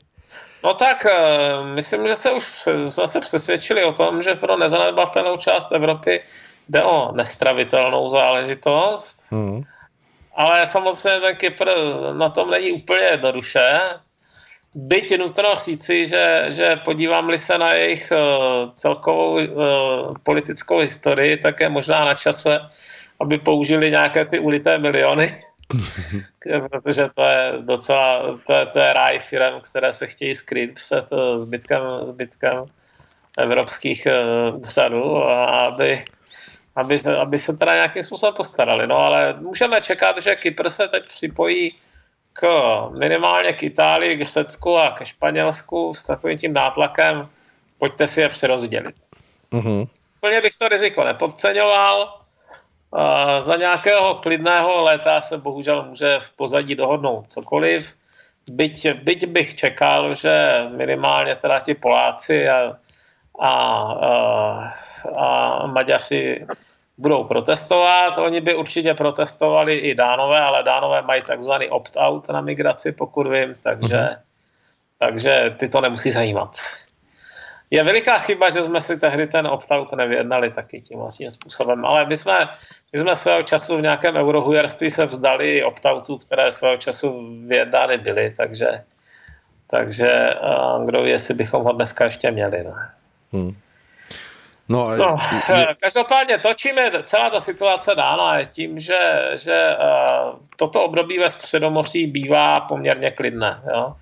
No 0.64 0.74
tak, 0.74 1.06
eh, 1.06 1.74
myslím, 1.76 2.08
že 2.08 2.16
se 2.16 2.32
už 2.32 2.68
jsme 2.89 3.08
se 3.08 3.22
přesvědčili 3.22 3.84
o 3.84 3.93
tom, 3.93 4.22
že 4.22 4.36
pro 4.36 4.58
nezanedbatelnou 4.58 5.38
část 5.38 5.72
Evropy 5.72 6.22
jde 6.70 6.84
o 6.84 7.11
nestravitelnou 7.11 8.09
záležitost. 8.09 9.32
Hmm. 9.32 9.63
Ale 10.36 10.65
samozřejmě 10.65 11.20
ten 11.20 11.36
Kypr 11.36 11.70
na 12.13 12.30
tom 12.30 12.49
není 12.49 12.72
úplně 12.72 13.03
jednoduše. 13.03 13.80
Byť 14.76 15.17
nutno 15.17 15.55
říci, 15.55 16.05
že, 16.05 16.45
že 16.49 16.76
podívám-li 16.86 17.38
se 17.38 17.57
na 17.57 17.74
jejich 17.74 18.11
uh, 18.11 18.72
celkovou 18.74 19.34
uh, 19.34 20.15
politickou 20.24 20.80
historii, 20.80 21.38
tak 21.38 21.59
je 21.59 21.70
možná 21.70 22.05
na 22.05 22.13
čase, 22.13 22.59
aby 23.20 23.38
použili 23.38 23.91
nějaké 23.91 24.26
ty 24.26 24.39
ulité 24.39 24.78
miliony, 24.78 25.43
protože 26.72 27.09
to 27.15 27.24
je 27.24 27.53
docela, 27.61 28.39
to 28.47 28.53
je, 28.53 28.65
to 28.65 28.80
je 28.80 28.93
ráj 28.93 29.20
firm, 29.20 29.61
které 29.72 29.93
se 29.93 30.07
chtějí 30.07 30.36
skrýt 30.36 30.74
před 30.74 31.11
uh, 31.11 31.36
zbytkem, 31.36 31.82
zbytkem 32.05 32.65
evropských 33.38 34.07
úřadů, 34.67 35.17
aby, 35.67 36.05
aby, 36.80 36.99
se, 36.99 37.17
aby 37.17 37.39
se 37.39 37.57
teda 37.57 37.73
nějakým 37.73 38.03
způsobem 38.03 38.36
postarali. 38.36 38.88
No 38.88 38.97
ale 38.97 39.34
můžeme 39.34 39.82
čekat, 39.82 40.21
že 40.21 40.36
Kypr 40.36 40.69
se 40.69 40.88
teď 40.88 41.03
připojí 41.07 41.75
k 42.34 42.47
minimálně 42.99 43.53
k 43.53 43.63
Itálii, 43.63 44.17
k 44.17 44.27
Řecku 44.27 44.77
a 44.77 44.91
ke 44.91 45.05
Španělsku 45.05 45.93
s 45.93 46.03
takovým 46.03 46.38
tím 46.38 46.53
nátlakem, 46.53 47.27
pojďte 47.77 48.07
si 48.07 48.21
je 48.21 48.30
přerozdělit. 48.30 48.95
Uh-huh. 49.51 49.88
Plně 50.19 50.41
bych 50.41 50.55
to 50.55 50.67
riziko 50.67 51.03
nepodceňoval. 51.03 52.15
Uh, 52.91 53.39
za 53.39 53.55
nějakého 53.55 54.15
klidného 54.15 54.84
léta 54.84 55.21
se 55.21 55.38
bohužel 55.38 55.86
může 55.86 56.19
v 56.19 56.32
pozadí 56.32 56.75
dohodnout 56.75 57.25
cokoliv. 57.27 57.95
Byť, 58.51 58.88
byť 59.03 59.25
bych 59.25 59.55
čekal, 59.55 60.15
že 60.15 60.65
minimálně 60.77 61.36
teda 61.36 61.59
ti 61.59 61.73
Poláci 61.73 62.49
a, 62.49 62.77
a, 63.39 64.73
a, 65.17 65.67
Maďaři 65.67 66.45
budou 66.97 67.23
protestovat. 67.23 68.17
Oni 68.17 68.41
by 68.41 68.55
určitě 68.55 68.93
protestovali 68.93 69.77
i 69.77 69.95
dánové, 69.95 70.39
ale 70.39 70.63
dánové 70.63 71.01
mají 71.01 71.21
takzvaný 71.21 71.69
opt-out 71.69 72.29
na 72.29 72.41
migraci, 72.41 72.91
pokud 72.91 73.27
vím, 73.27 73.55
takže, 73.63 73.97
uh-huh. 73.97 74.17
takže 74.99 75.55
ty 75.57 75.69
to 75.69 75.81
nemusí 75.81 76.11
zajímat. 76.11 76.51
Je 77.71 77.83
veliká 77.83 78.17
chyba, 78.17 78.49
že 78.49 78.63
jsme 78.63 78.81
si 78.81 78.99
tehdy 78.99 79.27
ten 79.27 79.47
opt-out 79.47 79.93
nevyjednali 79.93 80.51
taky 80.51 80.81
tím 80.81 80.99
vlastním 80.99 81.31
způsobem, 81.31 81.85
ale 81.85 82.05
my 82.05 82.15
jsme, 82.15 82.49
my 82.93 82.99
jsme 82.99 83.15
svého 83.15 83.43
času 83.43 83.77
v 83.77 83.81
nějakém 83.81 84.15
eurohujerství 84.15 84.91
se 84.91 85.05
vzdali 85.05 85.63
opt-outů, 85.63 86.17
které 86.17 86.51
svého 86.51 86.77
času 86.77 87.29
vyjednány 87.47 87.97
byly, 87.97 88.33
takže, 88.37 88.83
takže 89.67 90.29
kdo 90.85 91.03
ví, 91.03 91.09
jestli 91.09 91.33
bychom 91.33 91.63
ho 91.63 91.71
dneska 91.71 92.05
ještě 92.05 92.31
měli. 92.31 92.63
No. 92.63 92.73
Hmm. 93.34 93.55
No, 94.69 94.97
no 94.97 95.15
je... 95.49 95.67
Každopádně 95.82 96.38
to, 96.38 96.53
čím 96.53 96.77
je 96.77 96.91
celá 97.03 97.30
ta 97.30 97.39
situace 97.39 97.95
dána, 97.95 98.38
je 98.38 98.45
tím, 98.45 98.80
že, 98.80 99.32
že 99.36 99.75
uh, 99.75 100.39
toto 100.55 100.84
období 100.84 101.19
ve 101.19 101.30
Středomoří 101.30 102.07
bývá 102.07 102.59
poměrně 102.59 103.11
klidné. 103.11 103.61
Jo? 103.73 103.95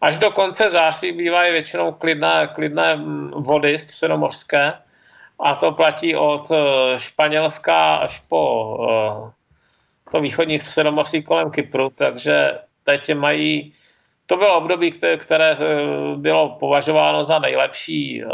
Až 0.00 0.18
do 0.18 0.30
konce 0.30 0.70
září 0.70 1.12
bývají 1.12 1.52
většinou 1.52 1.92
klidné, 1.92 2.50
klidné 2.54 2.96
mm, 2.96 3.30
vody 3.30 3.78
středomořské 3.78 4.72
a 5.40 5.54
to 5.54 5.72
platí 5.72 6.16
od 6.16 6.50
uh, 6.50 6.58
Španělska 6.96 7.94
až 7.94 8.18
po 8.18 8.76
uh, 8.76 9.30
to 10.12 10.20
východní 10.20 10.58
středomoří 10.58 11.22
kolem 11.22 11.50
Kypru, 11.50 11.90
takže 11.90 12.58
teď 12.84 13.14
mají 13.14 13.74
to 14.26 14.36
bylo 14.36 14.58
období, 14.58 14.92
které 15.18 15.52
eh, 15.52 15.56
bylo 16.16 16.48
považováno 16.48 17.24
za 17.24 17.38
nejlepší 17.38 18.22
eh, 18.22 18.26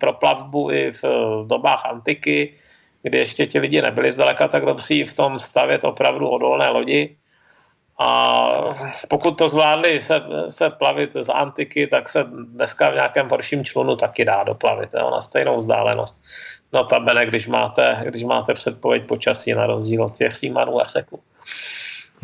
pro 0.00 0.12
plavbu 0.12 0.70
i 0.70 0.92
v 0.92 1.04
eh, 1.04 1.08
dobách 1.46 1.86
antiky, 1.86 2.54
kdy 3.02 3.18
ještě 3.18 3.46
ti 3.46 3.58
lidi 3.58 3.82
nebyli 3.82 4.10
zdaleka 4.10 4.48
tak 4.48 4.64
dobří 4.64 5.04
v 5.04 5.14
tom 5.14 5.38
stavět 5.38 5.84
opravdu 5.84 6.28
odolné 6.28 6.68
lodi. 6.68 7.16
A 7.98 8.44
pokud 9.08 9.38
to 9.38 9.48
zvládli 9.48 10.00
se, 10.00 10.22
se 10.48 10.70
plavit 10.70 11.12
z 11.12 11.28
antiky, 11.28 11.86
tak 11.86 12.08
se 12.08 12.24
dneska 12.24 12.90
v 12.90 12.94
nějakém 12.94 13.28
horším 13.28 13.64
člunu 13.64 13.96
taky 13.96 14.24
dá 14.24 14.44
doplavit 14.44 14.90
jo, 14.94 15.10
na 15.10 15.20
stejnou 15.20 15.56
vzdálenost. 15.56 16.24
No 16.72 16.84
tabene, 16.84 17.26
když 17.26 17.48
máte, 17.48 18.02
když 18.04 18.22
máte 18.22 18.54
předpověď 18.54 19.06
počasí 19.06 19.52
na 19.52 19.66
rozdíl 19.66 20.04
od 20.04 20.16
těch 20.16 20.32
Římanů 20.32 20.80
a 20.80 20.84
řeků. 20.84 21.20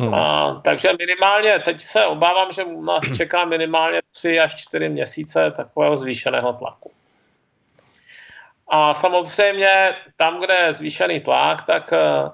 Hmm. 0.01 0.13
A, 0.13 0.61
takže 0.63 0.89
minimálně, 0.99 1.59
teď 1.59 1.81
se 1.81 2.05
obávám, 2.05 2.51
že 2.51 2.65
nás 2.65 3.03
čeká 3.17 3.45
minimálně 3.45 4.01
3 4.11 4.39
až 4.39 4.55
4 4.55 4.89
měsíce 4.89 5.51
takového 5.51 5.97
zvýšeného 5.97 6.53
tlaku. 6.53 6.91
A 8.67 8.93
samozřejmě 8.93 9.95
tam, 10.17 10.39
kde 10.39 10.53
je 10.53 10.73
zvýšený 10.73 11.19
tlak, 11.19 11.63
tak 11.63 11.91
uh, 11.91 12.29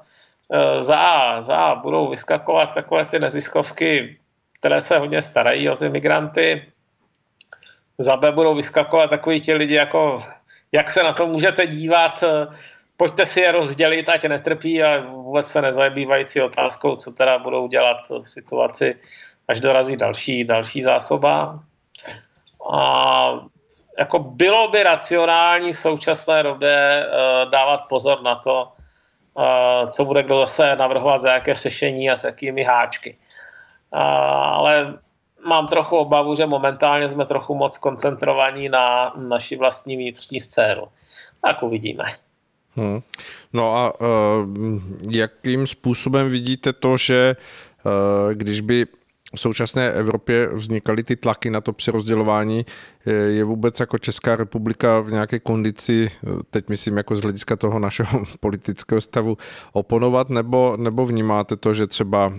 za, 0.80 1.42
za 1.42 1.76
budou 1.76 2.10
vyskakovat 2.10 2.74
takové 2.74 3.06
ty 3.06 3.20
neziskovky, 3.20 4.18
které 4.60 4.82
se 4.82 4.98
hodně 4.98 5.22
starají 5.22 5.70
o 5.70 5.76
ty 5.76 5.90
migranty. 5.90 6.72
Za 7.98 8.18
B 8.18 8.32
budou 8.32 8.56
vyskakovat 8.56 9.10
takový 9.10 9.42
ti 9.42 9.54
lidi, 9.54 9.74
jako 9.74 10.20
jak 10.72 10.92
se 10.92 11.04
na 11.04 11.14
to 11.14 11.28
můžete 11.28 11.68
dívat, 11.68 12.24
eh, 12.24 12.48
pojďte 12.98 13.26
si 13.26 13.40
je 13.42 13.52
rozdělit, 13.52 14.10
ať 14.10 14.26
netrpí 14.26 14.84
a 14.84 15.00
vůbec 15.00 15.48
se 15.48 15.62
nezabývající 15.62 16.42
otázkou, 16.42 16.96
co 16.96 17.12
teda 17.12 17.40
budou 17.40 17.68
dělat 17.68 17.98
v 18.10 18.30
situaci, 18.30 18.96
až 19.48 19.60
dorazí 19.60 19.98
další, 19.98 20.44
další 20.44 20.82
zásoba. 20.82 21.60
A 22.74 23.32
jako 24.00 24.20
bylo 24.20 24.68
by 24.68 24.84
racionální 24.84 25.74
v 25.74 25.80
současné 25.80 26.44
době 26.44 27.06
uh, 27.06 27.52
dávat 27.52 27.78
pozor 27.78 28.22
na 28.22 28.36
to, 28.36 28.72
uh, 29.34 29.90
co 29.90 30.06
bude 30.06 30.24
kdo 30.24 30.40
zase 30.40 30.76
navrhovat 30.76 31.22
za 31.22 31.34
jaké 31.34 31.54
řešení 31.54 32.10
a 32.10 32.16
s 32.16 32.24
jakými 32.24 32.64
háčky. 32.64 33.18
Uh, 33.94 34.00
ale 34.02 34.94
mám 35.46 35.68
trochu 35.68 35.98
obavu, 35.98 36.36
že 36.36 36.46
momentálně 36.46 37.10
jsme 37.10 37.26
trochu 37.26 37.56
moc 37.56 37.78
koncentrovaní 37.78 38.70
na 38.70 39.14
naši 39.16 39.56
vlastní 39.56 39.96
vnitřní 39.96 40.40
scénu. 40.40 40.84
Tak 41.42 41.64
uvidíme. 41.64 42.04
Hmm. 42.78 43.00
No 43.54 43.78
a 43.78 44.02
uh, 44.02 44.08
jakým 45.10 45.68
způsobem 45.68 46.30
vidíte 46.30 46.74
to, 46.74 46.98
že 46.98 47.36
uh, 47.86 48.34
když 48.34 48.62
by 48.62 48.86
v 49.36 49.40
současné 49.40 49.92
Evropě 49.92 50.50
vznikaly 50.54 51.04
ty 51.04 51.16
tlaky 51.16 51.50
na 51.50 51.62
to 51.62 51.74
přerozdělování. 51.74 52.66
Je 53.28 53.44
vůbec 53.44 53.80
jako 53.80 53.98
Česká 53.98 54.36
republika 54.36 55.00
v 55.00 55.12
nějaké 55.12 55.40
kondici, 55.40 56.12
teď 56.50 56.70
myslím 56.70 56.98
jako 56.98 57.16
z 57.16 57.22
hlediska 57.22 57.56
toho 57.56 57.80
našeho 57.80 58.24
politického 58.40 59.02
stavu, 59.02 59.38
oponovat, 59.74 60.30
nebo, 60.30 60.78
nebo 60.78 61.06
vnímáte 61.06 61.56
to, 61.56 61.74
že 61.74 61.88
třeba 61.88 62.34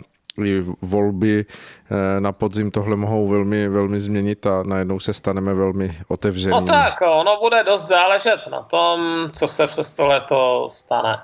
i 0.45 0.65
volby 0.83 1.45
eh, 1.47 2.21
na 2.21 2.33
podzim 2.33 2.71
tohle 2.71 2.97
mohou 2.97 3.29
velmi, 3.29 3.69
velmi 3.69 4.01
změnit 4.01 4.47
a 4.47 4.63
najednou 4.63 5.01
se 5.01 5.13
staneme 5.13 5.55
velmi 5.55 5.99
otevřenými. 6.09 6.61
No 6.61 6.67
tak, 6.67 7.01
ono 7.01 7.41
bude 7.41 7.65
dost 7.65 7.89
záležet 7.89 8.41
na 8.51 8.63
tom, 8.63 9.29
co 9.33 9.49
se 9.49 9.67
přes 9.67 9.95
to 9.95 10.07
leto 10.07 10.69
stane. 10.71 11.19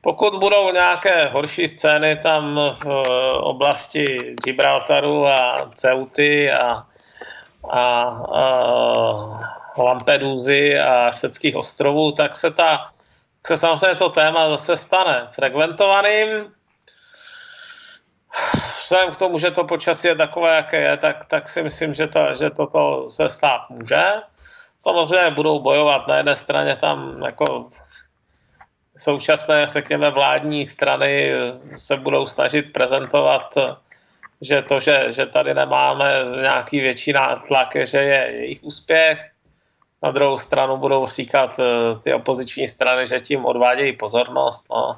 Pokud 0.00 0.34
budou 0.34 0.72
nějaké 0.72 1.28
horší 1.28 1.68
scény 1.68 2.16
tam 2.16 2.60
v 2.84 2.86
oblasti 3.40 4.34
Gibraltaru 4.44 5.26
a 5.26 5.70
Ceuty 5.74 6.52
a, 6.52 6.86
a, 7.70 7.82
a 8.34 9.82
Lampedusy 9.82 10.78
a 10.78 11.10
řeckých 11.10 11.56
ostrovů, 11.56 12.12
tak 12.12 12.36
se, 12.36 12.50
ta, 12.50 12.90
se 13.46 13.56
samozřejmě 13.56 13.94
to 13.94 14.08
téma 14.08 14.48
zase 14.48 14.76
stane 14.76 15.28
frekventovaným. 15.32 16.28
Vzhledem 18.84 19.14
k 19.14 19.16
tomu, 19.16 19.38
že 19.38 19.50
to 19.50 19.64
počasí 19.64 20.08
je 20.08 20.16
takové, 20.16 20.56
jaké 20.56 20.80
je, 20.80 20.96
tak, 20.96 21.24
tak 21.24 21.48
si 21.48 21.62
myslím, 21.62 21.94
že, 21.94 22.06
to, 22.06 22.34
že 22.38 22.50
toto 22.50 23.10
se 23.10 23.28
stát 23.28 23.70
může. 23.70 24.04
Samozřejmě 24.78 25.30
budou 25.30 25.60
bojovat 25.60 26.06
na 26.06 26.16
jedné 26.16 26.36
straně 26.36 26.76
tam 26.76 27.22
jako 27.22 27.68
současné, 28.98 29.66
řekněme, 29.68 30.10
vládní 30.10 30.66
strany 30.66 31.32
se 31.76 31.96
budou 31.96 32.26
snažit 32.26 32.72
prezentovat, 32.72 33.54
že 34.40 34.62
to, 34.62 34.80
že, 34.80 35.06
že 35.12 35.26
tady 35.26 35.54
nemáme 35.54 36.24
nějaký 36.40 36.80
větší 36.80 37.12
nátlak, 37.12 37.68
že 37.84 37.98
je 37.98 38.32
jejich 38.32 38.62
úspěch. 38.62 39.30
Na 40.02 40.10
druhou 40.10 40.36
stranu 40.36 40.76
budou 40.76 41.06
říkat 41.06 41.60
eh, 41.60 41.98
ty 41.98 42.14
opoziční 42.14 42.68
strany, 42.68 43.06
že 43.06 43.20
tím 43.20 43.44
odvádějí 43.44 43.96
pozornost. 43.96 44.66
No. 44.70 44.96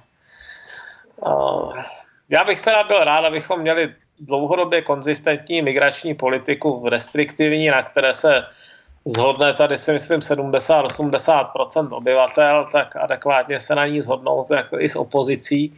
Já 2.31 2.45
bych 2.45 2.62
teda 2.62 2.85
byl 2.85 3.05
rád, 3.05 3.24
abychom 3.24 3.61
měli 3.61 3.95
dlouhodobě 4.20 4.83
konzistentní 4.83 5.62
migrační 5.62 6.14
politiku, 6.14 6.89
restriktivní, 6.89 7.68
na 7.68 7.83
které 7.83 8.14
se 8.14 8.43
zhodne 9.05 9.55
tady 9.55 9.76
si 9.76 9.93
myslím 9.93 10.20
70-80% 10.20 11.97
obyvatel, 11.97 12.68
tak 12.72 12.97
adekvátně 12.97 13.61
se 13.61 13.74
na 13.74 13.87
ní 13.87 14.01
zhodnout 14.01 14.51
jako 14.51 14.81
i 14.81 14.89
s 14.89 14.97
opozicí, 14.97 15.74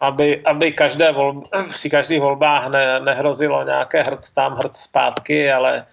aby, 0.00 0.42
aby 0.44 0.72
každé 0.72 1.12
volb, 1.12 1.44
při 1.68 1.90
každých 1.90 2.20
volbách 2.20 2.70
ne, 2.70 3.00
nehrozilo 3.00 3.64
nějaké 3.64 4.02
hrc 4.02 4.30
tam, 4.30 4.56
hrc 4.56 4.76
zpátky, 4.76 5.52
ale 5.52 5.84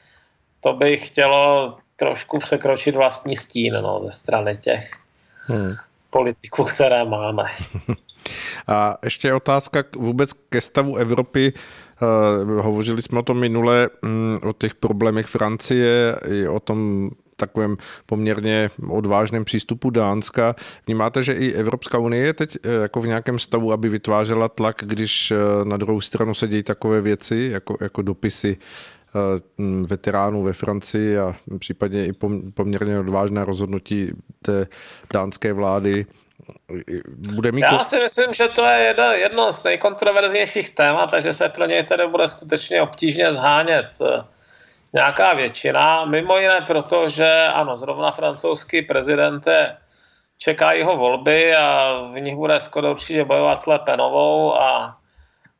to 0.60 0.74
by 0.74 0.98
chtělo 0.98 1.78
trošku 1.96 2.40
překročit 2.40 2.96
vlastní 2.96 3.36
stín 3.36 3.74
no, 3.74 4.02
ze 4.04 4.12
strany 4.12 4.58
těch 4.58 4.92
hmm. 5.48 5.74
politiků, 6.10 6.64
které 6.64 7.06
máme. 7.06 7.44
A 8.68 8.98
ještě 9.04 9.34
otázka 9.34 9.84
vůbec 9.98 10.34
ke 10.34 10.62
stavu 10.62 10.96
Evropy. 10.96 11.54
Uh, 12.02 12.60
hovořili 12.62 13.02
jsme 13.02 13.20
o 13.20 13.24
tom 13.24 13.40
minule, 13.40 13.90
um, 14.04 14.40
o 14.44 14.54
těch 14.54 14.76
problémech 14.76 15.26
Francie, 15.26 16.16
i 16.28 16.48
o 16.48 16.60
tom 16.60 17.10
takovém 17.36 17.78
poměrně 18.06 18.72
odvážném 18.90 19.46
přístupu 19.46 19.90
Dánska. 19.90 20.56
Vnímáte, 20.88 21.24
že 21.24 21.34
i 21.34 21.54
Evropská 21.54 21.98
unie 21.98 22.26
je 22.26 22.34
teď 22.34 22.58
eh, 22.64 22.72
jako 22.72 23.02
v 23.02 23.08
nějakém 23.08 23.40
stavu, 23.40 23.72
aby 23.72 23.90
vytvářela 23.90 24.50
tlak, 24.50 24.76
když 24.86 25.32
eh, 25.32 25.66
na 25.66 25.78
druhou 25.78 26.02
stranu 26.02 26.34
se 26.34 26.48
dějí 26.48 26.64
takové 26.64 27.02
věci, 27.02 27.50
jako, 27.54 27.78
jako 27.82 28.02
dopisy 28.02 28.58
veteránů 29.90 30.44
ve 30.44 30.54
Francii 30.54 31.18
a 31.18 31.36
případně 31.60 32.06
i 32.06 32.14
poměrně 32.54 33.00
odvážné 33.00 33.46
rozhodnutí 33.46 34.12
té 34.42 34.68
dánské 35.14 35.54
vlády 35.54 36.06
bude 37.34 37.52
mít... 37.52 37.62
Já 37.62 37.84
si 37.84 38.00
myslím, 38.00 38.34
že 38.34 38.48
to 38.48 38.66
je 38.66 38.80
jedno, 38.80 39.04
jedno 39.04 39.52
z 39.52 39.64
nejkontroverznějších 39.64 40.70
témat, 40.70 41.12
takže 41.12 41.34
se 41.34 41.50
pro 41.50 41.66
něj 41.66 41.84
tedy 41.84 42.08
bude 42.08 42.28
skutečně 42.28 42.82
obtížně 42.82 43.34
zhánět 43.34 43.90
eh, 44.02 44.24
nějaká 44.94 45.34
většina. 45.34 46.06
Mimo 46.06 46.38
jiné 46.38 46.62
proto, 46.62 47.10
že 47.10 47.46
ano, 47.54 47.78
zrovna 47.78 48.12
francouzský 48.12 48.82
prezident 48.82 49.48
je, 49.48 49.78
čeká 50.38 50.72
jeho 50.72 50.98
volby 50.98 51.56
a 51.56 52.00
v 52.14 52.20
nich 52.20 52.36
bude 52.36 52.60
skoro 52.60 52.92
určitě 52.92 53.26
bojovat 53.26 53.62
s 53.62 53.66
Lepenovou 53.66 54.56
a, 54.56 54.98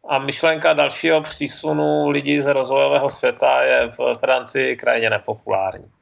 a 0.10 0.20
myšlenka 0.20 0.74
dalšího 0.74 1.22
přísunu 1.22 2.10
lidí 2.10 2.40
z 2.40 2.54
rozvojového 2.54 3.10
světa 3.10 3.62
je 3.62 3.88
v 3.88 4.14
Francii 4.20 4.76
krajně 4.76 5.10
nepopulární. 5.10 5.95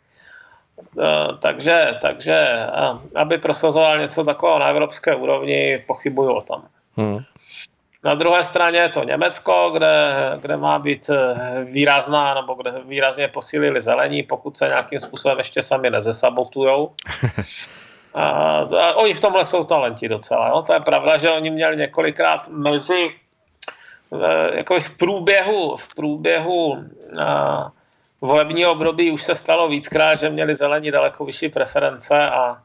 Eh, 0.80 1.28
takže, 1.40 1.98
takže 2.02 2.34
eh, 2.34 2.70
aby 3.16 3.38
prosazoval 3.38 4.00
něco 4.00 4.24
takového 4.24 4.60
na 4.60 4.68
evropské 4.68 5.16
úrovni, 5.16 5.84
pochybuju 5.88 6.34
o 6.34 6.42
tom. 6.42 6.62
Hmm. 6.98 7.20
Na 8.04 8.16
druhé 8.16 8.44
straně 8.44 8.80
je 8.80 8.90
to 8.90 9.04
Německo, 9.04 9.72
kde, 9.74 10.16
kde 10.42 10.58
má 10.58 10.80
být 10.80 11.10
eh, 11.10 11.64
výrazná, 11.64 12.34
nebo 12.34 12.54
kde 12.54 12.72
výrazně 12.86 13.28
posílili 13.28 13.82
zelení, 13.82 14.24
pokud 14.24 14.58
se 14.58 14.68
nějakým 14.68 15.00
způsobem 15.00 15.38
ještě 15.38 15.62
sami 15.62 15.90
nezesabotujou. 15.90 16.92
A, 18.16 18.58
a 18.60 18.94
oni 18.94 19.14
v 19.14 19.22
tomhle 19.22 19.46
jsou 19.46 19.64
talenti 19.64 20.10
docela. 20.10 20.48
Jo? 20.48 20.62
To 20.62 20.74
je 20.74 20.80
pravda, 20.80 21.18
že 21.18 21.32
oni 21.32 21.50
měli 21.50 21.78
několikrát 21.78 22.48
mezi 22.48 23.12
jako 24.54 24.80
v 24.80 24.98
průběhu, 24.98 25.78
v 25.78 25.96
průběhu 25.96 26.84
a, 27.22 27.72
volební 28.24 28.66
období 28.66 29.12
už 29.12 29.24
se 29.24 29.36
stalo 29.36 29.68
víckrát, 29.68 30.20
že 30.20 30.30
měli 30.30 30.56
zelení 30.56 30.92
daleko 30.92 31.26
vyšší 31.26 31.50
preference 31.50 32.30
a 32.30 32.58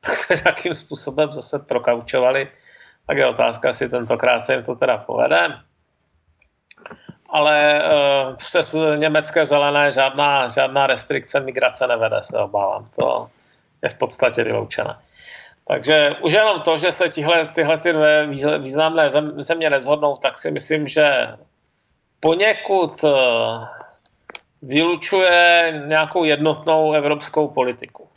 tak 0.00 0.14
se 0.14 0.34
nějakým 0.44 0.74
způsobem 0.74 1.32
zase 1.32 1.58
prokaučovali. 1.58 2.48
Tak 3.06 3.16
je 3.16 3.26
otázka, 3.26 3.68
jestli 3.68 3.88
tentokrát 3.88 4.40
se 4.40 4.54
jim 4.54 4.62
to 4.62 4.74
teda 4.74 4.98
povede. 4.98 5.60
Ale 7.28 7.82
uh, 7.84 8.36
přes 8.36 8.76
německé 8.96 9.46
zelené 9.46 9.90
žádná, 9.90 10.48
žádná 10.48 10.86
restrikce 10.86 11.40
migrace 11.40 11.86
nevede, 11.86 12.22
se 12.22 12.38
obávám. 12.38 12.88
To 13.00 13.28
je 13.82 13.88
v 13.88 13.94
podstatě 13.94 14.44
vyloučené. 14.44 14.96
Takže 15.66 16.16
už 16.22 16.32
jenom 16.32 16.60
to, 16.60 16.78
že 16.78 16.92
se 16.92 17.08
tihle, 17.08 17.48
tyhle 17.54 17.78
ty 17.78 17.92
dvě 17.92 18.26
významné 18.58 19.10
země 19.36 19.70
nezhodnou, 19.70 20.16
tak 20.16 20.38
si 20.38 20.50
myslím, 20.50 20.88
že 20.88 21.36
poněkud 22.20 23.04
uh, 23.04 23.64
vylučuje 24.66 25.72
nějakou 25.86 26.24
jednotnou 26.24 26.92
evropskou 26.92 27.48
politiku. 27.48 28.08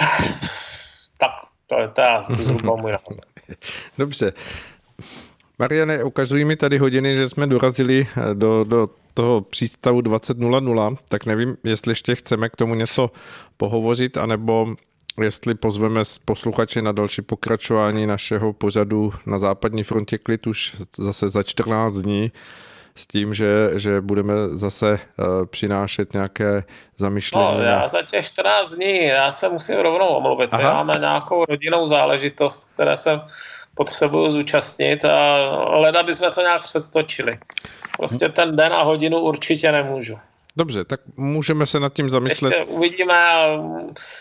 Tak, 1.18 1.30
to 1.66 1.78
je 1.78 1.88
teda 1.88 2.22
zhruba 2.22 2.76
můj 2.76 2.92
názor. 2.92 3.16
Dobře. 3.98 4.32
Mariane, 5.58 6.04
ukazují 6.04 6.44
mi 6.44 6.56
tady 6.56 6.78
hodiny, 6.78 7.16
že 7.16 7.28
jsme 7.28 7.46
dorazili 7.46 8.06
do, 8.34 8.64
do 8.64 8.88
toho 9.14 9.40
přístavu 9.40 10.00
20.00, 10.00 10.96
tak 11.08 11.26
nevím, 11.26 11.56
jestli 11.64 11.90
ještě 11.90 12.14
chceme 12.14 12.48
k 12.48 12.56
tomu 12.56 12.74
něco 12.74 13.10
pohovořit, 13.56 14.16
anebo 14.16 14.74
jestli 15.22 15.54
pozveme 15.54 16.02
posluchače 16.24 16.82
na 16.82 16.92
další 16.92 17.22
pokračování 17.22 18.06
našeho 18.06 18.52
pořadu 18.52 19.12
na 19.26 19.38
západní 19.38 19.82
frontě 19.82 20.18
klid 20.18 20.46
už 20.46 20.76
zase 20.96 21.28
za 21.28 21.42
14 21.42 21.94
dní 21.94 22.32
s 22.94 23.06
tím, 23.06 23.34
že, 23.34 23.70
že 23.74 24.00
budeme 24.00 24.32
zase 24.48 24.92
uh, 24.92 25.46
přinášet 25.46 26.12
nějaké 26.12 26.64
zamyšlení. 26.96 27.44
No, 27.44 27.62
já 27.62 27.88
za 27.88 28.02
těch 28.02 28.26
14 28.26 28.74
dní, 28.74 29.04
já 29.04 29.32
se 29.32 29.48
musím 29.48 29.76
rovnou 29.76 30.06
omluvit. 30.06 30.54
Aha. 30.54 30.74
Máme 30.74 30.92
nějakou 31.00 31.44
rodinnou 31.44 31.86
záležitost, 31.86 32.74
které 32.74 32.96
jsem 32.96 33.20
potřebuju 33.74 34.30
zúčastnit 34.30 35.04
a 35.04 35.36
leda 35.76 36.02
bychom 36.02 36.32
to 36.32 36.40
nějak 36.40 36.64
předtočili. 36.64 37.38
Prostě 37.96 38.28
ten 38.28 38.56
den 38.56 38.72
a 38.72 38.82
hodinu 38.82 39.20
určitě 39.20 39.72
nemůžu. 39.72 40.18
Dobře, 40.56 40.84
tak 40.84 41.00
můžeme 41.16 41.66
se 41.66 41.80
nad 41.80 41.92
tím 41.92 42.10
zamyslet. 42.10 42.52
Ještě 42.52 42.72
uvidíme, 42.72 43.22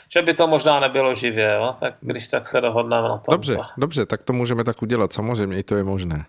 že 0.10 0.22
by 0.22 0.34
to 0.34 0.48
možná 0.48 0.80
nebylo 0.80 1.16
živě, 1.16 1.54
jo? 1.56 1.76
tak 1.80 1.94
když 2.02 2.28
tak 2.28 2.48
se 2.48 2.62
dohodneme 2.62 3.10
na 3.10 3.18
tom. 3.18 3.32
Dobře, 3.32 3.58
dobře, 3.78 4.06
tak 4.06 4.24
to 4.24 4.34
můžeme 4.34 4.64
tak 4.64 4.82
udělat, 4.82 5.14
samozřejmě 5.14 5.60
i 5.60 5.64
to 5.64 5.76
je 5.76 5.84
možné. 5.84 6.26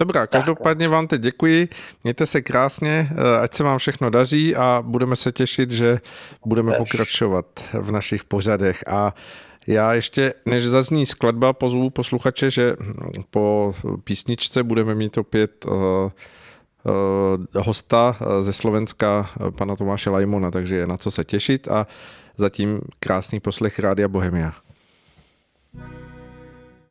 Dobrá, 0.00 0.26
každopádně 0.26 0.88
vám 0.88 1.06
teď 1.06 1.20
děkuji, 1.20 1.68
mějte 2.04 2.26
se 2.26 2.42
krásně, 2.42 3.08
eh, 3.10 3.38
ať 3.38 3.54
se 3.54 3.64
vám 3.64 3.78
všechno 3.78 4.10
daří 4.10 4.56
a 4.56 4.82
budeme 4.86 5.16
se 5.16 5.32
těšit, 5.32 5.70
že 5.70 5.98
budeme 6.46 6.76
pokračovat 6.76 7.46
v 7.72 7.92
našich 7.92 8.24
pořadech. 8.24 8.84
A 8.88 9.14
já 9.66 9.92
ještě, 9.92 10.34
než 10.46 10.66
zazní 10.66 11.06
skladba, 11.06 11.52
pozvu 11.52 11.90
posluchače, 11.90 12.50
že 12.50 12.76
po 13.30 13.74
písničce 14.04 14.62
budeme 14.62 14.94
mít 14.94 15.18
opět 15.18 15.64
uh, 15.64 15.74
uh, 15.74 16.10
hosta 17.54 18.16
ze 18.40 18.52
Slovenska, 18.52 19.30
pana 19.50 19.76
Tomáše 19.76 20.10
Lajmona, 20.10 20.50
takže 20.50 20.76
je 20.76 20.86
na 20.86 20.96
co 20.96 21.10
se 21.10 21.24
těšit. 21.24 21.68
A 21.68 21.86
zatím 22.36 22.80
krásný 23.00 23.40
poslech 23.40 23.78
Rádia 23.78 24.08
Bohemia. 24.08 24.52
thank 25.72 25.92
you 25.92 26.09